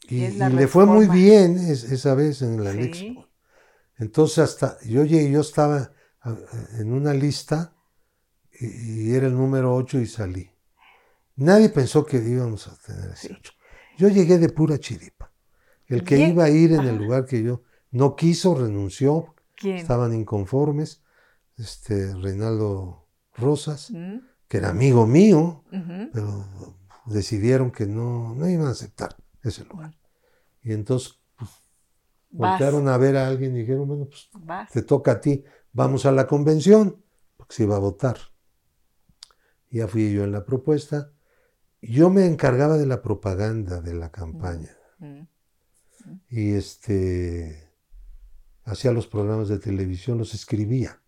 Y, 0.08 0.28
le 0.28 0.68
fue 0.68 0.86
muy 0.86 1.06
bien 1.08 1.56
es- 1.58 1.84
esa 1.84 2.14
vez 2.14 2.42
en 2.42 2.62
la 2.62 2.72
Sí. 2.72 2.78
elección. 2.78 3.26
Entonces 3.98 4.38
hasta 4.38 4.78
yo 4.84 5.04
llegué, 5.04 5.30
yo 5.30 5.40
estaba 5.40 5.92
en 6.78 6.92
una 6.92 7.12
lista 7.14 7.74
y, 8.60 9.10
y 9.10 9.14
era 9.14 9.26
el 9.26 9.34
número 9.36 9.74
8 9.74 9.98
y 10.00 10.06
salí. 10.06 10.50
Nadie 11.36 11.68
pensó 11.68 12.04
que 12.06 12.16
íbamos 12.18 12.66
a 12.68 12.76
tener 12.76 13.10
ese 13.10 13.28
Sí. 13.28 13.34
8. 13.38 13.52
Yo 13.98 14.08
llegué 14.08 14.38
de 14.38 14.48
pura 14.50 14.78
chiripa. 14.78 15.32
El 15.86 16.02
que 16.04 16.18
iba 16.18 16.44
a 16.44 16.50
ir 16.50 16.72
en 16.72 16.80
el 16.80 16.96
lugar 16.96 17.24
que 17.26 17.42
yo 17.42 17.62
no 17.92 18.16
quiso, 18.16 18.54
renunció, 18.54 19.34
¿Quién? 19.54 19.76
estaban 19.76 20.12
inconformes. 20.14 21.02
Este 21.56 22.12
Reinaldo 22.14 23.08
Rosas, 23.34 23.90
¿Mm? 23.92 24.18
que 24.48 24.58
era 24.58 24.68
amigo 24.70 25.06
mío, 25.06 25.64
pero 26.12 26.44
decidieron 27.06 27.70
que 27.70 27.86
no, 27.86 28.34
no 28.34 28.48
iban 28.48 28.66
a 28.66 28.70
aceptar 28.70 29.16
ese 29.50 29.64
lugar. 29.64 29.96
Y 30.62 30.72
entonces 30.72 31.20
pues, 31.36 31.50
voltearon 32.30 32.88
a 32.88 32.96
ver 32.98 33.16
a 33.16 33.28
alguien 33.28 33.56
y 33.56 33.60
dijeron, 33.60 33.86
bueno, 33.88 34.06
pues 34.06 34.28
vas. 34.34 34.70
te 34.70 34.82
toca 34.82 35.12
a 35.12 35.20
ti, 35.20 35.44
vamos 35.72 36.06
a 36.06 36.12
la 36.12 36.26
convención, 36.26 37.02
porque 37.36 37.54
se 37.54 37.62
iba 37.64 37.76
a 37.76 37.80
votar. 37.80 38.16
Ya 39.70 39.86
fui 39.88 40.12
yo 40.12 40.24
en 40.24 40.32
la 40.32 40.44
propuesta. 40.44 41.12
Yo 41.82 42.08
me 42.10 42.26
encargaba 42.26 42.78
de 42.78 42.86
la 42.86 43.02
propaganda 43.02 43.80
de 43.80 43.94
la 43.94 44.10
campaña 44.10 44.70
Mm. 44.98 45.22
y 46.30 46.52
este 46.54 47.70
hacía 48.64 48.92
los 48.92 49.06
programas 49.06 49.48
de 49.48 49.58
televisión, 49.58 50.16
los 50.18 50.32
escribía. 50.34 51.02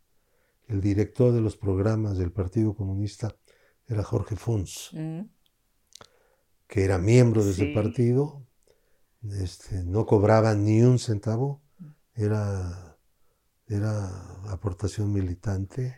El 0.67 0.81
director 0.83 1.33
de 1.33 1.41
los 1.41 1.57
programas 1.57 2.19
del 2.19 2.31
Partido 2.31 2.75
Comunista 2.75 3.35
era 3.87 4.03
Jorge 4.05 4.37
Fons, 4.37 4.91
Mm. 4.93 5.21
Que 6.69 6.85
era 6.85 6.99
miembro 6.99 7.43
de 7.43 7.51
ese 7.51 7.73
partido, 7.75 8.47
este, 9.23 9.83
no 9.85 10.07
cobraba 10.07 10.55
ni 10.55 10.83
un 10.83 10.99
centavo, 10.99 11.63
era, 12.15 12.99
era 13.67 14.07
aportación 14.53 15.13
militante. 15.13 15.97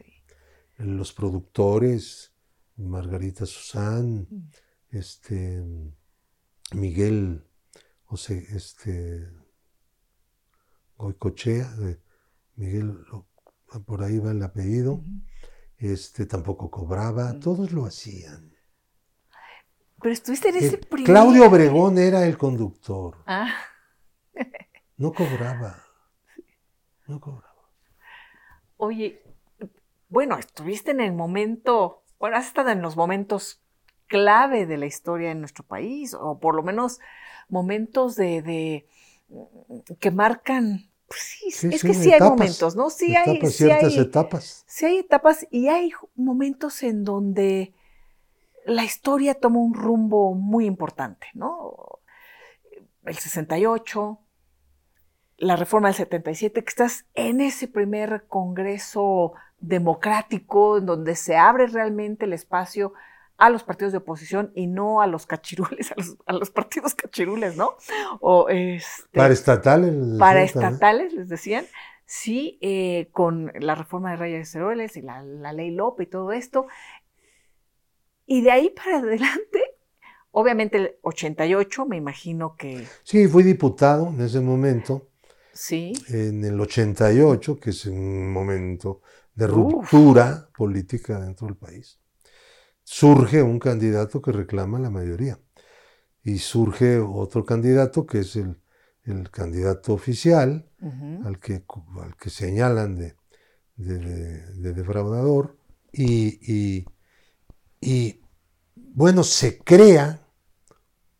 Los 0.76 1.12
productores, 1.12 2.32
Margarita 2.76 3.44
Susán, 3.46 4.28
este, 4.90 5.62
Miguel, 6.72 7.44
sea, 8.16 8.38
este, 8.38 9.28
Goicochea, 10.96 11.68
Miguel, 12.54 12.96
por 13.86 14.02
ahí 14.04 14.18
va 14.18 14.30
el 14.30 14.42
apellido, 14.42 15.04
este, 15.78 16.26
tampoco 16.26 16.70
cobraba, 16.70 17.40
todos 17.40 17.72
lo 17.72 17.86
hacían. 17.86 18.59
Pero 20.03 20.12
estuviste 20.12 20.48
en 20.48 20.57
ese 20.57 20.78
primer... 20.78 21.07
Claudio 21.07 21.46
Obregón 21.46 21.98
era 21.98 22.24
el 22.26 22.36
conductor, 22.38 23.16
Ah, 23.26 23.48
no 24.98 25.12
cobraba, 25.12 25.72
no 27.09 27.20
cobraba. 27.20 27.51
oye, 28.76 29.22
bueno, 30.09 30.38
estuviste 30.38 30.90
en 30.92 31.01
el 31.01 31.12
momento, 31.12 32.03
bueno, 32.18 32.36
has 32.36 32.46
estado 32.46 32.70
en 32.70 32.82
los 32.82 32.96
momentos 32.96 33.62
clave 34.07 34.66
de 34.66 34.76
la 34.78 34.86
historia 34.86 35.28
de 35.30 35.34
nuestro 35.36 35.64
país, 35.64 36.14
o 36.14 36.38
por 36.40 36.55
lo 36.55 36.62
menos 36.62 37.01
momentos 37.48 38.16
de, 38.16 38.42
de- 38.42 38.86
que 40.01 40.11
marcan, 40.11 40.90
pues 41.09 41.20
sí, 41.20 41.51
Sí, 41.53 41.68
es 41.70 41.80
sí, 41.80 41.88
que 41.88 41.94
sí 41.94 42.12
hay 42.12 42.20
momentos, 42.20 42.76
¿no? 42.76 42.90
Sí 42.90 43.14
hay, 43.14 43.32
Etapas, 43.32 43.53
sí 43.55 43.64
ciertas 43.64 43.92
hay, 43.92 43.98
etapas. 43.98 44.66
sí 44.66 44.86
hay 44.86 44.98
etapas 44.98 45.46
y 45.51 45.68
hay 45.68 45.92
momentos 46.16 46.82
en 46.82 47.05
donde 47.05 47.72
la 48.70 48.84
historia 48.84 49.34
toma 49.34 49.58
un 49.58 49.74
rumbo 49.74 50.34
muy 50.34 50.64
importante, 50.64 51.26
¿no? 51.34 52.00
El 53.04 53.16
68, 53.16 54.20
la 55.38 55.56
reforma 55.56 55.88
del 55.88 55.96
77, 55.96 56.62
que 56.62 56.68
estás 56.68 57.06
en 57.14 57.40
ese 57.40 57.66
primer 57.66 58.26
congreso 58.28 59.32
democrático 59.58 60.78
en 60.78 60.86
donde 60.86 61.16
se 61.16 61.36
abre 61.36 61.66
realmente 61.66 62.26
el 62.26 62.32
espacio 62.32 62.92
a 63.38 63.50
los 63.50 63.64
partidos 63.64 63.90
de 63.92 63.98
oposición 63.98 64.52
y 64.54 64.68
no 64.68 65.00
a 65.00 65.08
los 65.08 65.26
cachirules, 65.26 65.90
a 65.96 65.96
los, 65.96 66.16
a 66.26 66.32
los 66.32 66.50
partidos 66.50 66.94
cachirules, 66.94 67.56
¿no? 67.56 67.76
O 68.20 68.48
este, 68.50 69.18
Para 69.18 69.32
estatales. 69.32 69.92
les 69.92 70.18
para 70.18 70.42
estatales, 70.42 71.12
les 71.12 71.28
decían, 71.28 71.66
sí, 72.04 72.58
eh, 72.60 73.08
con 73.10 73.52
la 73.58 73.74
reforma 73.74 74.10
de 74.10 74.16
Reyes 74.16 74.54
Heroles 74.54 74.96
y 74.96 75.02
la, 75.02 75.22
la 75.22 75.52
ley 75.52 75.70
Lope 75.70 76.04
y 76.04 76.06
todo 76.06 76.32
esto. 76.32 76.66
Y 78.32 78.42
de 78.42 78.52
ahí 78.52 78.70
para 78.70 78.98
adelante, 78.98 79.60
obviamente 80.30 80.76
el 80.76 80.94
88, 81.02 81.84
me 81.86 81.96
imagino 81.96 82.54
que 82.56 82.86
Sí, 83.02 83.26
fui 83.26 83.42
diputado 83.42 84.06
en 84.06 84.20
ese 84.20 84.38
momento, 84.38 85.08
sí. 85.52 85.94
en 86.06 86.44
el 86.44 86.60
88, 86.60 87.58
que 87.58 87.70
es 87.70 87.86
un 87.86 88.32
momento 88.32 89.02
de 89.34 89.48
ruptura 89.48 90.48
política 90.56 91.18
dentro 91.18 91.48
del 91.48 91.56
país. 91.56 91.98
Surge 92.84 93.42
un 93.42 93.58
candidato 93.58 94.22
que 94.22 94.30
reclama 94.30 94.78
la 94.78 94.90
mayoría 94.90 95.36
y 96.22 96.38
surge 96.38 97.00
otro 97.00 97.44
candidato 97.44 98.06
que 98.06 98.20
es 98.20 98.36
el, 98.36 98.56
candidato 99.32 99.92
oficial 99.92 100.70
al, 101.24 101.40
que, 101.40 101.64
al 102.00 102.16
que 102.16 102.30
señalan 102.30 102.94
de, 102.94 103.16
de, 103.74 104.72
defraudador 104.72 105.56
y, 105.92 106.84
y, 107.80 108.19
bueno, 108.95 109.22
se 109.24 109.59
crea 109.59 110.26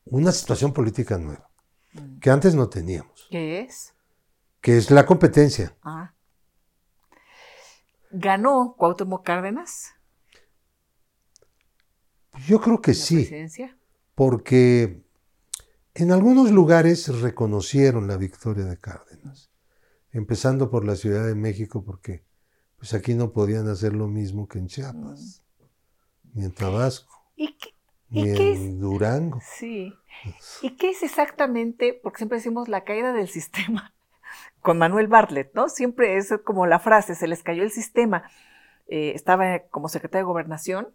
una 0.05 0.33
situación 0.33 0.73
política 0.73 1.19
nueva 1.19 1.51
mm. 1.93 2.19
que 2.19 2.31
antes 2.31 2.55
no 2.55 2.69
teníamos. 2.69 3.27
¿Qué 3.31 3.61
es? 3.61 3.95
Que 4.61 4.77
es 4.77 4.91
la 4.91 5.07
competencia. 5.07 5.77
Ah. 5.83 6.15
¿Ganó 8.11 8.75
Cuauhtémoc 8.77 9.25
Cárdenas? 9.25 9.93
Yo 12.47 12.61
creo 12.61 12.81
que 12.81 12.95
sí. 12.95 13.31
Porque 14.15 15.03
en 15.95 16.13
algunos 16.13 16.51
lugares 16.51 17.09
reconocieron 17.21 18.09
la 18.09 18.17
victoria 18.17 18.65
de 18.65 18.79
Cárdenas, 18.79 19.51
empezando 20.13 20.71
por 20.71 20.85
la 20.85 20.97
Ciudad 20.97 21.27
de 21.27 21.35
México, 21.35 21.85
porque 21.85 22.25
pues 22.77 22.95
aquí 22.95 23.15
no 23.15 23.33
podían 23.33 23.69
hacer 23.69 23.95
lo 23.95 24.09
mismo 24.09 24.49
que 24.49 24.59
en 24.59 24.67
Chiapas, 24.67 25.43
mm. 26.33 26.39
ni 26.39 26.45
en 26.45 26.53
Tabasco, 26.53 27.20
ni 28.11 28.23
en 28.31 28.81
Durango. 28.81 29.41
Sí. 29.57 29.95
¿Y 30.63 30.77
qué 30.77 30.91
es 30.91 31.03
exactamente? 31.03 31.99
Porque 32.03 32.19
siempre 32.19 32.39
decimos 32.39 32.69
la 32.69 32.85
caída 32.85 33.13
del 33.13 33.29
sistema 33.39 33.95
con 34.61 34.79
Manuel 34.79 35.09
Bartlett, 35.09 35.55
¿no? 35.55 35.69
Siempre 35.69 36.17
es 36.17 36.35
como 36.45 36.67
la 36.67 36.79
frase, 36.79 37.15
se 37.15 37.27
les 37.27 37.43
cayó 37.43 37.63
el 37.63 37.71
sistema. 37.71 38.25
Eh, 38.89 39.13
estaba 39.15 39.61
como 39.71 39.89
secretario 39.89 40.25
de 40.25 40.29
gobernación, 40.29 40.89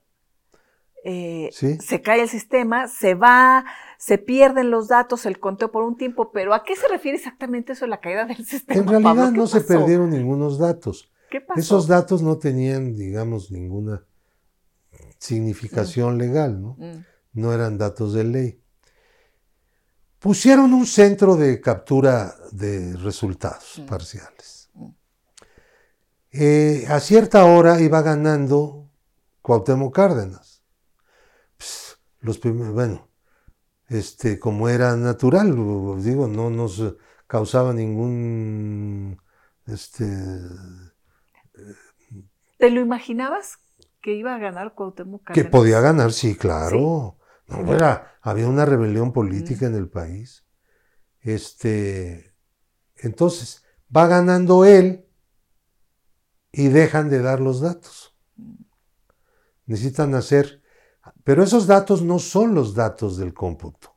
eh, 1.08 1.52
se 1.52 2.02
cae 2.02 2.24
el 2.24 2.30
sistema, 2.30 2.88
se 2.88 3.14
va, 3.14 3.64
se 3.98 4.18
pierden 4.18 4.72
los 4.72 4.88
datos, 4.88 5.26
el 5.28 5.40
conteo 5.40 5.72
por 5.72 5.84
un 5.84 5.98
tiempo, 5.98 6.32
pero 6.32 6.54
¿a 6.54 6.64
qué 6.64 6.76
se 6.76 6.88
refiere 6.88 7.18
exactamente 7.18 7.74
eso 7.74 7.86
de 7.86 7.90
la 7.90 8.02
caída 8.02 8.26
del 8.26 8.44
sistema? 8.46 8.82
En 8.82 8.88
realidad 8.88 9.32
no 9.32 9.48
se 9.48 9.62
perdieron 9.62 10.10
ningunos 10.10 10.58
datos. 10.58 11.12
¿Qué 11.30 11.42
pasó? 11.42 11.60
Esos 11.60 11.88
datos 11.88 12.22
no 12.22 12.38
tenían, 12.38 12.96
digamos, 12.96 13.52
ninguna 13.52 14.04
significación 15.26 16.16
mm. 16.16 16.18
legal, 16.18 16.62
¿no? 16.62 16.76
Mm. 16.78 17.06
No 17.34 17.54
eran 17.54 17.78
datos 17.78 18.14
de 18.14 18.24
ley. 18.24 18.62
Pusieron 20.20 20.74
un 20.74 20.86
centro 20.86 21.36
de 21.36 21.60
captura 21.60 22.36
de 22.52 22.96
resultados 22.96 23.80
mm. 23.80 23.86
parciales. 23.86 24.70
Eh, 26.32 26.86
a 26.90 27.00
cierta 27.00 27.46
hora 27.46 27.80
iba 27.80 28.02
ganando 28.02 28.92
Cuauhtémoc 29.42 29.96
Cárdenas. 29.96 30.64
los 32.20 32.40
bueno, 32.42 33.08
este, 33.88 34.38
como 34.40 34.68
era 34.68 34.96
natural, 34.98 35.56
digo, 36.04 36.28
no 36.28 36.50
nos 36.50 36.96
causaba 37.28 37.74
ningún, 37.74 39.22
este... 39.66 40.06
¿Te 42.58 42.70
lo 42.70 42.82
imaginabas 42.82 43.60
que 44.06 44.14
iba 44.14 44.36
a 44.36 44.38
ganar 44.38 44.76
Cuauhtémoc 44.76 45.24
Cárdenas? 45.24 45.44
Que 45.44 45.50
podía 45.50 45.80
ganar, 45.80 46.12
sí, 46.12 46.36
claro. 46.36 47.18
No, 47.48 47.74
era, 47.74 48.20
había 48.22 48.48
una 48.48 48.64
rebelión 48.64 49.12
política 49.12 49.66
en 49.66 49.74
el 49.74 49.90
país. 49.90 50.46
Este, 51.22 52.36
entonces, 52.98 53.66
va 53.96 54.06
ganando 54.06 54.64
él 54.64 55.08
y 56.52 56.68
dejan 56.68 57.10
de 57.10 57.24
dar 57.24 57.40
los 57.40 57.62
datos. 57.62 58.16
Necesitan 59.66 60.14
hacer, 60.14 60.62
pero 61.24 61.42
esos 61.42 61.66
datos 61.66 62.04
no 62.04 62.20
son 62.20 62.54
los 62.54 62.76
datos 62.76 63.18
del 63.18 63.34
cómputo. 63.34 63.96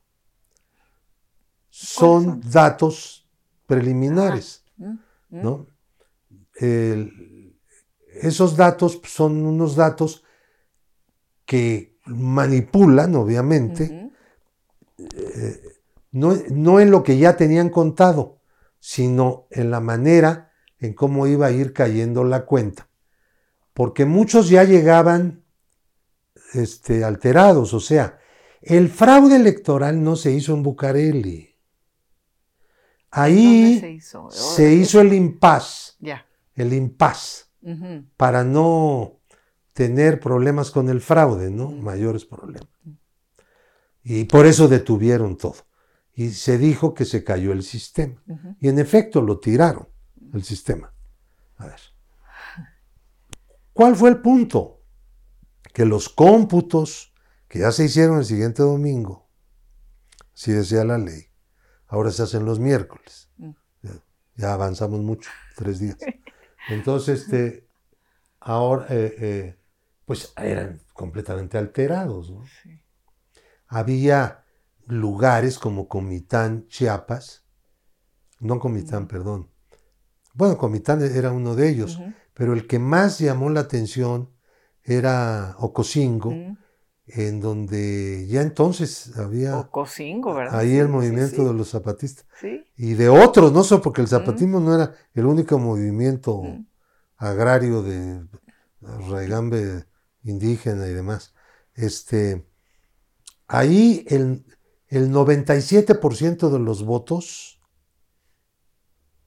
Son, 1.69 2.41
datos 2.49 3.29
preliminares, 3.67 4.65
mm, 4.75 4.95
mm. 5.29 5.67
¿No? 8.21 8.29
esos 8.29 8.55
datos 8.55 9.01
son 9.05 9.45
unos 9.45 9.75
datos 9.75 10.23
que 11.45 11.97
manipulan, 12.05 13.15
obviamente, 13.15 14.11
eh, 14.97 15.61
no, 16.11 16.79
en 16.79 16.91
lo 16.91 17.03
que 17.03 17.17
ya 17.17 17.37
tenían 17.37 17.69
contado, 17.69 18.41
sino 18.79 19.47
en 19.51 19.71
la 19.71 19.79
manera 19.79 20.51
en 20.79 20.93
cómo 20.93 21.27
iba 21.27 21.47
a 21.47 21.51
ir 21.51 21.73
cayendo 21.73 22.23
la 22.23 22.45
cuenta. 22.45 22.89
Porque 23.73 24.05
muchos 24.05 24.49
ya 24.49 24.63
llegaban 24.63 25.43
este, 26.53 27.03
alterados, 27.03 27.73
o 27.73 27.79
sea, 27.79 28.19
el 28.61 28.89
fraude 28.89 29.35
electoral 29.35 30.03
no 30.03 30.15
se 30.15 30.31
hizo 30.31 30.53
en 30.53 30.63
Bucareli. 30.63 31.55
Ahí 33.11 33.99
se 34.31 34.73
hizo? 34.73 35.01
el 35.01 35.13
impas, 35.13 35.97
el 36.55 36.73
impas, 36.73 37.48
para 38.17 38.43
no 38.43 39.19
tener 39.73 40.19
problemas 40.19 40.71
con 40.71 40.89
el 40.89 41.01
fraude, 41.01 41.49
¿no? 41.49 41.71
Mayores 41.71 42.25
problemas. 42.25 42.69
Y 44.03 44.25
por 44.25 44.45
eso 44.45 44.67
detuvieron 44.67 45.37
todo. 45.37 45.55
Y 46.13 46.31
se 46.31 46.57
dijo 46.57 46.93
que 46.93 47.05
se 47.05 47.23
cayó 47.23 47.51
el 47.51 47.63
sistema. 47.63 48.21
Y 48.59 48.67
en 48.67 48.79
efecto 48.79 49.21
lo 49.21 49.39
tiraron, 49.39 49.87
el 50.33 50.43
sistema. 50.43 50.93
A 51.57 51.67
ver. 51.67 51.79
¿Cuál 53.73 53.95
fue 53.95 54.09
el 54.09 54.21
punto? 54.21 54.81
Que 55.73 55.85
los 55.85 56.09
cómputos 56.09 57.13
que 57.47 57.59
ya 57.59 57.71
se 57.71 57.85
hicieron 57.85 58.19
el 58.19 58.25
siguiente 58.25 58.61
domingo, 58.61 59.29
si 60.33 60.51
decía 60.51 60.83
la 60.83 60.97
ley, 60.97 61.27
ahora 61.87 62.11
se 62.11 62.23
hacen 62.23 62.45
los 62.45 62.59
miércoles. 62.59 63.29
Mm. 63.37 63.51
Ya, 64.35 64.53
avanzamos 64.53 65.01
mucho, 65.01 65.29
tres 65.55 65.79
días. 65.79 65.97
Entonces, 66.69 67.21
este, 67.21 67.67
ahora, 68.39 68.85
eh, 68.89 69.15
eh, 69.19 69.59
pues 70.05 70.33
eran 70.37 70.81
completamente 70.93 71.57
alterados. 71.57 72.33
Había 73.67 74.45
lugares 74.87 75.59
como 75.59 75.87
Comitán, 75.87 76.67
Chiapas, 76.67 77.45
no 78.39 78.59
Comitán, 78.59 79.07
perdón. 79.07 79.51
Bueno, 80.33 80.57
Comitán 80.57 81.01
era 81.01 81.31
uno 81.31 81.55
de 81.55 81.69
ellos, 81.69 81.99
pero 82.33 82.53
el 82.53 82.65
que 82.67 82.79
más 82.79 83.19
llamó 83.19 83.49
la 83.49 83.61
atención 83.61 84.31
era 84.83 85.55
Ocosingo, 85.59 86.33
en 87.13 87.39
donde 87.39 88.27
ya 88.27 88.41
entonces 88.41 89.17
había 89.17 89.57
Ocosingo, 89.57 90.33
¿verdad? 90.33 90.59
ahí 90.59 90.77
el 90.77 90.87
movimiento 90.87 91.45
de 91.45 91.53
los 91.53 91.69
zapatistas. 91.69 92.25
Y 92.77 92.93
de 92.93 93.09
otros, 93.09 93.51
no 93.51 93.63
solo 93.63 93.81
porque 93.81 94.01
el 94.01 94.07
zapatismo 94.07 94.59
no 94.59 94.75
era 94.75 94.93
el 95.13 95.25
único 95.25 95.57
movimiento 95.57 96.43
agrario 97.17 97.81
de 97.83 98.25
Raigambe 98.81 99.85
indígena 100.23 100.87
y 100.87 100.93
demás. 100.93 101.33
Este, 101.73 102.45
ahí 103.47 104.05
el, 104.07 104.45
el 104.87 105.11
97% 105.11 106.49
de 106.49 106.59
los 106.59 106.83
votos 106.83 107.61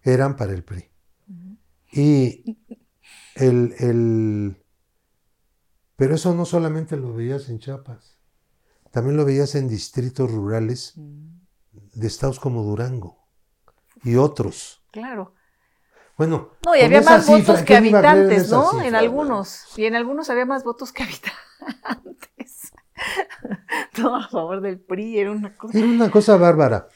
eran 0.02 0.36
para 0.36 0.52
el 0.52 0.64
PRI. 0.64 0.90
Y 1.92 2.58
el, 3.34 3.74
el, 3.78 4.61
pero 6.02 6.16
eso 6.16 6.34
no 6.34 6.44
solamente 6.44 6.96
lo 6.96 7.14
veías 7.14 7.48
en 7.48 7.60
Chiapas, 7.60 8.18
también 8.90 9.16
lo 9.16 9.24
veías 9.24 9.54
en 9.54 9.68
distritos 9.68 10.28
rurales 10.28 10.94
de 10.96 12.06
estados 12.08 12.40
como 12.40 12.64
Durango 12.64 13.28
y 14.02 14.16
otros. 14.16 14.82
Claro. 14.90 15.32
Bueno, 16.18 16.54
no, 16.66 16.74
y 16.74 16.80
había 16.80 17.02
más 17.02 17.24
votos 17.24 17.62
que 17.62 17.76
habitantes, 17.76 18.50
¿no? 18.50 18.82
en 18.82 18.96
algunos. 18.96 19.66
Y 19.76 19.84
en 19.84 19.94
algunos 19.94 20.28
había 20.28 20.44
más 20.44 20.64
votos 20.64 20.92
que 20.92 21.04
habitantes. 21.04 22.72
Todo 23.94 24.16
a 24.16 24.28
favor 24.28 24.60
del 24.60 24.80
PRI, 24.80 25.20
era 25.20 25.30
una 25.30 25.56
cosa. 25.56 25.78
Era 25.78 25.86
una 25.86 26.10
cosa 26.10 26.36
bárbara. 26.36 26.88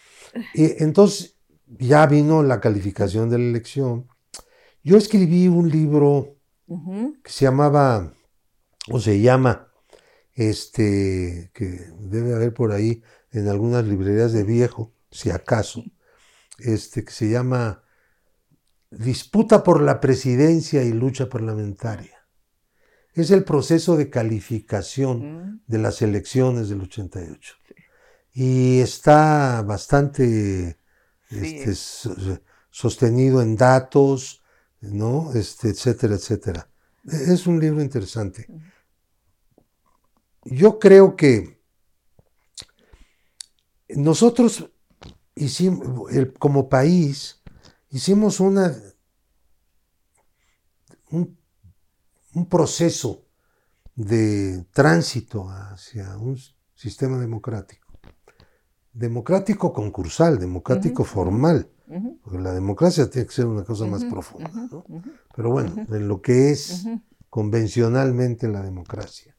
Y 0.52 0.82
entonces 0.82 1.36
ya 1.68 2.04
vino 2.08 2.42
la 2.42 2.60
calificación 2.60 3.30
de 3.30 3.38
la 3.38 3.44
elección. 3.44 4.08
Yo 4.82 4.96
escribí 4.96 5.46
un 5.46 5.70
libro 5.70 6.38
que 7.22 7.30
se 7.30 7.44
llamaba, 7.44 8.12
o 8.90 9.00
se 9.00 9.20
llama, 9.20 9.72
este, 10.34 11.50
que 11.54 11.90
debe 11.98 12.34
haber 12.34 12.54
por 12.54 12.72
ahí 12.72 13.02
en 13.30 13.48
algunas 13.48 13.84
librerías 13.84 14.32
de 14.32 14.44
viejo, 14.44 14.92
si 15.10 15.30
acaso, 15.30 15.84
este, 16.58 17.04
que 17.04 17.12
se 17.12 17.30
llama 17.30 17.82
disputa 18.90 19.62
por 19.62 19.82
la 19.82 20.00
presidencia 20.00 20.82
y 20.82 20.92
lucha 20.92 21.28
parlamentaria. 21.28 22.16
Es 23.14 23.30
el 23.30 23.44
proceso 23.44 23.96
de 23.96 24.10
calificación 24.10 25.54
mm. 25.54 25.60
de 25.66 25.78
las 25.78 26.02
elecciones 26.02 26.68
del 26.68 26.82
88. 26.82 27.56
Y 28.32 28.80
está 28.80 29.62
bastante 29.62 30.78
este, 31.30 31.74
sostenido 32.70 33.40
en 33.40 33.56
datos, 33.56 34.42
¿no? 34.80 35.32
Este, 35.32 35.70
etcétera, 35.70 36.16
etcétera. 36.16 36.68
es 37.04 37.46
un 37.46 37.58
libro 37.58 37.80
interesante. 37.80 38.46
Yo 40.46 40.78
creo 40.78 41.16
que 41.16 41.60
nosotros 43.88 44.70
hicimos, 45.34 46.10
como 46.38 46.68
país, 46.68 47.42
hicimos 47.90 48.40
una, 48.40 48.74
un, 51.10 51.36
un 52.34 52.48
proceso 52.48 53.24
de 53.94 54.64
tránsito 54.72 55.48
hacia 55.48 56.16
un 56.16 56.38
sistema 56.74 57.18
democrático. 57.18 57.86
Democrático 58.92 59.72
concursal, 59.72 60.38
democrático 60.38 61.04
formal. 61.04 61.70
Porque 62.22 62.38
la 62.38 62.52
democracia 62.52 63.08
tiene 63.08 63.28
que 63.28 63.34
ser 63.34 63.46
una 63.46 63.64
cosa 63.64 63.86
más 63.86 64.04
profunda. 64.04 64.50
Pero 65.34 65.50
bueno, 65.50 65.86
en 65.88 66.08
lo 66.08 66.20
que 66.20 66.50
es 66.50 66.86
convencionalmente 67.30 68.48
la 68.48 68.62
democracia. 68.62 69.35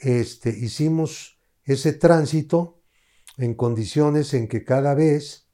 Este, 0.00 0.50
hicimos 0.50 1.38
ese 1.64 1.92
tránsito 1.92 2.80
en 3.36 3.54
condiciones 3.54 4.34
en 4.34 4.48
que 4.48 4.64
cada 4.64 4.94
vez 4.94 5.46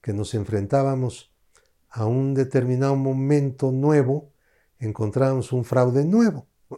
que 0.00 0.12
nos 0.12 0.34
enfrentábamos 0.34 1.34
a 1.90 2.06
un 2.06 2.34
determinado 2.34 2.96
momento 2.96 3.72
nuevo, 3.72 4.32
encontrábamos 4.78 5.52
un 5.52 5.64
fraude 5.64 6.04
nuevo. 6.04 6.46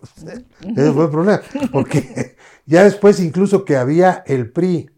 Ese 0.76 0.92
fue 0.92 1.04
el 1.04 1.10
problema, 1.10 1.42
porque 1.70 2.36
ya 2.66 2.84
después 2.84 3.20
incluso 3.20 3.64
que 3.64 3.76
había 3.76 4.24
el 4.26 4.50
PRI 4.50 4.90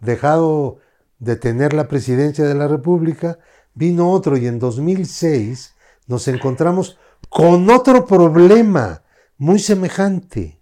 dejado 0.00 0.78
de 1.18 1.36
tener 1.36 1.72
la 1.72 1.86
presidencia 1.86 2.44
de 2.44 2.54
la 2.54 2.66
República, 2.66 3.38
vino 3.74 4.10
otro 4.10 4.36
y 4.36 4.46
en 4.46 4.58
2006 4.58 5.74
nos 6.06 6.28
encontramos 6.28 6.98
con 7.28 7.68
otro 7.70 8.06
problema 8.06 9.02
muy 9.36 9.58
semejante 9.58 10.60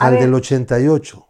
al 0.00 0.18
del 0.18 0.34
88. 0.34 1.26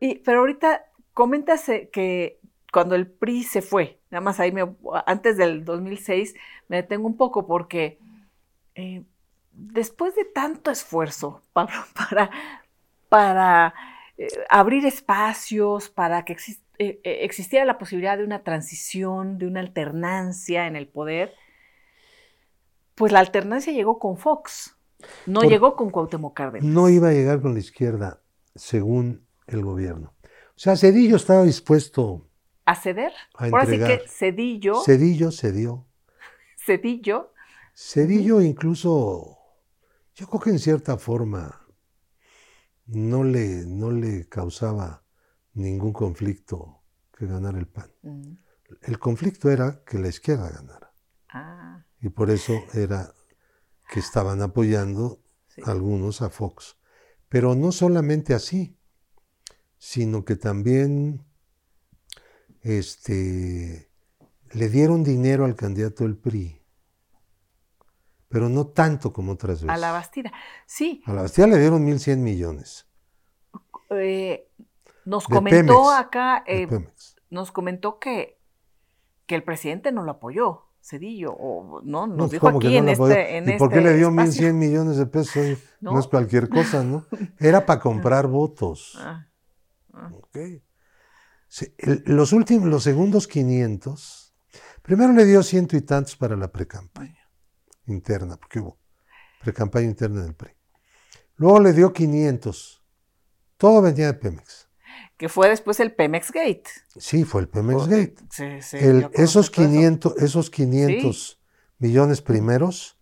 Y, 0.00 0.14
pero 0.20 0.40
ahorita 0.40 0.84
comentas 1.14 1.64
que 1.92 2.38
cuando 2.72 2.94
el 2.94 3.06
PRI 3.06 3.42
se 3.42 3.62
fue, 3.62 3.98
nada 4.10 4.20
más 4.20 4.38
ahí 4.40 4.52
me, 4.52 4.68
antes 5.06 5.36
del 5.36 5.64
2006 5.64 6.34
me 6.68 6.76
detengo 6.76 7.06
un 7.06 7.16
poco 7.16 7.46
porque 7.46 7.98
eh, 8.74 9.02
después 9.52 10.14
de 10.14 10.24
tanto 10.24 10.70
esfuerzo 10.70 11.42
para, 11.52 12.30
para, 13.08 13.74
eh, 14.16 14.28
abrir 14.48 14.86
espacios, 14.86 15.88
para 15.88 16.24
que 16.24 16.36
eh, 16.78 17.00
existiera 17.02 17.64
la 17.64 17.78
posibilidad 17.78 18.18
de 18.18 18.24
una 18.24 18.44
transición, 18.44 19.38
de 19.38 19.46
una 19.46 19.60
alternancia 19.60 20.66
en 20.66 20.76
el 20.76 20.86
poder, 20.86 21.34
pues 22.94 23.12
la 23.12 23.20
alternancia 23.20 23.72
llegó 23.72 23.98
con 23.98 24.16
Fox, 24.16 24.77
no 25.26 25.42
llegó 25.42 25.76
con 25.76 25.90
Cuauhtémoc 25.90 26.36
Cárdenas. 26.36 26.68
No 26.68 26.88
iba 26.88 27.08
a 27.08 27.12
llegar 27.12 27.40
con 27.40 27.54
la 27.54 27.60
izquierda, 27.60 28.22
según 28.54 29.26
el 29.46 29.62
gobierno. 29.62 30.14
O 30.22 30.60
sea, 30.60 30.76
Cedillo 30.76 31.16
estaba 31.16 31.44
dispuesto 31.44 32.28
a 32.64 32.74
ceder. 32.74 33.12
Ahora 33.34 33.64
sí 33.64 33.78
que 33.78 34.02
Cedillo. 34.06 34.82
Cedillo 34.84 35.30
cedió. 35.30 35.86
Cedillo. 36.56 37.32
Cedillo 37.74 38.42
incluso, 38.42 39.38
yo 40.14 40.26
creo 40.26 40.40
que 40.40 40.50
en 40.50 40.58
cierta 40.58 40.98
forma 40.98 41.66
no 42.86 43.24
le, 43.24 43.64
no 43.66 43.90
le 43.90 44.28
causaba 44.28 45.04
ningún 45.54 45.92
conflicto 45.92 46.82
que 47.16 47.26
ganar 47.26 47.56
el 47.56 47.68
PAN. 47.68 47.90
Mm. 48.02 48.32
El 48.82 48.98
conflicto 48.98 49.50
era 49.50 49.82
que 49.84 49.98
la 49.98 50.08
izquierda 50.08 50.50
ganara. 50.50 50.92
Ah. 51.30 51.84
Y 52.00 52.08
por 52.10 52.30
eso 52.30 52.52
era 52.74 53.14
que 53.88 54.00
estaban 54.00 54.42
apoyando 54.42 55.20
algunos 55.64 56.22
a 56.22 56.30
Fox. 56.30 56.76
Pero 57.28 57.54
no 57.54 57.72
solamente 57.72 58.34
así 58.34 58.78
sino 59.78 60.24
que 60.24 60.36
también 60.36 61.24
este, 62.62 63.90
le 64.50 64.68
dieron 64.68 65.04
dinero 65.04 65.44
al 65.44 65.54
candidato 65.54 66.04
del 66.04 66.16
PRI, 66.16 66.60
pero 68.28 68.48
no 68.48 68.66
tanto 68.66 69.12
como 69.12 69.32
otras 69.32 69.62
veces. 69.62 69.70
A 69.70 69.78
la 69.78 69.92
Bastida, 69.92 70.32
sí. 70.66 71.02
A 71.06 71.14
la 71.14 71.22
Bastida 71.22 71.46
le 71.46 71.58
dieron 71.58 71.86
1.100 71.86 72.16
millones. 72.18 72.86
Eh, 73.90 74.50
nos 75.04 75.26
comentó 75.26 75.90
acá, 75.90 76.44
eh, 76.46 76.68
nos 77.30 77.52
comentó 77.52 77.98
que, 77.98 78.38
que 79.26 79.36
el 79.36 79.44
presidente 79.44 79.92
no 79.92 80.02
lo 80.02 80.12
apoyó. 80.12 80.66
Cedillo, 80.80 81.32
o 81.32 81.82
no, 81.82 82.06
nos 82.06 82.16
no, 82.16 82.28
dijo 82.28 82.48
aquí 82.48 82.76
en, 82.76 82.88
este, 82.88 83.36
en 83.36 83.48
¿Y 83.48 83.58
por 83.58 83.70
qué 83.70 83.80
le 83.80 83.94
dio 83.94 84.10
1.100 84.10 84.52
millones 84.54 84.96
de 84.96 85.06
pesos? 85.06 85.58
¿No? 85.80 85.98
es 85.98 86.06
cualquier 86.06 86.48
cosa, 86.48 86.82
¿no? 86.82 87.06
Era 87.38 87.66
para 87.66 87.80
comprar 87.80 88.26
votos. 88.26 88.96
Ah. 88.98 89.26
los 92.06 92.32
últimos, 92.32 92.68
los 92.68 92.82
segundos 92.82 93.26
500, 93.28 94.34
primero 94.82 95.12
le 95.12 95.24
dio 95.24 95.42
ciento 95.42 95.76
y 95.76 95.82
tantos 95.82 96.16
para 96.16 96.36
la 96.36 96.50
precampaña 96.50 97.28
interna, 97.86 98.36
porque 98.36 98.60
hubo 98.60 98.78
precampaña 99.40 99.86
interna 99.86 100.22
del 100.22 100.34
PRI. 100.34 100.52
Luego 101.36 101.60
le 101.60 101.72
dio 101.72 101.92
500. 101.92 102.82
Todo 103.56 103.82
venía 103.82 104.06
de 104.06 104.14
Pemex. 104.14 104.67
Que 105.18 105.28
fue 105.28 105.48
después 105.48 105.80
el 105.80 105.92
Pemex 105.92 106.30
Gate. 106.32 106.64
Sí, 106.96 107.24
fue 107.24 107.42
el 107.42 107.48
Pemex 107.48 107.86
Gate. 107.88 108.16
esos, 109.12 109.50
500, 109.50 110.16
esos 110.18 110.48
500 110.48 111.40
millones 111.78 112.22
primeros 112.22 112.96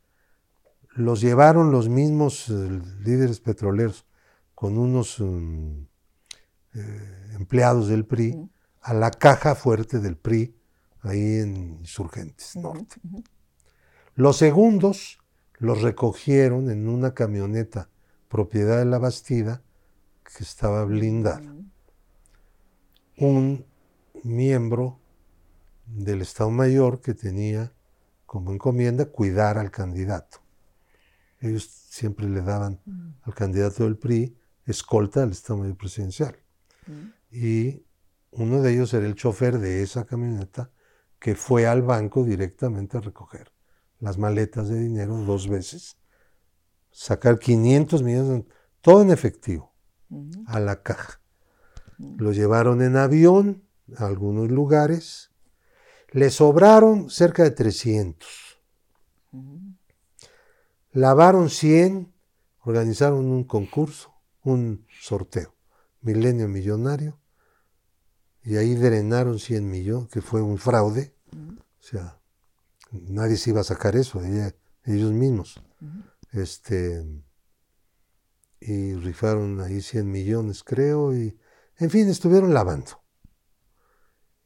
los 0.94 1.20
llevaron 1.20 1.70
los 1.70 1.88
mismos 1.88 2.48
eh, 2.48 2.80
líderes 3.04 3.40
petroleros 3.40 4.06
con 4.54 4.78
unos 4.78 5.20
mm, 5.20 5.82
eh, 6.74 7.30
empleados 7.34 7.88
del 7.88 8.06
PRI 8.06 8.48
a 8.80 8.94
la 8.94 9.10
caja 9.10 9.54
fuerte 9.54 9.98
del 9.98 10.16
PRI 10.16 10.56
ahí 11.02 11.40
en 11.40 11.78
Insurgentes 11.80 12.56
Norte. 12.56 12.96
Los 14.14 14.38
segundos 14.38 15.18
los 15.58 15.82
recogieron 15.82 16.70
en 16.70 16.88
una 16.88 17.12
camioneta 17.12 17.90
propiedad 18.28 18.78
de 18.78 18.86
la 18.86 18.98
Bastida 18.98 19.62
que 20.24 20.42
estaba 20.42 20.84
blindada. 20.84 21.54
Un 23.16 23.64
miembro 24.24 25.00
del 25.86 26.22
Estado 26.22 26.50
Mayor 26.50 27.00
que 27.00 27.14
tenía 27.14 27.72
como 28.26 28.52
encomienda 28.52 29.06
cuidar 29.06 29.58
al 29.58 29.70
candidato. 29.70 30.38
Ellos 31.40 31.64
siempre 31.64 32.28
le 32.28 32.42
daban 32.42 32.80
al 33.22 33.34
candidato 33.34 33.84
del 33.84 33.96
PRI 33.96 34.36
escolta 34.66 35.22
al 35.22 35.30
Estado 35.30 35.60
Mayor 35.60 35.76
Presidencial. 35.76 36.36
Y 37.30 37.84
uno 38.32 38.60
de 38.60 38.74
ellos 38.74 38.92
era 38.94 39.06
el 39.06 39.14
chofer 39.14 39.58
de 39.58 39.82
esa 39.82 40.04
camioneta 40.04 40.70
que 41.18 41.34
fue 41.34 41.66
al 41.66 41.82
banco 41.82 42.24
directamente 42.24 42.98
a 42.98 43.00
recoger 43.00 43.52
las 43.98 44.18
maletas 44.18 44.68
de 44.68 44.78
dinero 44.78 45.16
dos 45.16 45.48
veces, 45.48 45.96
sacar 46.90 47.38
500 47.38 48.02
millones, 48.02 48.44
todo 48.80 49.02
en 49.02 49.10
efectivo, 49.10 49.74
a 50.46 50.60
la 50.60 50.82
caja. 50.82 51.20
Lo 51.98 52.32
llevaron 52.32 52.82
en 52.82 52.96
avión 52.96 53.62
a 53.96 54.06
algunos 54.06 54.50
lugares, 54.50 55.30
le 56.10 56.30
sobraron 56.30 57.10
cerca 57.10 57.42
de 57.42 57.50
300. 57.50 58.28
Lavaron 60.92 61.50
100, 61.50 62.12
organizaron 62.60 63.26
un 63.26 63.44
concurso, 63.44 64.14
un 64.42 64.86
sorteo. 65.00 65.54
Milenio 66.00 66.48
Millonario, 66.48 67.18
y 68.42 68.56
ahí 68.56 68.76
drenaron 68.76 69.40
100 69.40 69.68
millones, 69.68 70.08
que 70.08 70.22
fue 70.22 70.40
un 70.40 70.56
fraude. 70.56 71.14
O 71.32 71.82
sea, 71.82 72.20
nadie 72.92 73.36
se 73.36 73.50
iba 73.50 73.60
a 73.60 73.64
sacar 73.64 73.96
eso, 73.96 74.22
ellos 74.84 75.12
mismos. 75.12 75.60
Este, 76.32 77.04
y 78.60 78.94
rifaron 78.94 79.60
ahí 79.60 79.82
100 79.82 80.10
millones, 80.10 80.62
creo, 80.62 81.14
y 81.14 81.36
en 81.78 81.90
fin, 81.90 82.08
estuvieron 82.08 82.54
lavando. 82.54 83.02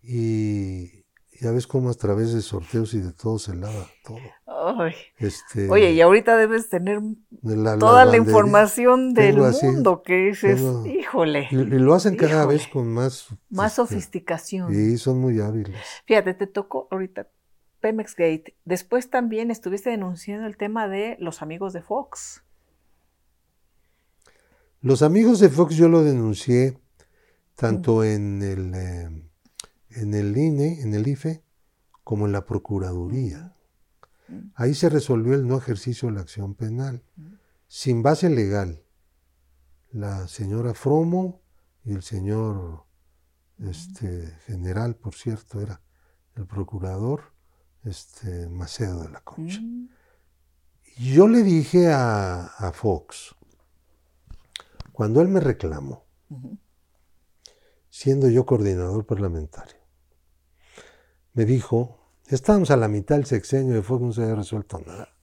Y 0.03 1.05
ya 1.41 1.53
ves 1.53 1.67
cómo 1.67 1.91
a 1.91 1.95
través 1.95 2.33
de 2.35 2.43
sorteos 2.43 2.95
y 2.95 3.01
de 3.01 3.13
todo 3.13 3.39
se 3.39 3.55
lava 3.55 3.87
todo. 4.05 4.19
Este, 5.17 5.71
Oye, 5.71 5.93
y 5.93 6.01
ahorita 6.01 6.37
debes 6.37 6.69
tener 6.69 7.01
toda 7.79 8.05
la, 8.05 8.17
información 8.17 9.15
del 9.15 9.39
mundo 9.63 10.03
que 10.03 10.27
dices, 10.29 10.61
híjole. 10.87 11.49
Y, 11.51 11.57
lo 11.57 11.95
hacen 11.95 12.17
cada 12.17 12.47
vez 12.47 12.69
con 12.69 12.93
más... 12.93 13.29
Más 13.49 13.73
este, 13.73 13.83
sofisticación. 13.83 14.73
Y 14.73 14.99
son 14.99 15.19
muy 15.19 15.41
hábiles. 15.41 15.81
Fíjate, 16.07 16.35
te 16.35 16.47
tocó 16.47 16.89
ahorita 16.91 17.29
Pemex 17.81 18.15
Gate. 18.15 18.57
Después 18.65 19.09
también 19.09 19.51
estuviste 19.51 19.91
denunciando 19.91 20.47
el 20.47 20.57
tema 20.57 20.89
de 20.89 21.17
los 21.21 21.43
amigos 21.43 21.73
de 21.73 21.83
Fox. 21.83 22.43
Los 24.83 25.03
amigos 25.03 25.41
de 25.41 25.49
Fox 25.49 25.77
yo 25.77 25.89
lo 25.89 26.03
denuncié 26.03 26.79
tanto 27.61 28.03
en 28.05 28.43
el... 28.43 28.75
Eh, 28.75 29.31
en 29.91 30.15
el 30.15 30.37
INE, 30.37 30.81
en 30.83 30.95
el 30.95 31.07
IFE, 31.07 31.43
como 32.05 32.27
en 32.27 32.33
la 32.33 32.45
Procuraduría. 32.45 33.57
Ahí 34.55 34.75
se 34.75 34.89
resolvió 34.89 35.35
el 35.35 35.47
no 35.47 35.59
ejercicio 35.59 36.09
de 36.09 36.15
la 36.15 36.21
acción 36.21 36.55
penal. 36.55 37.03
Sin 37.67 38.03
base 38.03 38.31
legal, 38.31 38.85
la 39.91 40.29
señora 40.29 40.75
Fromo 40.75 41.43
y 41.85 41.93
el 41.93 42.03
señor 42.03 42.85
este, 43.59 44.37
general, 44.47 44.95
por 44.95 45.15
cierto, 45.15 45.61
era 45.61 45.83
el 46.37 46.47
procurador 46.47 47.33
este, 47.85 48.49
Macedo 48.49 49.03
de 49.03 49.11
la 49.11 49.21
Concha. 49.21 49.61
Yo 50.97 51.27
le 51.27 51.43
dije 51.43 51.93
a, 51.93 52.47
a 52.47 52.73
Fox, 52.73 53.35
cuando 54.93 55.21
él 55.21 55.29
me 55.29 55.41
reclamó. 55.41 56.05
Siendo 57.91 58.29
yo 58.29 58.47
coordinador 58.47 59.05
parlamentario, 59.05 59.77
me 61.35 61.45
dijo, 61.45 62.01
estábamos 62.27 62.71
a 62.71 62.77
la 62.77 62.89
mitad 62.89 63.17
del 63.17 63.27
sexenio 63.27 63.75
de 63.75 63.83
Fox, 63.83 64.03
no 64.03 64.13
se 64.13 64.23
había 64.23 64.37
resuelto 64.37 64.81
nada. 64.81 65.17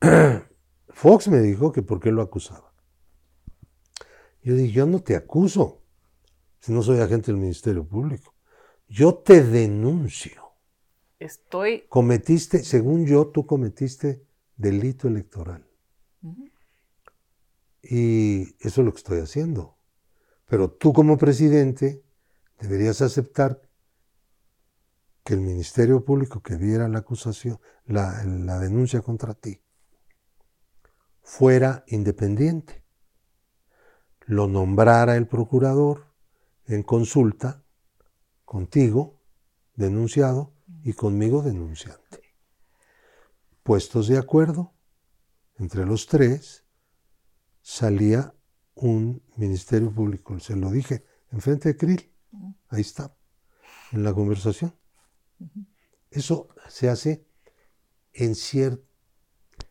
Fox 0.88 1.28
me 1.28 1.40
dijo 1.40 1.72
que 1.72 1.82
por 1.82 2.00
qué 2.00 2.10
lo 2.10 2.22
acusaba. 2.22 2.72
Yo 4.42 4.54
dije, 4.54 4.72
yo 4.72 4.86
no 4.86 5.00
te 5.02 5.16
acuso, 5.16 5.82
si 6.60 6.72
no 6.72 6.82
soy 6.82 7.00
agente 7.00 7.26
del 7.26 7.40
Ministerio 7.40 7.86
Público. 7.86 8.34
Yo 8.88 9.14
te 9.14 9.42
denuncio. 9.42 10.42
Estoy. 11.18 11.84
Cometiste, 11.88 12.62
según 12.62 13.06
yo, 13.06 13.28
tú 13.28 13.46
cometiste 13.46 14.26
delito 14.56 15.08
electoral. 15.08 15.66
Y 17.82 18.42
eso 18.60 18.80
es 18.80 18.84
lo 18.84 18.92
que 18.92 18.98
estoy 18.98 19.20
haciendo. 19.20 19.73
Pero 20.54 20.70
tú 20.70 20.92
como 20.92 21.18
presidente 21.18 22.04
deberías 22.60 23.02
aceptar 23.02 23.60
que 25.24 25.34
el 25.34 25.40
Ministerio 25.40 26.04
Público 26.04 26.44
que 26.44 26.54
diera 26.54 26.86
la 26.86 27.00
acusación, 27.00 27.58
la, 27.86 28.22
la 28.22 28.60
denuncia 28.60 29.02
contra 29.02 29.34
ti, 29.34 29.60
fuera 31.22 31.82
independiente. 31.88 32.84
Lo 34.26 34.46
nombrara 34.46 35.16
el 35.16 35.26
procurador 35.26 36.14
en 36.66 36.84
consulta 36.84 37.64
contigo, 38.44 39.20
denunciado, 39.74 40.54
y 40.84 40.92
conmigo, 40.92 41.42
denunciante. 41.42 42.22
Puestos 43.64 44.06
de 44.06 44.18
acuerdo, 44.18 44.72
entre 45.56 45.84
los 45.84 46.06
tres, 46.06 46.64
salía 47.60 48.36
un 48.74 49.22
Ministerio 49.36 49.92
Público. 49.92 50.38
Se 50.40 50.56
lo 50.56 50.70
dije 50.70 51.04
enfrente 51.30 51.70
de 51.70 51.76
Krill. 51.76 52.10
Ahí 52.68 52.80
está, 52.80 53.16
en 53.92 54.02
la 54.02 54.12
conversación. 54.12 54.74
Eso 56.10 56.48
se 56.68 56.88
hace 56.88 57.26
en 58.12 58.34
cierto, 58.34 58.84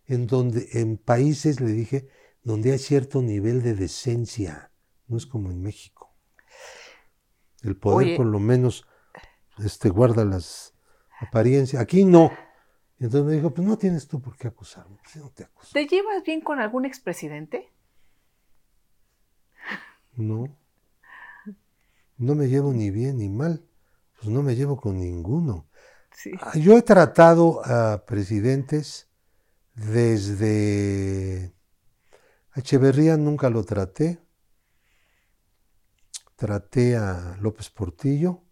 en 0.05 0.27
donde, 0.27 0.67
en 0.73 0.97
países, 0.97 1.59
le 1.59 1.71
dije, 1.71 2.07
donde 2.43 2.71
hay 2.71 2.79
cierto 2.79 3.21
nivel 3.21 3.61
de 3.61 3.73
decencia. 3.73 4.71
No 5.07 5.17
es 5.17 5.25
como 5.25 5.51
en 5.51 5.61
México. 5.61 6.15
El 7.61 7.77
poder 7.77 8.07
Oye. 8.07 8.17
por 8.17 8.25
lo 8.25 8.39
menos 8.39 8.85
este, 9.59 9.89
guarda 9.89 10.25
las 10.25 10.73
apariencias. 11.19 11.81
Aquí 11.81 12.05
no. 12.05 12.31
Entonces 12.99 13.25
me 13.25 13.33
dijo, 13.33 13.53
pues 13.53 13.67
no 13.67 13.77
tienes 13.77 14.07
tú 14.07 14.21
por 14.21 14.37
qué 14.37 14.47
acusarme. 14.47 14.97
Pues 15.03 15.15
no 15.17 15.29
te 15.29 15.43
acuso. 15.43 15.71
¿Te 15.73 15.87
llevas 15.87 16.23
bien 16.23 16.41
con 16.41 16.59
algún 16.59 16.85
expresidente? 16.85 17.72
No. 20.15 20.57
No 22.17 22.35
me 22.35 22.47
llevo 22.47 22.73
ni 22.73 22.91
bien 22.91 23.17
ni 23.17 23.29
mal. 23.29 23.65
Pues 24.15 24.29
no 24.29 24.41
me 24.43 24.55
llevo 24.55 24.77
con 24.77 24.99
ninguno. 24.99 25.67
Sí. 26.15 26.31
Ah, 26.39 26.57
Yo 26.57 26.77
he 26.77 26.81
tratado 26.81 27.65
a 27.65 28.05
presidentes 28.05 29.09
desde 29.75 31.53
a 32.55 32.59
Echeverría 32.59 33.17
nunca 33.17 33.49
lo 33.49 33.63
traté. 33.63 34.19
Traté 36.35 36.95
a 36.95 37.35
López 37.39 37.71
Portillo. 37.71 38.43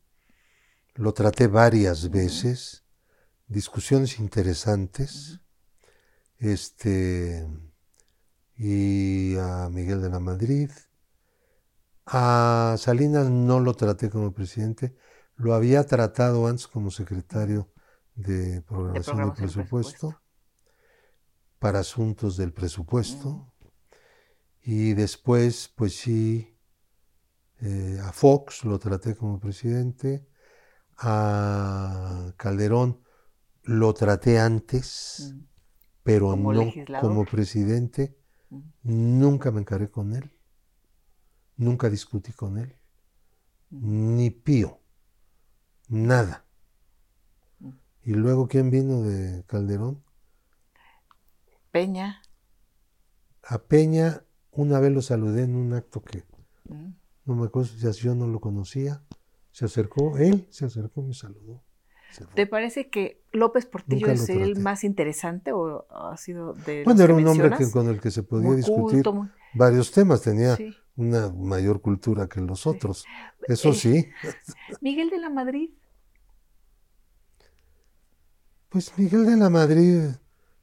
Lo 0.95 1.13
traté 1.13 1.45
varias 1.45 2.09
veces. 2.09 2.83
Discusiones 3.47 4.17
interesantes. 4.19 5.39
Este 6.39 7.47
y 8.55 9.35
a 9.37 9.69
Miguel 9.69 10.01
de 10.01 10.09
la 10.09 10.19
Madrid. 10.19 10.71
A 12.05 12.75
Salinas 12.77 13.29
no 13.29 13.59
lo 13.59 13.73
traté 13.73 14.09
como 14.09 14.33
presidente, 14.33 14.95
lo 15.35 15.53
había 15.53 15.85
tratado 15.85 16.47
antes 16.47 16.67
como 16.67 16.91
secretario 16.91 17.71
de 18.15 18.61
programación 18.63 19.15
programación 19.17 19.27
y 19.29 19.31
presupuesto, 19.31 20.07
presupuesto. 20.09 20.21
para 21.59 21.79
asuntos 21.79 22.37
del 22.37 22.53
presupuesto. 22.53 23.53
Y 24.63 24.93
después, 24.93 25.71
pues 25.75 25.95
sí, 25.97 26.57
eh, 27.61 27.99
a 28.03 28.11
Fox 28.11 28.63
lo 28.65 28.77
traté 28.79 29.15
como 29.15 29.39
presidente, 29.39 30.27
a 30.97 32.33
Calderón 32.37 33.01
lo 33.63 33.93
traté 33.93 34.39
antes, 34.39 35.33
Mm. 35.35 35.39
pero 36.03 36.29
Como 36.31 36.53
no 36.53 36.63
legislador. 36.65 37.01
como 37.01 37.25
presidente. 37.25 38.17
Mm. 38.49 39.19
Nunca 39.19 39.51
me 39.51 39.61
encaré 39.61 39.89
con 39.89 40.13
él, 40.15 40.31
nunca 41.61 41.89
discutí 41.89 42.31
con 42.33 42.57
él, 42.57 42.75
ni 43.69 44.31
pío, 44.31 44.79
nada. 45.87 46.45
Mm. 47.59 47.69
Y 48.03 48.13
luego, 48.13 48.47
¿quién 48.47 48.69
vino 48.71 49.01
de 49.03 49.43
Calderón? 49.45 50.03
Peña. 51.71 52.21
A 53.43 53.59
Peña, 53.59 54.23
una 54.51 54.79
vez 54.79 54.91
lo 54.91 55.01
saludé 55.01 55.43
en 55.43 55.55
un 55.55 55.73
acto 55.73 56.01
que 56.01 56.23
Mm. 56.67 56.93
no 57.25 57.35
me 57.35 57.45
acuerdo 57.45 57.69
si 57.69 58.01
yo 58.01 58.15
no 58.15 58.27
lo 58.27 58.39
conocía. 58.39 59.03
Se 59.51 59.65
acercó, 59.65 60.17
él 60.17 60.47
se 60.49 60.65
acercó 60.65 61.01
y 61.01 61.05
me 61.05 61.13
saludó. 61.13 61.63
¿Te 62.35 62.45
parece 62.45 62.89
que 62.89 63.23
López 63.31 63.65
Portillo 63.65 64.07
es 64.11 64.27
el 64.29 64.59
más 64.59 64.83
interesante 64.83 65.53
o 65.53 65.85
ha 65.89 66.17
sido 66.17 66.53
de 66.53 66.79
los 66.79 66.85
Bueno, 66.85 66.97
que 66.97 67.03
era 67.05 67.13
un 67.15 67.27
hombre 67.27 67.51
que, 67.57 67.71
con 67.71 67.87
el 67.87 68.01
que 68.01 68.11
se 68.11 68.21
podía 68.23 68.47
Muy 68.47 68.57
discutir 68.57 69.03
culto, 69.03 69.13
muy- 69.13 69.29
varios 69.53 69.91
temas, 69.91 70.21
tenía 70.21 70.57
sí. 70.57 70.75
Una 70.95 71.29
mayor 71.31 71.81
cultura 71.81 72.27
que 72.27 72.41
los 72.41 72.67
otros. 72.67 73.05
Eso 73.47 73.69
Eh, 73.69 73.73
sí. 73.73 74.09
Miguel 74.81 75.09
de 75.09 75.17
la 75.19 75.29
Madrid. 75.29 75.69
Pues 78.69 78.97
Miguel 78.97 79.25
de 79.25 79.37
la 79.37 79.49
Madrid 79.49 80.09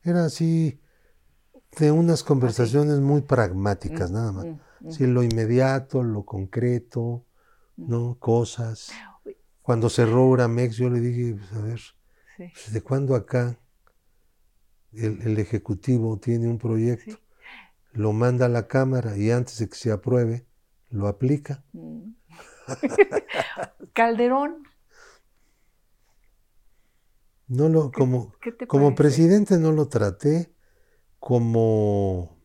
era 0.02 0.24
así 0.24 0.80
de 1.78 1.90
unas 1.92 2.22
conversaciones 2.22 3.00
muy 3.00 3.20
pragmáticas, 3.22 4.10
Mm, 4.10 4.14
nada 4.14 4.32
más. 4.32 4.44
mm, 4.46 4.60
mm. 4.88 4.90
Sí, 4.92 5.06
lo 5.06 5.22
inmediato, 5.22 6.02
lo 6.02 6.24
concreto, 6.24 7.24
¿no? 7.76 8.16
Cosas. 8.18 8.90
Cuando 9.62 9.90
cerró 9.90 10.26
Uramex, 10.26 10.76
yo 10.76 10.88
le 10.88 11.00
dije, 11.00 11.34
pues, 11.34 11.52
a 11.52 11.60
ver, 11.60 11.78
Sí, 12.36 12.44
pues, 12.52 12.72
¿de 12.72 12.80
cuándo 12.80 13.14
acá 13.14 13.58
el, 14.92 15.20
el 15.22 15.38
Ejecutivo 15.38 16.18
tiene 16.18 16.48
un 16.48 16.56
proyecto? 16.58 17.18
Lo 17.92 18.12
manda 18.12 18.46
a 18.46 18.48
la 18.48 18.68
Cámara 18.68 19.16
y 19.16 19.30
antes 19.30 19.58
de 19.58 19.68
que 19.68 19.76
se 19.76 19.90
apruebe, 19.92 20.46
lo 20.90 21.08
aplica. 21.08 21.64
Mm. 21.72 22.12
Calderón. 23.92 24.62
No 27.48 27.68
lo, 27.68 27.90
como, 27.90 28.34
¿Qué 28.42 28.52
te 28.52 28.66
Como 28.66 28.94
presidente 28.94 29.56
no 29.58 29.72
lo 29.72 29.88
traté, 29.88 30.52
como 31.18 32.38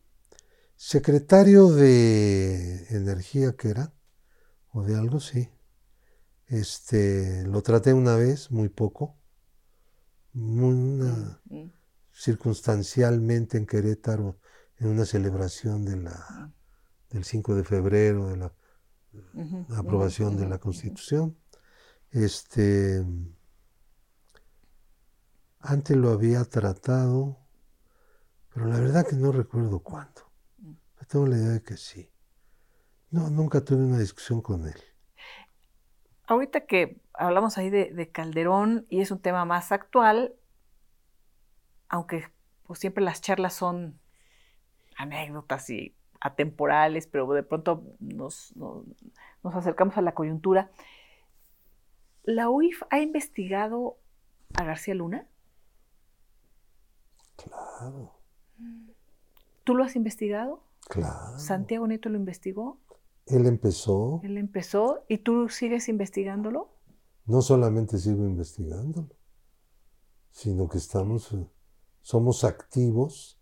secretario 0.76 1.70
de 1.72 2.88
energía 2.90 3.56
que 3.58 3.70
era, 3.70 3.94
o 4.72 4.84
de 4.84 4.96
algo, 4.96 5.20
sí. 5.20 5.50
Este, 6.48 7.46
lo 7.48 7.62
traté 7.62 7.94
una 7.94 8.16
vez, 8.16 8.50
muy 8.50 8.70
poco, 8.70 9.18
una- 10.34 11.42
Mm, 11.50 11.70
circunstancialmente 12.12 13.58
en 13.58 13.66
Querétaro, 13.66 14.40
en 14.84 14.90
una 14.90 15.06
celebración 15.06 15.86
de 15.86 15.98
la, 15.98 16.52
del 17.10 17.24
5 17.24 17.56
de 17.56 17.64
febrero, 17.64 18.28
de 18.28 18.38
la 18.38 18.54
aprobación 19.78 20.38
de 20.38 20.48
la 20.48 20.60
Constitución. 20.60 21.38
Este, 22.12 23.04
antes 25.60 25.96
lo 25.96 26.10
había 26.10 26.44
tratado, 26.44 27.40
pero 28.54 28.68
la 28.68 28.80
verdad 28.80 29.08
que 29.08 29.16
no 29.16 29.32
recuerdo 29.32 29.80
cuándo. 29.80 30.22
Pero 30.58 31.08
Tengo 31.08 31.28
la 31.28 31.38
idea 31.38 31.50
de 31.50 31.64
que 31.64 31.78
sí. 31.78 32.12
No, 33.10 33.30
nunca 33.30 33.64
tuve 33.64 33.84
una 33.84 34.00
discusión 34.00 34.42
con 34.42 34.68
él. 34.68 34.82
Ahorita 36.28 36.66
que 36.66 37.02
hablamos 37.14 37.58
ahí 37.58 37.70
de, 37.70 37.94
de 37.94 38.12
Calderón 38.12 38.86
y 38.90 39.02
es 39.02 39.12
un 39.12 39.20
tema 39.20 39.46
más 39.46 39.72
actual, 39.72 40.36
aunque 41.88 42.26
pues 42.64 42.80
siempre 42.80 43.04
las 43.04 43.22
charlas 43.22 43.54
son 43.54 44.00
anécdotas 44.98 45.70
y 45.70 45.96
atemporales, 46.20 47.08
pero 47.08 47.28
de 47.34 47.44
pronto 47.44 47.84
nos, 48.00 48.56
nos- 48.56 48.86
nos 49.44 49.56
acercamos 49.56 49.98
a 49.98 50.02
la 50.02 50.14
coyuntura. 50.14 50.72
¿La 52.24 52.50
UIF 52.50 52.84
ha 52.90 53.00
investigado 53.00 53.98
a 54.56 54.64
García 54.64 54.96
Luna? 54.96 55.28
Claro, 57.36 58.20
¿Tú 59.64 59.76
lo 59.76 59.84
has 59.84 59.96
investigado? 59.96 60.64
claro. 60.90 61.38
¿Santiago 61.40 61.88
Nieto 61.88 62.10
lo 62.10 62.18
investigó? 62.18 62.80
Él 63.26 63.46
empezó, 63.46 64.20
Él 64.24 64.38
empezó 64.38 65.06
y 65.08 65.18
tú 65.20 65.48
sigues 65.50 65.88
investigándolo. 65.90 66.70
no 67.26 67.42
solamente 67.42 67.98
sigo 67.98 68.26
investigándolo, 68.26 69.10
sino 70.32 70.68
que 70.68 70.78
estamos, 70.78 71.32
eh, 71.34 71.48
somos 72.02 72.44
activos 72.44 73.40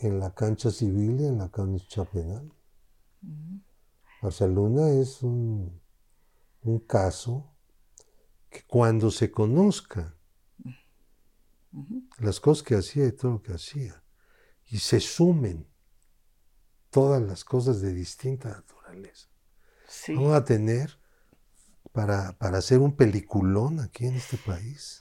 en 0.00 0.18
la 0.20 0.34
cancha 0.34 0.70
civil 0.70 1.20
y 1.20 1.26
en 1.26 1.38
la 1.38 1.50
cancha 1.50 2.04
penal. 2.04 2.52
Marcia 4.22 4.46
Luna 4.46 4.90
es 4.90 5.22
un, 5.22 5.80
un 6.62 6.78
caso 6.80 7.50
que 8.50 8.62
cuando 8.66 9.10
se 9.10 9.30
conozca 9.30 10.14
las 12.18 12.40
cosas 12.40 12.62
que 12.64 12.74
hacía 12.76 13.06
y 13.06 13.12
todo 13.12 13.32
lo 13.32 13.42
que 13.42 13.52
hacía, 13.52 14.02
y 14.66 14.78
se 14.78 15.00
sumen 15.00 15.66
todas 16.90 17.22
las 17.22 17.44
cosas 17.44 17.80
de 17.80 17.92
distinta 17.92 18.48
naturaleza, 18.48 19.28
Sí. 19.86 20.14
vamos 20.14 20.34
a 20.34 20.44
tener 20.44 20.98
para, 21.92 22.32
para 22.38 22.58
hacer 22.58 22.78
un 22.80 22.94
peliculón 22.94 23.80
aquí 23.80 24.06
en 24.06 24.16
este 24.16 24.36
país. 24.36 25.00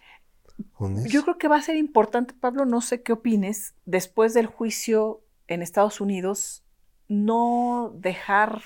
Yo 1.05 1.23
creo 1.23 1.37
que 1.37 1.47
va 1.47 1.57
a 1.57 1.61
ser 1.61 1.75
importante, 1.75 2.33
Pablo, 2.33 2.65
no 2.65 2.81
sé 2.81 3.01
qué 3.01 3.13
opines, 3.13 3.73
después 3.85 4.33
del 4.33 4.47
juicio 4.47 5.21
en 5.47 5.61
Estados 5.61 6.01
Unidos, 6.01 6.63
no 7.07 7.93
dejar 7.95 8.61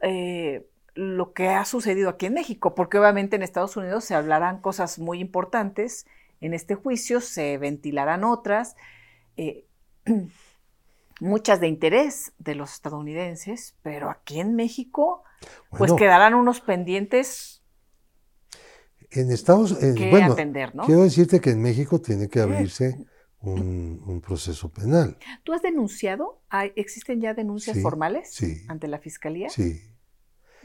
eh, 0.00 0.68
lo 0.94 1.32
que 1.32 1.48
ha 1.48 1.64
sucedido 1.64 2.08
aquí 2.08 2.26
en 2.26 2.34
México, 2.34 2.74
porque 2.74 2.98
obviamente 2.98 3.36
en 3.36 3.42
Estados 3.42 3.76
Unidos 3.76 4.04
se 4.04 4.14
hablarán 4.14 4.60
cosas 4.60 4.98
muy 4.98 5.20
importantes, 5.20 6.06
en 6.40 6.54
este 6.54 6.74
juicio 6.74 7.20
se 7.20 7.58
ventilarán 7.58 8.24
otras, 8.24 8.76
eh, 9.36 9.64
muchas 11.20 11.60
de 11.60 11.68
interés 11.68 12.32
de 12.38 12.54
los 12.54 12.72
estadounidenses, 12.72 13.76
pero 13.82 14.10
aquí 14.10 14.40
en 14.40 14.54
México, 14.56 15.22
pues 15.70 15.92
quedarán 15.92 16.34
unos 16.34 16.60
pendientes 16.60 17.57
en 19.10 19.30
Estados 19.30 19.72
eh, 19.82 20.08
bueno, 20.10 20.32
atender, 20.32 20.74
¿no? 20.74 20.84
quiero 20.84 21.02
decirte 21.02 21.40
que 21.40 21.50
en 21.50 21.62
México 21.62 22.00
tiene 22.00 22.28
que 22.28 22.40
abrirse 22.40 23.06
un, 23.40 24.02
un 24.06 24.20
proceso 24.20 24.68
penal. 24.70 25.16
¿Tú 25.44 25.52
has 25.52 25.62
denunciado? 25.62 26.42
¿Hay- 26.50 26.72
¿Existen 26.76 27.20
ya 27.20 27.34
denuncias 27.34 27.76
Sí, 27.76 27.82
formales 27.82 28.30
sí. 28.32 28.64
ante 28.68 28.88
la 28.88 28.98
fiscalía? 28.98 29.48
Sí. 29.48 29.80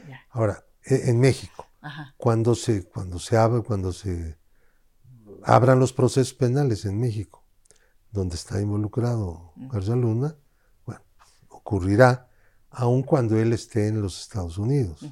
Ya. 0.08 0.20
Ahora, 0.30 0.64
e- 0.84 1.08
en 1.10 1.20
México, 1.20 1.66
Ajá. 1.80 2.14
cuando 2.16 2.54
se, 2.54 2.84
cuando 2.84 3.18
se 3.18 3.36
abre, 3.36 3.62
cuando 3.62 3.92
se 3.92 4.36
abran 5.44 5.78
los 5.78 5.92
procesos 5.92 6.34
penales 6.34 6.84
en 6.84 6.98
México, 7.00 7.44
donde 8.10 8.34
está 8.36 8.60
involucrado 8.60 9.52
García 9.56 9.96
Luna, 9.96 10.36
bueno, 10.84 11.00
ocurrirá 11.48 12.28
aun 12.70 13.02
cuando 13.02 13.38
él 13.38 13.52
esté 13.52 13.88
en 13.88 14.02
los 14.02 14.20
Estados 14.20 14.58
Unidos. 14.58 15.04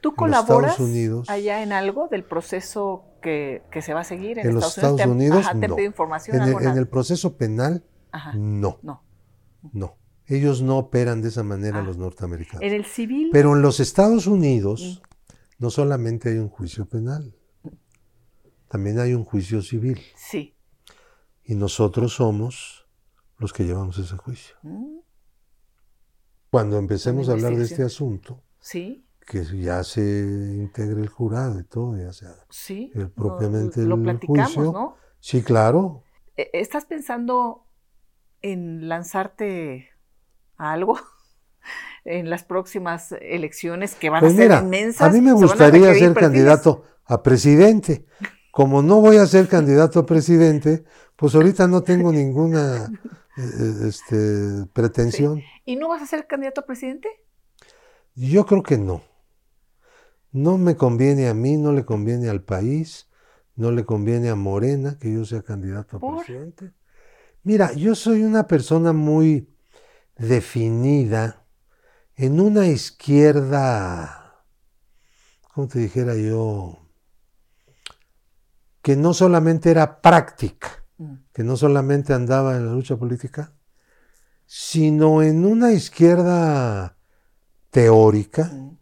¿Tú 0.00 0.14
colaboras 0.14 0.78
Unidos- 0.80 1.28
allá 1.30 1.62
en 1.62 1.72
algo 1.72 2.08
del 2.08 2.24
proceso 2.24 3.04
que, 3.22 3.62
que 3.70 3.82
se 3.82 3.94
va 3.94 4.00
a 4.00 4.04
seguir 4.04 4.38
en, 4.38 4.48
Estados, 4.48 4.76
Estados 4.78 5.00
Unidos? 5.06 5.14
Unidos, 5.16 5.40
¿Te 5.44 5.50
ajá, 5.50 5.60
¿te 5.60 5.68
no. 5.68 5.80
información? 5.80 6.36
En 6.36 6.42
el, 6.48 6.62
en 6.62 6.78
el 6.78 6.88
proceso 6.88 7.36
penal, 7.36 7.84
Ajá. 8.12 8.32
no, 8.34 8.78
No. 8.82 9.02
no. 9.72 9.96
Ellos 10.26 10.62
no 10.62 10.78
operan 10.78 11.20
de 11.20 11.28
esa 11.28 11.42
manera 11.42 11.80
Ah. 11.80 11.82
los 11.82 11.98
norteamericanos. 11.98 12.62
En 12.62 12.72
el 12.72 12.84
civil, 12.86 13.28
Pero 13.32 13.54
en 13.54 13.60
los 13.62 13.78
Estados 13.80 14.26
Unidos 14.26 15.02
no 15.58 15.68
solamente 15.70 16.30
hay 16.30 16.38
un 16.38 16.48
juicio 16.48 16.86
penal, 16.86 17.34
también 18.68 18.98
hay 18.98 19.14
un 19.14 19.24
juicio 19.24 19.62
civil. 19.62 20.00
sí. 20.16 20.50
Y 21.46 21.56
nosotros 21.56 22.14
somos 22.14 22.86
los 23.36 23.52
que 23.52 23.64
llevamos 23.64 23.98
ese 23.98 24.16
juicio. 24.16 24.56
Mm, 24.62 25.00
Cuando 26.50 26.78
empecemos 26.78 27.28
a 27.28 27.32
hablar 27.32 27.54
de 27.56 27.64
este 27.64 27.82
asunto, 27.82 28.42
Sí, 28.60 29.04
que 29.26 29.44
ya 29.44 29.82
se 29.84 30.00
integre 30.02 31.00
el 31.02 31.08
jurado 31.08 31.58
y 31.60 31.64
todo, 31.64 31.96
ya 31.96 32.12
sea. 32.12 32.34
sí. 32.50 32.90
El 32.94 33.10
propiamente 33.10 33.82
lo 33.82 33.96
el 33.96 34.02
platicamos, 34.02 34.52
juicio. 34.54 34.72
¿no? 34.72 34.96
Sí, 35.20 35.42
claro. 35.42 36.02
Eh, 36.36 36.50
¿Estás 36.52 36.84
pensando 36.84 37.66
en 38.42 38.88
lanzarte 38.88 39.88
a 40.56 40.72
algo 40.72 40.98
en 42.04 42.28
las 42.30 42.44
próximas 42.44 43.12
elecciones 43.20 43.94
que 43.94 44.10
van 44.10 44.20
Pues 44.20 44.34
a 44.34 44.36
ser 44.36 44.44
mira, 44.44 44.60
inmensas? 44.60 45.08
a 45.08 45.10
mí 45.12 45.20
me 45.20 45.32
gustaría 45.32 45.86
ser 45.94 46.12
perfiles? 46.14 46.18
candidato 46.20 46.84
a 47.06 47.22
presidente. 47.22 48.06
Como 48.50 48.82
no 48.82 49.00
voy 49.00 49.16
a 49.16 49.26
ser 49.26 49.48
candidato 49.48 50.00
a 50.00 50.06
presidente, 50.06 50.84
pues 51.16 51.34
ahorita 51.34 51.66
no 51.66 51.82
tengo 51.82 52.12
ninguna 52.12 52.86
eh, 53.36 53.88
este, 53.88 54.66
pretensión. 54.72 55.42
¿Y 55.64 55.76
no 55.76 55.88
vas 55.88 56.02
a 56.02 56.06
ser 56.06 56.26
candidato 56.26 56.60
a 56.60 56.66
presidente? 56.66 57.08
Yo 58.14 58.46
creo 58.46 58.62
que 58.62 58.78
no. 58.78 59.02
No 60.34 60.58
me 60.58 60.74
conviene 60.74 61.28
a 61.28 61.34
mí, 61.34 61.56
no 61.56 61.70
le 61.70 61.84
conviene 61.84 62.28
al 62.28 62.42
país, 62.42 63.08
no 63.54 63.70
le 63.70 63.84
conviene 63.84 64.30
a 64.30 64.34
Morena 64.34 64.98
que 64.98 65.12
yo 65.12 65.24
sea 65.24 65.42
candidato 65.42 65.96
a 65.96 66.00
¿Por? 66.00 66.26
presidente. 66.26 66.72
Mira, 67.44 67.72
yo 67.74 67.94
soy 67.94 68.24
una 68.24 68.48
persona 68.48 68.92
muy 68.92 69.48
definida 70.16 71.46
en 72.16 72.40
una 72.40 72.66
izquierda, 72.66 74.44
¿cómo 75.52 75.68
te 75.68 75.78
dijera 75.78 76.16
yo? 76.16 76.80
Que 78.82 78.96
no 78.96 79.14
solamente 79.14 79.70
era 79.70 80.00
práctica, 80.02 80.84
Mm. 80.98 81.14
que 81.32 81.44
no 81.44 81.56
solamente 81.56 82.12
andaba 82.12 82.56
en 82.56 82.66
la 82.66 82.72
lucha 82.72 82.96
política, 82.96 83.52
sino 84.46 85.22
en 85.22 85.44
una 85.44 85.72
izquierda 85.72 86.96
teórica 87.70 88.46
Mm. 88.52 88.78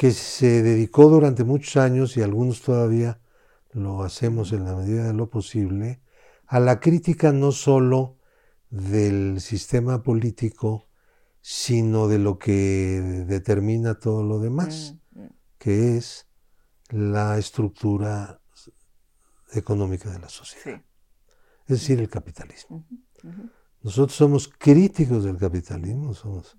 Que 0.00 0.12
se 0.12 0.62
dedicó 0.62 1.10
durante 1.10 1.44
muchos 1.44 1.76
años, 1.76 2.16
y 2.16 2.22
algunos 2.22 2.62
todavía 2.62 3.20
lo 3.72 4.02
hacemos 4.02 4.50
en 4.52 4.64
la 4.64 4.74
medida 4.74 5.04
de 5.08 5.12
lo 5.12 5.28
posible, 5.28 6.00
a 6.46 6.58
la 6.58 6.80
crítica 6.80 7.32
no 7.32 7.52
sólo 7.52 8.16
del 8.70 9.42
sistema 9.42 10.02
político, 10.02 10.88
sino 11.42 12.08
de 12.08 12.18
lo 12.18 12.38
que 12.38 13.24
determina 13.28 13.98
todo 13.98 14.22
lo 14.22 14.38
demás, 14.38 14.96
Mm, 15.10 15.20
mm. 15.20 15.28
que 15.58 15.98
es 15.98 16.26
la 16.88 17.36
estructura 17.36 18.40
económica 19.52 20.08
de 20.10 20.18
la 20.18 20.30
sociedad, 20.30 20.78
Sí. 20.78 20.84
es 21.66 21.80
decir, 21.80 22.00
el 22.00 22.08
capitalismo. 22.08 22.86
Nosotros 23.82 24.16
somos 24.16 24.48
críticos 24.48 25.24
del 25.24 25.36
capitalismo, 25.36 26.14
somos 26.14 26.56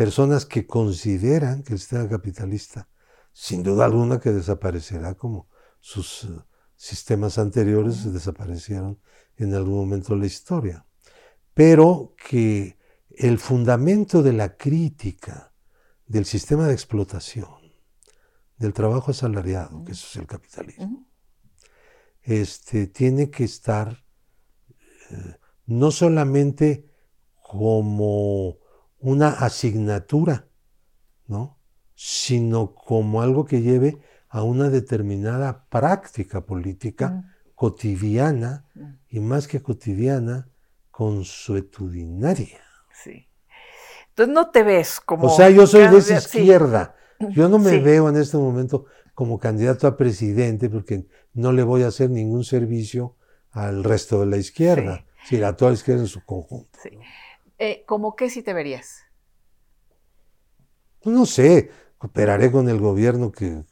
personas 0.00 0.46
que 0.46 0.66
consideran 0.66 1.62
que 1.62 1.74
el 1.74 1.78
sistema 1.78 2.08
capitalista, 2.08 2.88
sin 3.34 3.62
duda 3.62 3.84
alguna, 3.84 4.18
que 4.18 4.30
desaparecerá 4.30 5.14
como 5.14 5.50
sus 5.78 6.24
eh, 6.24 6.28
sistemas 6.74 7.36
anteriores 7.36 8.10
desaparecieron 8.10 8.98
en 9.36 9.52
algún 9.52 9.74
momento 9.74 10.14
de 10.14 10.20
la 10.20 10.26
historia, 10.26 10.86
pero 11.52 12.14
que 12.16 12.78
el 13.10 13.38
fundamento 13.38 14.22
de 14.22 14.32
la 14.32 14.56
crítica 14.56 15.52
del 16.06 16.24
sistema 16.24 16.66
de 16.66 16.72
explotación, 16.72 17.60
del 18.56 18.72
trabajo 18.72 19.10
asalariado, 19.10 19.84
que 19.84 19.92
eso 19.92 20.06
es 20.08 20.16
el 20.16 20.26
capitalismo, 20.26 21.10
este, 22.22 22.86
tiene 22.86 23.28
que 23.30 23.44
estar 23.44 24.02
eh, 25.10 25.36
no 25.66 25.90
solamente 25.90 26.90
como 27.42 28.59
una 29.00 29.28
asignatura, 29.30 30.46
¿no? 31.26 31.58
sino 31.94 32.74
como 32.74 33.20
algo 33.22 33.44
que 33.44 33.60
lleve 33.60 33.98
a 34.28 34.42
una 34.42 34.70
determinada 34.70 35.66
práctica 35.68 36.46
política 36.46 37.24
cotidiana 37.54 38.64
Mm. 38.74 38.84
y 39.10 39.20
más 39.20 39.46
que 39.48 39.60
cotidiana, 39.60 40.48
consuetudinaria. 40.90 42.60
Sí. 42.92 43.28
Entonces 44.10 44.34
no 44.34 44.50
te 44.50 44.62
ves 44.62 45.00
como. 45.00 45.26
O 45.26 45.30
sea, 45.30 45.50
yo 45.50 45.66
soy 45.66 45.88
de 45.88 45.98
esa 45.98 46.20
sí. 46.20 46.38
izquierda. 46.38 46.94
Yo 47.30 47.48
no 47.48 47.58
me 47.58 47.70
Sí. 47.70 47.78
veo 47.80 48.08
en 48.08 48.16
este 48.16 48.36
momento 48.38 48.86
como 49.14 49.38
candidato 49.38 49.86
a 49.86 49.96
presidente 49.96 50.70
porque 50.70 51.06
no 51.34 51.52
le 51.52 51.62
voy 51.62 51.82
a 51.82 51.88
hacer 51.88 52.08
ningún 52.10 52.44
servicio 52.44 53.16
al 53.50 53.84
resto 53.84 54.20
de 54.20 54.26
la 54.26 54.36
izquierda, 54.38 55.04
sí. 55.26 55.38
toda 55.58 55.72
la 55.72 55.74
izquierda 55.74 56.02
en 56.02 56.08
su 56.08 56.24
conjunto. 56.24 56.78
Sí. 56.82 56.90
¿no? 56.96 57.02
Eh, 57.60 57.84
¿Cómo 57.86 58.16
qué 58.16 58.28
si 58.28 58.42
te 58.42 58.54
verías? 58.54 59.04
Pues 61.02 61.14
no 61.14 61.26
sé, 61.26 61.70
cooperaré 61.98 62.50
con 62.50 62.68
el 62.68 62.78
gobierno 62.78 63.32
que 63.32 63.64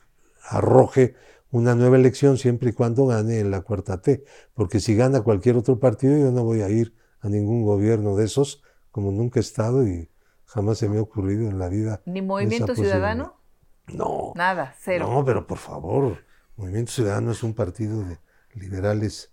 arroje 0.42 1.14
una 1.50 1.74
nueva 1.74 1.96
elección 1.96 2.36
siempre 2.38 2.70
y 2.70 2.72
cuando 2.72 3.06
gane 3.06 3.40
en 3.40 3.50
la 3.50 3.62
cuarta 3.62 4.00
T, 4.02 4.24
porque 4.54 4.80
si 4.80 4.94
gana 4.94 5.22
cualquier 5.22 5.56
otro 5.56 5.78
partido 5.78 6.18
yo 6.18 6.30
no 6.30 6.44
voy 6.44 6.60
a 6.62 6.68
ir 6.68 6.94
a 7.20 7.28
ningún 7.28 7.62
gobierno 7.64 8.14
de 8.16 8.26
esos, 8.26 8.62
como 8.90 9.10
nunca 9.10 9.40
he 9.40 9.42
estado 9.42 9.86
y 9.86 10.10
jamás 10.44 10.78
se 10.78 10.88
me 10.88 10.98
ha 10.98 11.02
ocurrido 11.02 11.48
en 11.48 11.58
la 11.58 11.68
vida. 11.68 12.02
¿Ni 12.04 12.22
Movimiento 12.22 12.74
Ciudadano? 12.74 13.40
No, 13.88 14.32
Nada, 14.36 14.74
cero. 14.78 15.08
no, 15.10 15.24
pero 15.24 15.46
por 15.46 15.58
favor, 15.58 16.18
Movimiento 16.56 16.92
Ciudadano 16.92 17.32
es 17.32 17.42
un 17.42 17.54
partido 17.54 18.04
de 18.04 18.18
liberales 18.54 19.32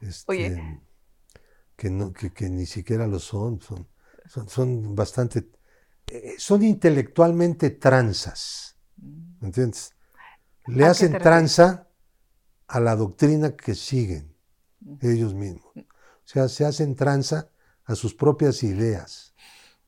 este, 0.00 0.32
Oye. 0.32 0.80
Que, 1.76 1.90
no, 1.90 2.12
que, 2.12 2.32
que 2.32 2.48
ni 2.48 2.66
siquiera 2.66 3.06
lo 3.06 3.18
son, 3.18 3.60
son, 3.60 3.86
son, 4.30 4.48
son 4.48 4.94
bastante, 4.94 5.50
eh, 6.06 6.34
son 6.38 6.62
intelectualmente 6.62 7.70
transas, 7.70 8.76
¿me 9.40 9.48
entiendes? 9.48 9.92
Le 10.66 10.84
¿A 10.84 10.86
qué 10.86 10.90
hacen 10.90 11.18
tranza 11.18 11.88
a 12.68 12.78
la 12.78 12.94
doctrina 12.94 13.56
que 13.56 13.74
siguen 13.74 14.36
ellos 15.00 15.34
mismos. 15.34 15.64
O 15.76 15.82
sea, 16.24 16.48
se 16.48 16.64
hacen 16.64 16.94
tranza 16.94 17.50
a 17.84 17.96
sus 17.96 18.14
propias 18.14 18.62
ideas. 18.62 19.34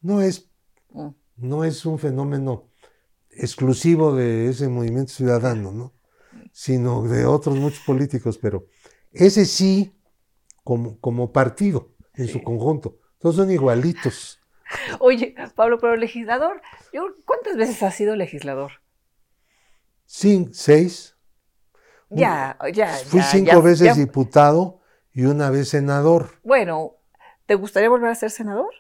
No 0.01 0.21
es, 0.21 0.51
Mm. 0.91 1.09
no 1.37 1.65
es 1.65 1.87
un 1.87 1.99
fenómeno 1.99 2.69
exclusivo 3.31 4.15
de 4.15 4.49
ese 4.49 4.69
movimiento 4.69 5.13
ciudadano, 5.13 5.71
¿no? 5.73 5.95
sino 6.53 7.05
de 7.05 7.25
otros 7.27 7.57
muchos 7.57 7.85
políticos, 7.85 8.39
pero 8.39 8.67
ese 9.13 9.47
sí, 9.47 9.95
como, 10.65 10.99
como 11.01 11.33
partido 11.33 11.95
en 12.15 12.29
su 12.29 12.43
conjunto, 12.43 12.99
todos 13.23 13.37
son 13.37 13.51
igualitos. 13.51 14.41
Oye, 15.01 15.35
Pablo, 15.55 15.79
pero 15.79 15.97
legislador, 15.97 16.61
yo, 16.93 17.15
¿cuántas 17.25 17.57
veces 17.57 17.83
has 17.83 17.95
sido 17.95 18.17
legislador? 18.17 18.73
Cin- 20.09 20.51
seis, 20.53 21.15
Ya, 22.11 22.59
ya, 22.75 22.87
fui 22.89 23.21
ya, 23.21 23.27
cinco 23.31 23.51
ya- 23.53 23.59
veces 23.61 23.87
ya- 23.89 23.95
diputado 23.95 24.81
y 25.15 25.25
una 25.25 25.51
vez 25.51 25.69
senador. 25.71 26.31
Bueno, 26.43 26.97
¿te 27.47 27.55
gustaría 27.55 27.89
volver 27.89 28.11
a 28.11 28.15
ser 28.15 28.31
senador? 28.31 28.71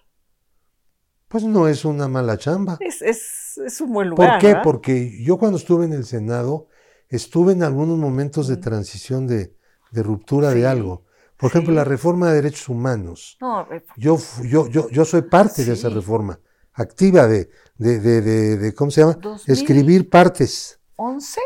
Pues 1.29 1.45
no 1.45 1.67
es 1.69 1.85
una 1.87 2.09
mala 2.09 2.37
chamba. 2.37 2.77
Es, 2.81 3.01
es, 3.01 3.59
es 3.65 3.81
un 3.81 3.93
buen 3.93 4.11
lugar. 4.11 4.33
¿Por 4.33 4.41
qué? 4.41 4.47
¿verdad? 4.49 4.63
Porque 4.65 5.23
yo 5.23 5.39
cuando 5.39 5.57
estuve 5.57 5.87
en 5.87 5.95
el 5.95 6.05
Senado, 6.05 6.69
estuve 7.09 7.53
en 7.53 7.63
algunos 7.63 7.97
momentos 7.99 8.49
de 8.49 8.59
transición, 8.59 9.27
de, 9.27 9.57
de 9.93 10.03
ruptura 10.03 10.51
Sí, 10.53 10.59
de 10.61 10.67
algo. 10.67 11.05
Por 11.43 11.51
ejemplo, 11.51 11.73
sí. 11.73 11.77
la 11.77 11.85
reforma 11.85 12.29
de 12.31 12.37
derechos 12.37 12.69
humanos. 12.71 13.37
No, 13.41 13.67
Yo, 13.97 14.17
yo, 14.45 14.67
yo, 14.69 14.89
yo 14.89 15.05
soy 15.05 15.23
parte 15.23 15.65
de 15.65 15.75
esa 15.75 15.89
Sí. 15.89 15.95
reforma, 15.95 16.39
activa 16.73 17.27
de, 17.27 17.51
de, 17.77 17.99
de, 18.01 18.21
de- 18.23 18.57
de- 18.57 18.75
¿cómo 18.75 18.91
se 18.91 19.03
llama? 19.03 19.15
2000. 19.21 19.53
Escribir 19.55 20.09
partes. 20.09 20.81
¿11 20.97 21.39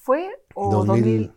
fue 0.00 0.28
o 0.54 0.70
2000. 0.84 1.02
2000? 1.04 1.32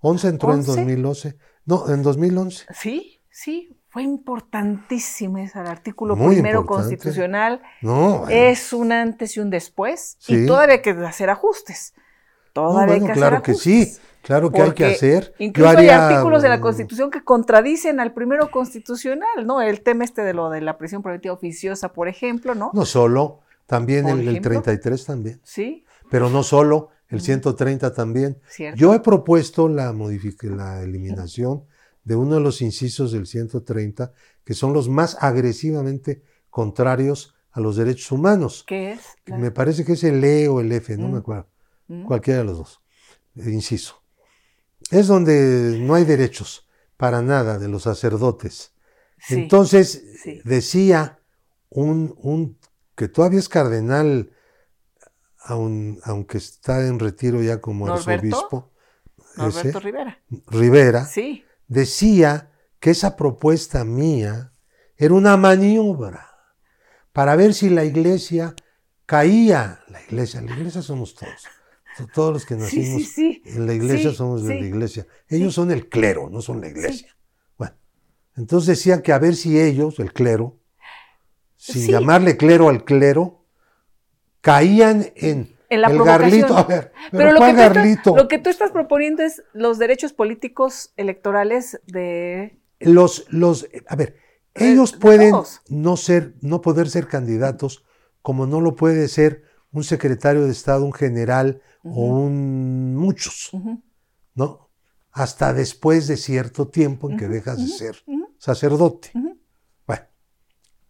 11 0.00 0.28
entró 0.28 0.48
en 0.52 0.58
¿Once? 0.60 0.70
2011. 0.72 1.36
No, 1.66 1.88
en 1.88 2.02
2011. 2.02 2.66
Sí, 2.74 3.20
sí, 3.30 3.78
fue 3.88 4.02
importantísimo 4.02 5.38
ese 5.38 5.60
el 5.60 5.66
artículo 5.66 6.16
Muy 6.16 6.34
primero 6.34 6.60
importante. 6.60 6.96
constitucional. 6.96 7.62
No, 7.82 8.18
bueno. 8.20 8.28
Es 8.34 8.72
un 8.72 8.92
antes 8.92 9.36
y 9.36 9.40
un 9.40 9.50
después. 9.50 10.16
Sí. 10.18 10.34
Y 10.44 10.46
todavía 10.46 10.76
hay 10.76 10.82
que 10.82 10.90
hacer 10.90 11.30
ajustes. 11.30 11.92
No, 11.96 12.02
Todavía 12.68 12.94
hay 12.94 13.00
bueno, 13.00 13.06
que 13.14 13.18
claro 13.18 13.36
hacer 13.36 13.44
que 13.44 13.50
ajustes. 13.52 13.94
sí, 13.96 14.00
claro 14.24 14.50
que 14.50 14.60
hay 14.62 14.72
que 14.72 14.84
hacer. 14.86 15.34
Incluso 15.38 15.68
haría, 15.70 16.08
hay 16.08 16.12
artículos 16.14 16.42
de 16.42 16.48
la 16.48 16.58
mm, 16.58 16.60
Constitución 16.62 17.10
que 17.10 17.22
contradicen 17.22 18.00
al 18.00 18.12
primero 18.12 18.50
constitucional, 18.50 19.46
¿no? 19.46 19.62
El 19.62 19.82
tema 19.82 20.04
este 20.04 20.22
de 20.22 20.34
lo 20.34 20.50
de 20.50 20.60
la 20.60 20.76
prisión 20.78 21.02
preventiva 21.02 21.34
oficiosa, 21.34 21.92
por 21.92 22.08
ejemplo, 22.08 22.54
¿no? 22.54 22.70
No 22.74 22.84
solo, 22.84 23.40
también 23.66 24.08
el, 24.08 24.20
el 24.20 24.28
ejemplo. 24.28 24.50
33 24.62 25.04
también. 25.06 25.40
Sí, 25.44 25.84
Pero 26.10 26.28
no 26.30 26.42
solo, 26.42 26.88
el 27.08 27.16
Ujú. 27.18 27.24
130 27.26 27.94
también. 27.94 28.38
cierto. 28.48 28.76
Yo 28.78 28.92
he 28.94 29.00
propuesto 29.00 29.68
la, 29.68 29.92
la 29.92 30.82
eliminación 30.82 31.64
de 32.02 32.16
uno 32.16 32.34
de 32.34 32.40
los 32.40 32.60
incisos 32.60 33.12
del 33.12 33.26
130, 33.26 34.12
que 34.44 34.54
son 34.54 34.72
los 34.72 34.88
más 34.88 35.16
agresivamente 35.20 36.22
contrarios 36.50 37.34
a 37.52 37.60
los 37.60 37.76
derechos 37.76 38.10
humanos. 38.12 38.64
¿Qué 38.66 38.92
es? 38.92 39.00
Me 39.26 39.50
parece 39.50 39.84
que 39.84 39.92
es 39.92 40.04
el 40.04 40.22
E 40.24 40.48
o 40.48 40.60
el 40.60 40.70
F, 40.72 40.96
no 40.96 41.08
Mm. 41.08 41.12
me 41.12 41.18
acuerdo, 41.18 41.46
¿Mm? 41.88 42.04
cualquiera 42.04 42.40
de 42.40 42.44
los 42.46 42.58
dos, 42.58 42.82
inciso. 43.36 44.02
Es 44.90 45.06
donde 45.06 45.78
no 45.80 45.94
hay 45.94 46.04
derechos 46.04 46.68
para 46.96 47.22
nada 47.22 47.58
de 47.58 47.68
los 47.68 47.82
sacerdotes. 47.84 48.72
Sí, 49.18 49.34
Entonces, 49.34 50.02
sí. 50.22 50.40
decía 50.44 51.18
un, 51.70 52.14
un 52.18 52.58
que 52.94 53.08
todavía 53.08 53.38
es 53.38 53.48
cardenal, 53.48 54.32
aun- 55.46 56.00
aunque 56.04 56.38
está 56.38 56.86
en 56.86 56.98
retiro 56.98 57.42
ya 57.42 57.60
como 57.60 57.86
¿Norberto? 57.86 58.12
arzobispo, 58.12 58.72
Norberto 59.36 59.68
ese, 59.68 59.80
Rivera. 59.80 60.22
Rivera, 60.48 61.06
Sí, 61.06 61.44
decía 61.66 62.50
que 62.78 62.90
esa 62.90 63.16
propuesta 63.16 63.84
mía 63.84 64.52
era 64.96 65.14
una 65.14 65.36
maniobra 65.36 66.30
para 67.12 67.34
ver 67.36 67.54
si 67.54 67.70
la 67.70 67.84
iglesia 67.84 68.54
caía. 69.06 69.80
La 69.88 70.02
iglesia, 70.02 70.40
la 70.42 70.52
iglesia 70.52 70.82
somos 70.82 71.14
todos. 71.14 71.46
Todos 72.12 72.32
los 72.32 72.46
que 72.46 72.54
nacimos 72.56 73.02
sí, 73.02 73.04
sí. 73.04 73.42
en 73.46 73.66
la 73.66 73.74
iglesia 73.74 74.12
somos 74.12 74.44
de 74.44 74.54
la 74.60 74.66
iglesia. 74.66 75.06
Ellos 75.28 75.54
son 75.54 75.70
el 75.70 75.88
clero, 75.88 76.28
no 76.30 76.40
son 76.40 76.60
la 76.60 76.68
iglesia. 76.68 77.16
Bueno, 77.56 77.74
entonces 78.36 78.76
decía 78.78 79.02
que 79.02 79.12
a 79.12 79.18
ver 79.18 79.36
si 79.36 79.60
ellos, 79.60 79.98
el 80.00 80.12
clero, 80.12 80.58
sin 81.56 81.86
llamarle 81.86 82.36
clero 82.36 82.68
al 82.68 82.84
clero, 82.84 83.44
caían 84.40 85.06
en, 85.16 85.56
En 85.68 85.80
la 85.80 85.88
el 85.88 86.02
garlito. 86.02 86.56
A 86.56 86.64
ver, 86.64 86.92
pero, 87.10 87.18
Pero 87.18 87.28
lo 87.32 87.34
que, 87.34 87.38
¿cuál 87.38 87.52
tú 87.52 87.58
garlito? 87.58 88.16
lo 88.16 88.28
que 88.28 88.38
tú 88.38 88.50
estás 88.50 88.70
proponiendo 88.70 89.22
es 89.22 89.42
los 89.52 89.78
derechos 89.78 90.12
políticos 90.12 90.92
electorales 90.96 91.80
de... 91.86 92.58
Los, 92.80 93.24
los, 93.30 93.66
a 93.88 93.96
ver, 93.96 94.16
De- 94.54 94.72
ellos 94.72 94.92
de 94.92 94.98
pueden 94.98 95.34
no 95.68 95.96
ser, 95.96 96.34
no 96.42 96.60
poder 96.60 96.88
ser 96.90 97.06
candidatos, 97.08 97.84
como 98.20 98.46
no 98.46 98.60
lo 98.60 98.74
puede 98.74 99.08
ser 99.08 99.44
un 99.72 99.84
secretario 99.84 100.44
de 100.44 100.52
Estado, 100.52 100.84
un 100.84 100.92
general 100.92 101.62
o 101.84 102.06
un 102.06 102.96
muchos, 102.96 103.50
¿no? 104.34 104.70
Hasta 105.12 105.52
después 105.52 106.08
de 106.08 106.16
cierto 106.16 106.68
tiempo 106.68 107.10
en 107.10 107.16
que 107.16 107.28
dejas 107.28 107.58
de 107.58 107.68
ser 107.68 107.96
sacerdote. 108.38 109.12
Bueno, 109.86 110.04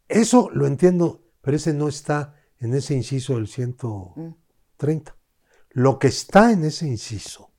eso 0.09 0.49
lo 0.53 0.67
entiendo, 0.67 1.23
pero 1.41 1.57
ese 1.57 1.75
no 1.75 1.89
está 1.89 2.35
en 2.59 2.75
ese 2.75 2.95
inciso 2.95 3.35
del 3.35 3.49
130. 3.49 5.17
Lo 5.71 5.99
que 5.99 6.07
está 6.09 6.53
en 6.53 6.65
ese 6.65 6.87
inciso 6.87 7.51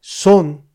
son 0.00 0.66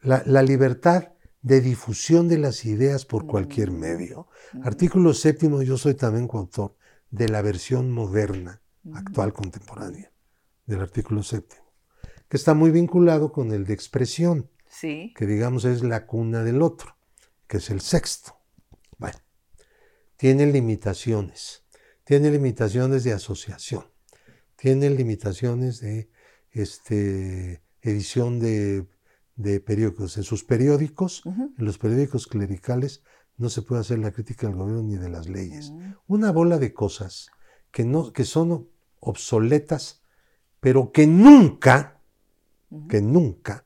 la, 0.00 0.22
la 0.26 0.42
libertad 0.42 1.12
de 1.42 1.60
difusión 1.60 2.28
de 2.28 2.38
las 2.38 2.64
ideas 2.64 3.04
por 3.04 3.26
cualquier 3.26 3.70
Mm. 3.70 3.78
medio. 3.78 4.28
Artículo 4.64 5.14
séptimo, 5.14 5.62
yo 5.62 5.76
soy 5.78 5.94
también 5.94 6.26
coautor 6.26 6.74
de 7.10 7.28
la 7.28 7.42
versión 7.42 7.90
moderna, 7.92 8.60
actual, 8.92 9.32
contemporánea, 9.32 10.10
del 10.68 10.80
artículo 10.80 11.22
séptimo, 11.24 11.64
que 12.28 12.36
está 12.36 12.54
muy 12.54 12.70
vinculado 12.70 13.32
con 13.32 13.52
el 13.52 13.64
de 13.64 13.74
expresión 13.74 14.48
Sí. 14.70 15.14
que 15.16 15.26
digamos 15.26 15.64
es 15.64 15.82
la 15.82 16.06
cuna 16.06 16.44
del 16.44 16.60
otro, 16.62 16.96
que 17.48 17.56
es 17.56 17.70
el 17.70 17.80
sexto. 17.80 18.36
Bueno, 18.98 19.16
tiene 20.18 20.46
limitaciones, 20.46 21.64
tiene 22.04 22.30
limitaciones 22.30 23.02
de 23.02 23.14
asociación, 23.14 23.84
tiene 24.56 24.90
limitaciones 24.90 25.80
de 25.80 26.10
este, 26.50 27.62
edición 27.80 28.38
de, 28.40 28.86
de 29.36 29.60
periódicos. 29.60 30.18
En 30.18 30.22
sus 30.24 30.44
periódicos, 30.44 31.22
en 31.24 31.64
los 31.64 31.78
periódicos 31.78 32.26
clericales, 32.26 33.02
no 33.38 33.48
se 33.48 33.62
puede 33.62 33.80
hacer 33.80 34.00
la 34.00 34.10
crítica 34.10 34.48
del 34.48 34.56
gobierno 34.56 34.82
ni 34.82 34.96
de 34.96 35.08
las 35.08 35.28
leyes. 35.28 35.70
Mm. 35.70 35.92
Una 36.08 36.30
bola 36.30 36.58
de 36.58 36.74
cosas 36.74 37.30
que, 37.70 37.84
no, 37.84 38.12
que 38.12 38.24
son 38.24 38.68
obsoletas, 39.00 40.02
pero 40.60 40.90
que 40.92 41.06
nunca, 41.06 42.00
que 42.88 43.00
nunca 43.00 43.64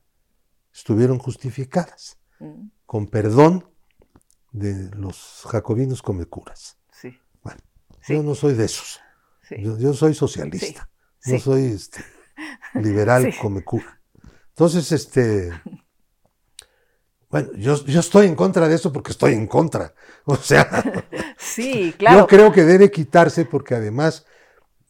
estuvieron 0.73 1.19
justificadas 1.19 2.17
Mm. 2.39 2.67
con 2.85 3.07
perdón 3.07 3.69
de 4.51 4.89
los 4.95 5.43
jacobinos 5.49 6.01
comecuras. 6.01 6.77
Sí. 6.91 7.17
Bueno, 7.41 7.59
Sí. 8.01 8.13
yo 8.15 8.23
no 8.23 8.35
soy 8.35 8.53
de 8.55 8.65
esos. 8.65 8.99
Sí. 9.47 9.55
Yo, 9.59 9.77
yo 9.77 9.93
soy 9.93 10.13
socialista. 10.13 10.89
No 11.25 11.39
soy 11.39 11.65
este, 11.65 12.03
liberal 12.73 13.33
comecura. 13.41 14.01
Entonces, 14.49 14.91
este. 14.91 15.51
Bueno, 17.29 17.49
yo, 17.55 17.83
yo 17.85 17.99
estoy 17.99 18.27
en 18.27 18.35
contra 18.35 18.67
de 18.67 18.75
eso 18.75 18.91
porque 18.93 19.11
estoy 19.11 19.33
en 19.33 19.47
contra. 19.47 19.93
O 20.25 20.35
sea, 20.35 20.69
Sí, 21.37 21.93
claro. 21.97 22.19
yo 22.19 22.27
creo 22.27 22.51
que 22.51 22.63
debe 22.63 22.89
quitarse 22.91 23.45
porque 23.45 23.75
además 23.75 24.25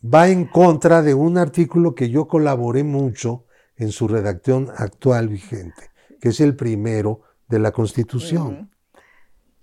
va 0.04 0.28
en 0.28 0.46
contra 0.46 1.02
de 1.02 1.14
un 1.14 1.38
artículo 1.38 1.96
que 1.96 2.10
yo 2.10 2.28
colaboré 2.28 2.84
mucho 2.84 3.46
en 3.76 3.92
su 3.92 4.08
redacción 4.08 4.70
actual 4.76 5.30
vigente, 5.30 5.92
que 6.20 6.30
es 6.30 6.40
el 6.40 6.56
primero 6.56 7.22
de 7.48 7.60
la 7.60 7.72
Constitución 7.72 8.72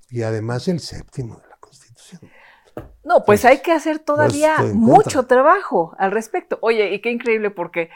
y 0.09 0.23
además 0.23 0.69
el 0.69 0.81
séptimo 0.81 1.37
de 1.37 1.49
la 1.49 1.57
Constitución. 1.59 2.31
No, 3.05 3.25
pues 3.25 3.45
hay 3.45 3.59
que 3.59 3.73
hacer 3.73 3.99
todavía 3.99 4.59
mucho 4.75 5.27
trabajo 5.27 5.95
al 5.99 6.12
respecto. 6.12 6.59
Oye, 6.62 6.93
y 6.95 7.01
qué 7.01 7.11
increíble 7.11 7.51
porque 7.51 7.91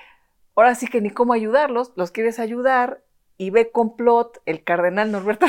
ahora 0.55 0.75
sí 0.75 0.87
que 0.87 1.01
ni 1.01 1.11
cómo 1.11 1.33
ayudarlos, 1.33 1.93
los 1.97 2.11
quieres 2.11 2.39
ayudar 2.39 3.03
y 3.37 3.51
ve 3.51 3.71
complot 3.71 4.41
el 4.47 4.62
cardenal 4.65 5.11
Norberto 5.11 5.47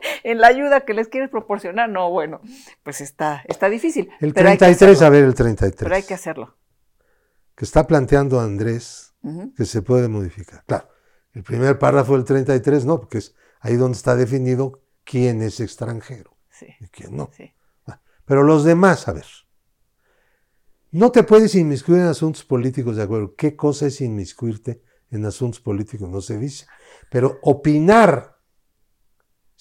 en 0.24 0.38
la 0.40 0.48
ayuda 0.48 0.80
que 0.84 0.94
les 0.94 1.08
quieres 1.08 1.30
proporcionar. 1.30 1.88
No, 1.88 2.10
bueno, 2.10 2.40
pues 2.82 3.00
está, 3.00 3.42
está 3.48 3.68
difícil. 3.68 4.10
El 4.20 4.32
pero 4.32 4.48
hay 4.48 4.56
que 4.56 4.64
33, 4.64 5.02
a 5.02 5.08
ver, 5.10 5.24
el 5.24 5.34
33. 5.34 5.78
Pero 5.84 5.94
hay 5.94 6.02
que 6.02 6.14
hacerlo. 6.14 6.56
que 7.54 7.64
está 7.64 7.86
planteando 7.86 8.40
Andrés 8.40 9.14
Ujú. 9.22 9.52
que 9.54 9.64
se 9.64 9.82
puede 9.82 10.08
modificar. 10.08 10.64
Claro, 10.66 10.88
el 11.32 11.42
primer 11.42 11.78
párrafo 11.78 12.14
del 12.14 12.24
33 12.24 12.84
no, 12.84 12.98
porque 13.00 13.18
es 13.18 13.34
ahí 13.60 13.76
donde 13.76 13.96
está 13.96 14.16
definido 14.16 14.80
quién 15.04 15.42
es 15.42 15.60
extranjero 15.60 16.36
Sí. 16.50 16.66
y 16.80 16.86
quién 16.88 17.16
no. 17.16 17.30
Sí. 17.36 17.52
Pero 18.24 18.44
los 18.44 18.64
demás, 18.64 19.08
a 19.08 19.12
ver. 19.12 19.26
No 20.90 21.10
te 21.10 21.22
puedes 21.22 21.54
inmiscuir 21.54 21.98
en 22.00 22.06
asuntos 22.06 22.44
políticos, 22.44 22.96
de 22.96 23.02
acuerdo. 23.02 23.34
¿Qué 23.34 23.56
cosa 23.56 23.86
es 23.86 24.00
inmiscuirte 24.00 24.82
en 25.10 25.24
asuntos 25.24 25.60
políticos? 25.60 26.08
No 26.08 26.20
se 26.20 26.38
dice. 26.38 26.66
Pero 27.10 27.38
opinar, 27.42 28.36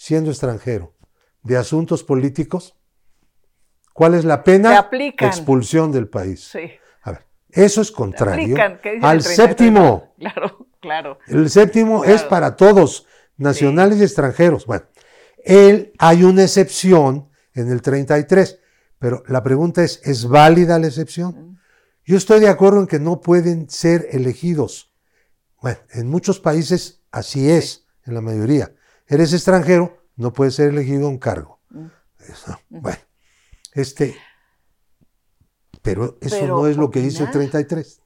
siendo 0.01 0.31
extranjero, 0.31 0.95
de 1.43 1.57
asuntos 1.57 2.03
políticos, 2.03 2.75
¿cuál 3.93 4.15
es 4.15 4.25
la 4.25 4.37
Se 4.37 4.41
pena? 4.41 4.89
Expulsión 5.19 5.91
del 5.91 6.07
país. 6.09 6.49
Sí. 6.51 6.71
A 7.03 7.11
ver, 7.11 7.27
eso 7.51 7.81
es 7.81 7.91
contrario 7.91 8.45
aplican. 8.45 8.79
¿Qué 8.81 8.93
dice 8.93 9.05
al 9.05 9.17
el 9.17 9.23
33? 9.23 9.35
séptimo. 9.35 10.15
Claro, 10.17 10.67
claro. 10.79 11.19
El 11.27 11.51
séptimo 11.51 12.01
Claro. 12.01 12.15
es 12.15 12.23
para 12.23 12.55
todos, 12.55 13.05
nacionales 13.37 13.99
y 13.99 14.03
extranjeros. 14.03 14.65
Bueno, 14.65 14.85
él, 15.45 15.93
hay 15.99 16.23
una 16.23 16.43
excepción 16.45 17.29
en 17.53 17.71
el 17.71 17.83
33, 17.83 18.59
pero 18.97 19.21
la 19.27 19.43
pregunta 19.43 19.83
es, 19.83 20.01
¿es 20.03 20.27
válida 20.27 20.79
la 20.79 20.87
excepción? 20.87 21.59
Yo 22.05 22.17
estoy 22.17 22.39
de 22.39 22.49
acuerdo 22.49 22.79
en 22.79 22.87
que 22.87 22.99
no 22.99 23.21
pueden 23.21 23.69
ser 23.69 24.07
elegidos. 24.09 24.91
Bueno, 25.61 25.77
en 25.91 26.09
muchos 26.09 26.39
países 26.39 27.03
así 27.11 27.51
es, 27.51 27.85
en 28.03 28.15
la 28.15 28.21
mayoría. 28.21 28.73
Eres 29.11 29.33
extranjero, 29.33 29.97
no 30.15 30.31
puedes 30.33 30.55
ser 30.55 30.69
elegido 30.69 31.05
a 31.05 31.09
un 31.09 31.19
cargo. 31.19 31.59
Mm. 31.69 31.85
Eso, 32.27 32.57
Bueno, 32.69 32.97
este, 33.73 34.15
pero 35.81 36.17
eso 36.21 36.37
Pero 36.39 36.57
no 36.57 36.67
es 36.67 36.77
lo 36.77 36.89
que 36.91 36.99
dice 37.01 37.23
el 37.23 37.29
opinar. 37.29 37.49
33. 37.51 38.01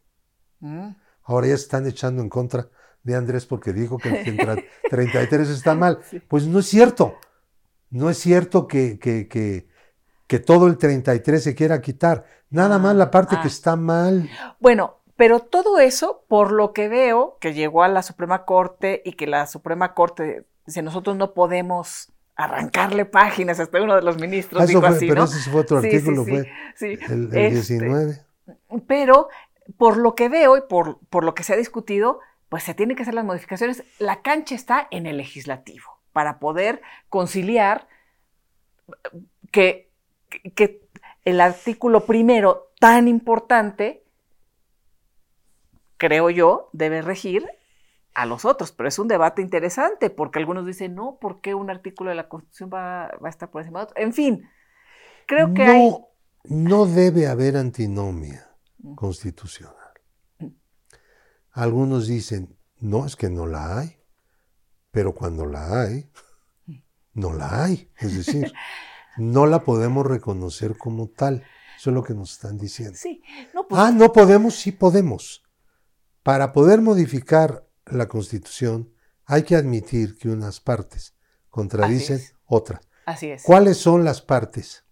Mm. 0.61 0.89
Ahora 1.23 1.47
ya 1.47 1.53
están 1.55 1.85
echando 1.87 2.21
en 2.21 2.29
contra 2.29 2.69
de 3.03 3.15
Andrés 3.15 3.45
porque 3.45 3.73
dijo 3.73 3.97
que 3.97 4.09
el 4.09 4.37
tra- 4.37 4.63
33 4.89 5.49
está 5.49 5.75
mal. 5.75 5.99
Pues 6.27 6.47
no 6.47 6.59
es 6.59 6.65
cierto. 6.67 7.15
No 7.89 8.09
es 8.09 8.17
cierto 8.17 8.67
que, 8.67 8.97
que, 8.99 9.27
que, 9.27 9.67
que 10.27 10.39
todo 10.39 10.67
el 10.67 10.77
33 10.77 11.43
se 11.43 11.55
quiera 11.55 11.81
quitar. 11.81 12.25
Nada 12.49 12.75
Ah, 12.75 12.79
más 12.79 12.95
la 12.95 13.11
parte 13.11 13.35
ah. 13.37 13.41
que 13.41 13.47
está 13.47 13.75
mal. 13.75 14.29
Bueno, 14.59 15.01
pero 15.17 15.39
todo 15.39 15.79
eso, 15.79 16.25
por 16.27 16.51
lo 16.51 16.73
que 16.73 16.87
veo, 16.89 17.37
que 17.41 17.53
llegó 17.53 17.83
a 17.83 17.87
la 17.89 18.01
Suprema 18.03 18.45
Corte 18.45 19.01
y 19.05 19.13
que 19.13 19.27
la 19.27 19.45
Suprema 19.47 19.93
Corte 19.93 20.47
dice, 20.65 20.81
nosotros 20.81 21.15
no 21.17 21.33
podemos 21.33 22.11
arrancarle 22.35 23.05
páginas 23.05 23.59
hasta 23.59 23.81
uno 23.81 23.95
de 23.95 24.01
los 24.01 24.17
ministros, 24.19 24.61
Ah, 24.61 24.65
eso 24.65 24.69
dijo 24.79 24.81
fue- 24.81 24.89
así, 24.97 25.07
pero 25.07 25.21
¿no? 25.21 25.25
ese 25.27 25.49
fue 25.49 25.61
otro 25.61 25.81
Sí, 25.81 25.87
artículo, 25.87 26.23
sí, 26.25 26.29
fue 26.31 26.51
el, 26.89 27.01
el 27.09 27.23
Este, 27.35 27.49
19. 27.51 28.21
Pero 28.87 29.29
por 29.77 29.97
lo 29.97 30.15
que 30.15 30.29
veo 30.29 30.57
y 30.57 30.61
por, 30.61 30.99
por 31.09 31.23
lo 31.23 31.33
que 31.33 31.43
se 31.43 31.53
ha 31.53 31.57
discutido, 31.57 32.19
pues 32.49 32.63
se 32.63 32.73
tienen 32.73 32.95
que 32.95 33.03
hacer 33.03 33.13
las 33.15 33.25
modificaciones. 33.25 33.83
La 33.99 34.21
cancha 34.21 34.53
está 34.53 34.87
en 34.91 35.05
el 35.07 35.17
legislativo 35.17 35.99
para 36.13 36.39
poder 36.39 36.81
conciliar 37.09 37.87
que, 39.51 39.89
que 40.55 40.81
el 41.23 41.41
artículo 41.41 42.05
primero 42.05 42.71
tan 42.79 43.07
importante, 43.07 44.03
creo 45.97 46.29
yo, 46.29 46.69
debe 46.73 47.01
regir 47.01 47.47
a 48.15 48.25
los 48.25 48.45
otros. 48.45 48.71
Pero 48.71 48.89
es 48.89 48.97
un 48.97 49.07
debate 49.07 49.41
interesante 49.41 50.09
porque 50.09 50.39
algunos 50.39 50.65
dicen, 50.65 50.95
no, 50.95 51.17
¿por 51.19 51.41
qué 51.41 51.53
un 51.53 51.69
artículo 51.69 52.09
de 52.09 52.15
la 52.15 52.27
Constitución 52.27 52.69
va, 52.73 53.11
va 53.23 53.27
a 53.27 53.29
estar 53.29 53.51
por 53.51 53.61
encima 53.61 53.79
de 53.79 53.83
otro? 53.83 54.01
En 54.01 54.13
fin, 54.13 54.49
creo 55.27 55.53
que 55.53 55.65
no, 55.65 55.71
hay... 55.71 55.95
no 56.45 56.85
debe 56.85 57.27
haber 57.27 57.57
antinomia 57.57 58.49
constitucional. 58.95 59.75
Algunos 61.51 62.07
dicen, 62.07 62.57
no, 62.79 63.05
es 63.05 63.15
que 63.15 63.29
no 63.29 63.45
la 63.45 63.79
hay. 63.79 63.97
Pero 64.91 65.13
cuando 65.13 65.45
la 65.45 65.81
hay, 65.81 66.09
no 67.13 67.33
la 67.33 67.63
hay. 67.63 67.89
Es 67.97 68.15
decir, 68.15 68.51
no 69.17 69.45
la 69.45 69.63
podemos 69.63 70.05
reconocer 70.05 70.77
como 70.77 71.07
tal. 71.07 71.43
Eso 71.77 71.89
es 71.89 71.93
lo 71.93 72.03
que 72.03 72.13
nos 72.13 72.31
están 72.31 72.57
diciendo. 72.57 72.97
Sí, 72.97 73.21
no, 73.53 73.67
pues 73.67 73.81
Ah, 73.81 73.91
no 73.91 74.13
podemos, 74.13 74.55
sí 74.55 74.71
podemos. 74.71 75.43
Para 76.23 76.53
poder 76.53 76.81
modificar 76.81 77.65
la 77.87 78.07
Constitución 78.07 78.93
hay 79.25 79.43
que 79.43 79.55
admitir 79.55 80.17
que 80.17 80.29
unas 80.29 80.59
partes 80.59 81.15
contradicen 81.49 82.21
otras. 82.45 82.81
así 83.05 83.29
es. 83.31 83.43
¿Cuáles 83.43 83.77
son 83.77 84.03
las 84.03 84.21
partes? 84.21 84.83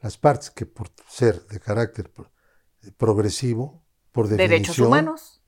Las 0.00 0.18
partes 0.18 0.50
que 0.50 0.66
por 0.66 0.90
ser 1.08 1.46
de 1.46 1.58
carácter 1.58 2.12
pro- 2.12 2.30
progresivo, 2.96 3.82
por 4.12 4.28
definición, 4.28 4.50
Derechos 4.50 4.78
humanos, 4.78 5.42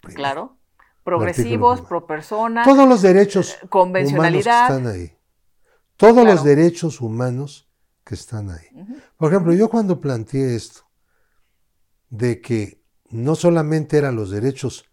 primero. 0.00 0.16
claro. 0.16 0.58
Progresivos, 1.02 1.82
pro 1.82 2.06
persona, 2.06 2.64
Todos 2.64 2.88
los 2.88 3.02
derechos 3.02 3.48
humanos 3.48 3.60
que 3.62 3.68
convencionalidad. 3.68 4.70
están 4.70 4.86
ahí. 4.86 5.18
Todos 5.96 6.14
Claro. 6.14 6.30
los 6.34 6.44
derechos 6.44 7.00
humanos 7.02 7.70
que 8.04 8.14
están 8.14 8.50
ahí. 8.50 8.66
Por 9.18 9.30
ejemplo, 9.30 9.52
yo 9.52 9.68
cuando 9.68 10.00
planteé 10.00 10.54
esto, 10.56 10.80
de 12.08 12.40
que 12.40 12.82
no 13.10 13.34
solamente 13.34 13.98
eran 13.98 14.16
los 14.16 14.30
derechos 14.30 14.86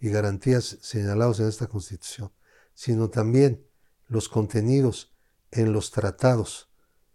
y 0.00 0.08
garantías 0.10 0.78
señalados 0.80 1.40
en 1.40 1.48
esta 1.48 1.66
Constitución, 1.66 2.32
sino 2.74 3.10
también 3.10 3.64
los 4.08 4.28
contenidos 4.28 5.14
en 5.50 5.72
los 5.72 5.90
tratados 5.90 6.70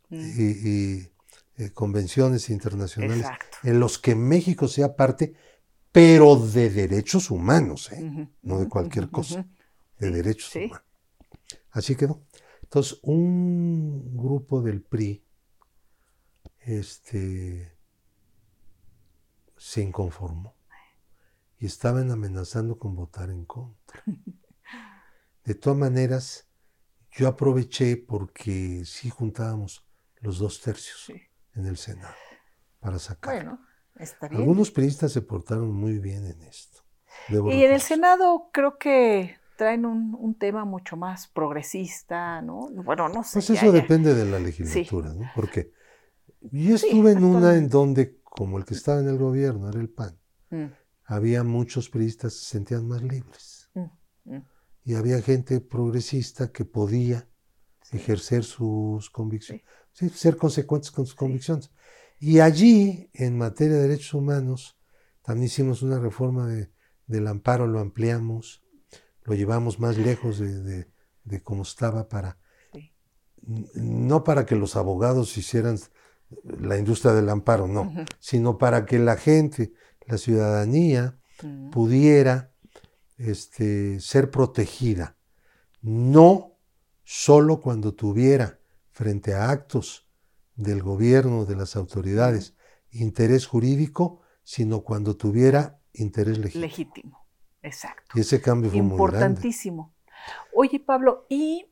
Mm, 0.10 0.32
y, 0.38 0.70
y, 0.70 1.12
eh, 1.57 1.72
convenciones 1.72 2.49
internacionales 2.49 3.26
Exacto. 3.26 3.57
en 3.64 3.80
los 3.80 3.98
que 3.98 4.16
México 4.16 4.68
sea 4.68 4.95
parte, 4.95 5.34
pero 5.91 6.36
de 6.36 6.70
derechos 6.70 7.32
humanos, 7.32 7.91
¿eh? 7.91 8.30
No 8.41 8.60
de 8.60 8.68
cualquier 8.68 9.10
cosa. 9.10 9.48
de 9.98 10.12
derechos 10.12 10.52
sí. 10.52 10.66
humanos. 10.66 10.84
Así 11.72 11.95
quedó. 11.95 12.22
Entonces, 12.64 12.99
un 13.03 14.18
grupo 14.18 14.62
del 14.62 14.82
PRI 14.82 15.24
este, 16.62 17.72
se 19.56 19.82
inconformó 19.82 20.55
y 21.66 21.68
estaban 21.68 22.12
amenazando 22.12 22.78
con 22.78 22.96
votar 22.96 23.32
en 23.32 23.44
contra. 23.44 24.04
De 25.44 25.56
todas 25.56 25.78
maneras, 25.80 26.48
yo 27.12 27.28
aproveché 27.28 27.98
porque 27.98 28.84
sí 28.86 29.10
juntábamos 29.10 29.84
los 30.22 30.38
dos 30.38 30.62
tercios 30.62 31.04
Sí. 31.08 31.20
en 31.56 31.66
el 31.66 31.78
Senado 31.78 32.14
para 32.80 33.00
sacar. 33.00 33.34
Bueno, 33.34 33.60
está 33.96 34.28
bien. 34.28 34.42
Algunos 34.42 34.70
priistas 34.70 35.12
se 35.12 35.22
portaron 35.24 35.72
muy 35.74 35.98
bien 35.98 36.26
en 36.28 36.42
esto. 36.44 36.82
debo 37.30 37.52
Y 37.52 37.64
en 37.64 37.72
el. 37.74 37.82
Senado 37.82 38.50
creo 38.54 38.78
que 38.78 39.38
traen 39.58 39.88
un, 39.88 40.16
un 40.20 40.36
tema 40.38 40.66
mucho 40.66 40.98
más 40.98 41.28
progresista, 41.28 42.42
¿no? 42.44 42.70
Bueno, 42.84 43.10
no 43.10 43.24
sé. 43.24 43.34
Pues 43.38 43.50
eso 43.50 43.66
ya. 43.66 43.72
depende 43.72 44.14
de 44.14 44.26
la 44.26 44.40
legislatura, 44.40 45.14
¿no? 45.14 45.32
Porque 45.36 45.72
yo 46.42 46.78
Sí, 46.78 46.88
estuve 46.90 47.14
en 47.14 47.24
una 47.24 47.56
en 47.56 47.70
donde, 47.70 48.20
como 48.24 48.60
el 48.60 48.66
que 48.66 48.76
estaba 48.76 49.00
en 49.00 49.08
el 49.10 49.18
gobierno, 49.18 49.68
era 49.70 49.80
el 49.80 49.90
PAN, 49.90 50.16
Mm, 50.52 50.66
había 51.06 51.44
muchos 51.44 51.90
priistas 51.90 52.34
que 52.34 52.40
se 52.40 52.45
sentían 52.45 52.88
más 52.88 53.02
libres. 53.02 53.69
mm, 53.73 54.36
mm. 54.36 54.45
Y 54.84 54.94
había 54.95 55.22
gente 55.22 55.61
progresista 55.61 56.52
que 56.52 56.65
podía 56.65 57.27
ejercer 57.91 58.44
sus 58.44 59.10
convicciones, 59.10 59.64
sí, 59.94 60.10
ser 60.10 60.38
consecuentes 60.38 60.91
con 60.91 61.06
sus 61.06 61.15
convicciones. 61.15 61.72
Y 62.19 62.40
allí, 62.40 63.10
en 63.14 63.38
materia 63.38 63.76
de 63.76 63.88
derechos 63.88 64.14
humanos, 64.14 64.77
también 65.23 65.45
hicimos 65.48 65.82
una 65.82 65.99
reforma 65.99 66.48
de- 66.48 66.72
del 67.07 67.27
amparo, 67.27 67.68
lo 67.68 67.80
ampliamos, 67.80 68.64
lo 69.23 69.34
llevamos 69.36 69.80
más 69.80 69.98
lejos 69.98 70.40
de, 70.40 70.61
de, 70.61 70.88
de 71.23 71.41
cómo 71.44 71.64
estaba 71.64 72.07
para 72.07 72.38
no 73.76 74.23
para 74.23 74.45
que 74.45 74.56
los 74.56 74.76
abogados 74.76 75.38
hicieran 75.38 75.77
la 76.44 76.77
industria 76.77 77.14
del 77.14 77.30
amparo, 77.30 77.68
no, 77.68 77.94
sino 78.19 78.57
para 78.57 78.86
que 78.86 78.98
la 78.98 79.18
gente, 79.18 79.73
la 80.07 80.18
ciudadanía, 80.18 81.18
Mm. 81.44 81.69
pudiera 81.69 82.52
este, 83.18 83.99
ser 83.99 84.32
protegida, 84.32 85.18
no 85.82 86.57
solo 87.03 87.61
cuando 87.61 87.94
tuviera 87.94 88.60
frente 88.91 89.34
a 89.34 89.49
actos 89.49 90.07
del 90.56 90.82
gobierno, 90.82 91.45
de 91.45 91.56
las 91.56 91.76
autoridades, 91.76 92.56
interés 92.91 93.45
jurídico, 93.45 94.22
sino 94.44 94.82
cuando 94.82 95.18
tuviera 95.18 95.80
interés 95.94 96.38
legítimo. 96.38 96.61
Legítimo. 96.61 97.27
Exacto. 97.61 98.18
Y 98.18 98.22
ese 98.22 98.41
cambio 98.41 98.69
fue 98.69 98.82
muy 98.82 98.98
grande. 98.98 99.18
Importantísimo. 99.18 99.94
Oye, 100.53 100.80
Pablo, 100.80 101.26
y 101.30 101.68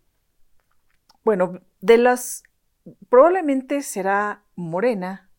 bueno, 1.24 1.62
de 1.82 1.98
las, 1.98 2.44
probablemente 3.10 3.82
será 3.82 4.46
Morena, 4.56 5.30
mm, 5.30 5.33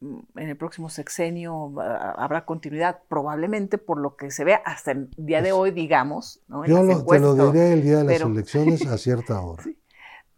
en 0.00 0.48
el 0.48 0.56
próximo 0.56 0.88
sexenio 0.88 1.78
habrá 1.80 2.44
continuidad, 2.46 3.00
probablemente 3.08 3.76
por 3.78 3.98
lo 4.00 4.16
que 4.16 4.30
se 4.30 4.44
ve 4.44 4.54
hasta 4.64 4.92
el 4.92 5.10
día 5.16 5.42
de 5.42 5.50
Pues, 5.50 5.60
hoy, 5.60 5.70
digamos, 5.72 6.40
¿no? 6.48 6.64
En 6.64 6.70
Yo 6.70 6.82
lo- 6.82 7.04
te 7.04 7.18
lo 7.18 7.34
diré 7.52 7.72
el 7.74 7.82
día 7.82 7.98
de 7.98 8.04
las 8.04 8.12
pero- 8.14 8.26
elecciones 8.32 8.86
a 8.86 8.96
cierta 8.96 9.40
hora. 9.40 9.62
Sí. 9.62 9.76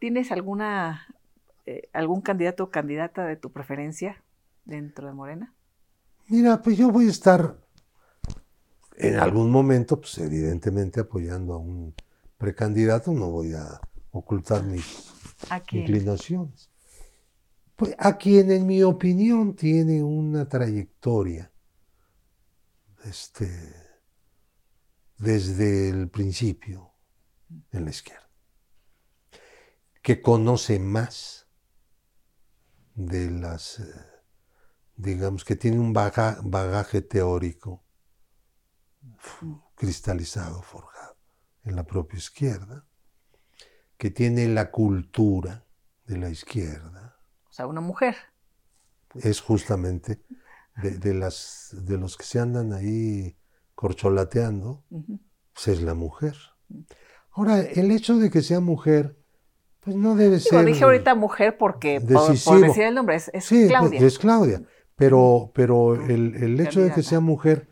¿Tienes 0.00 0.32
alguna, 0.32 1.06
eh, 1.66 1.88
algún 1.92 2.22
candidato 2.22 2.64
o 2.64 2.70
candidata 2.70 3.24
de 3.24 3.36
tu 3.36 3.52
preferencia 3.52 4.20
dentro 4.64 5.06
de 5.06 5.12
Morena? 5.12 5.54
Mira, 6.26 6.60
pues 6.60 6.76
yo 6.76 6.90
voy 6.90 7.06
a 7.06 7.10
estar 7.10 7.56
en 8.96 9.16
algún 9.18 9.50
momento, 9.50 10.00
pues 10.00 10.18
evidentemente 10.18 11.00
apoyando 11.00 11.54
a 11.54 11.58
un 11.58 11.94
precandidato, 12.36 13.12
no 13.12 13.30
voy 13.30 13.54
a 13.54 13.80
ocultar 14.10 14.64
mis 14.64 15.12
inclinaciones. 15.70 16.68
A 17.98 18.16
quien 18.16 18.50
en 18.50 18.66
mi 18.66 18.82
opinión 18.82 19.54
tiene 19.54 20.02
una 20.02 20.48
trayectoria 20.48 21.52
este, 23.04 23.50
desde 25.18 25.88
el 25.88 26.08
principio 26.08 26.92
en 27.70 27.84
la 27.84 27.90
izquierda, 27.90 28.30
que 30.02 30.20
conoce 30.20 30.78
más 30.78 31.48
de 32.94 33.30
las, 33.30 33.80
eh, 33.80 33.84
digamos, 34.96 35.44
que 35.44 35.56
tiene 35.56 35.78
un 35.78 35.92
bagaje 35.92 37.02
teórico 37.02 37.84
cristalizado, 39.74 40.62
forjado 40.62 41.16
en 41.64 41.76
la 41.76 41.84
propia 41.84 42.18
izquierda, 42.18 42.86
que 43.96 44.10
tiene 44.10 44.48
la 44.48 44.70
cultura 44.70 45.66
de 46.06 46.18
la 46.18 46.28
izquierda. 46.28 47.11
O 47.52 47.54
sea, 47.54 47.66
una 47.66 47.82
mujer. 47.82 48.16
Es 49.14 49.42
justamente 49.42 50.22
de, 50.82 51.12
las, 51.12 51.68
de 51.82 51.98
los 51.98 52.16
que 52.16 52.24
se 52.24 52.38
andan 52.38 52.72
ahí 52.72 53.36
corcholateando, 53.74 54.82
pues 55.52 55.68
es 55.68 55.82
la 55.82 55.92
mujer. 55.92 56.34
Ahora, 57.32 57.60
el 57.60 57.90
hecho 57.90 58.16
de 58.16 58.30
que 58.30 58.40
sea 58.40 58.60
mujer, 58.60 59.18
pues 59.80 59.96
no 59.96 60.16
debe 60.16 60.40
ser. 60.40 60.64
dije 60.64 60.82
ahorita 60.82 61.14
mujer 61.14 61.58
porque, 61.58 62.00
por, 62.00 62.30
decir 62.62 62.84
el 62.84 62.94
nombre, 62.94 63.16
es, 63.16 63.30
Claudia. 63.68 64.00
Es 64.00 64.18
Claudia. 64.18 64.62
Pero, 64.96 65.50
pero 65.54 65.94
el, 65.94 66.34
el 66.36 66.58
hecho 66.58 66.80
de 66.80 66.94
que 66.94 67.02
sea 67.02 67.20
mujer, 67.20 67.68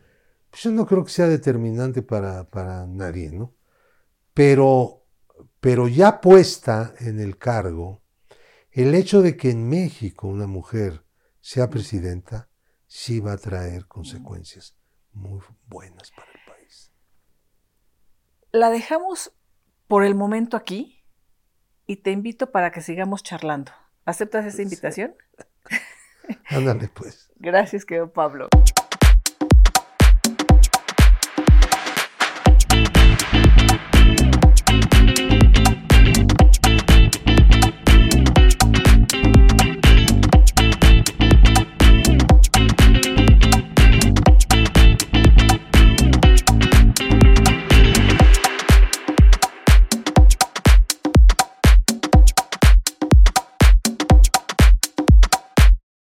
pues 0.51 0.63
yo 0.63 0.73
no 0.73 0.85
creo 0.85 1.07
que 1.07 1.11
sea 1.11 1.27
determinante 1.27 2.03
para, 2.03 2.45
para 2.45 2.87
nadie, 2.87 3.31
¿no? 3.31 3.55
Pero, 4.35 5.05
pero 5.59 5.89
ya 5.89 6.21
puesta 6.21 6.93
en 6.99 7.19
el 7.19 7.39
cargo, 7.39 8.03
el 8.73 8.95
hecho 8.95 9.23
de 9.23 9.37
que 9.37 9.51
en 9.51 9.69
México 9.69 10.29
una 10.29 10.47
mujer 10.47 11.05
sea 11.41 11.69
presidenta, 11.71 12.49
sí 12.87 13.21
va 13.21 13.33
a 13.33 13.39
traer 13.39 13.87
consecuencias 13.87 14.77
muy 15.13 15.41
buenas 15.67 16.11
para 16.11 16.31
el 16.33 16.41
país. 16.47 16.93
La 18.53 18.71
dejamos 18.71 19.33
por 19.87 20.05
el 20.05 20.15
momento 20.15 20.57
aquí 20.57 21.05
y 21.87 21.97
te 21.97 22.13
invito 22.13 22.53
para 22.53 22.71
que 22.71 22.81
sigamos 22.81 23.23
charlando. 23.23 23.73
¿Aceptas 24.05 24.47
esa 24.47 24.63
invitación? 24.63 25.15
Ándale, 26.47 26.89
pues. 26.95 27.31
Gracias, 27.37 27.85
querido 27.85 28.13
Pablo. 28.13 28.49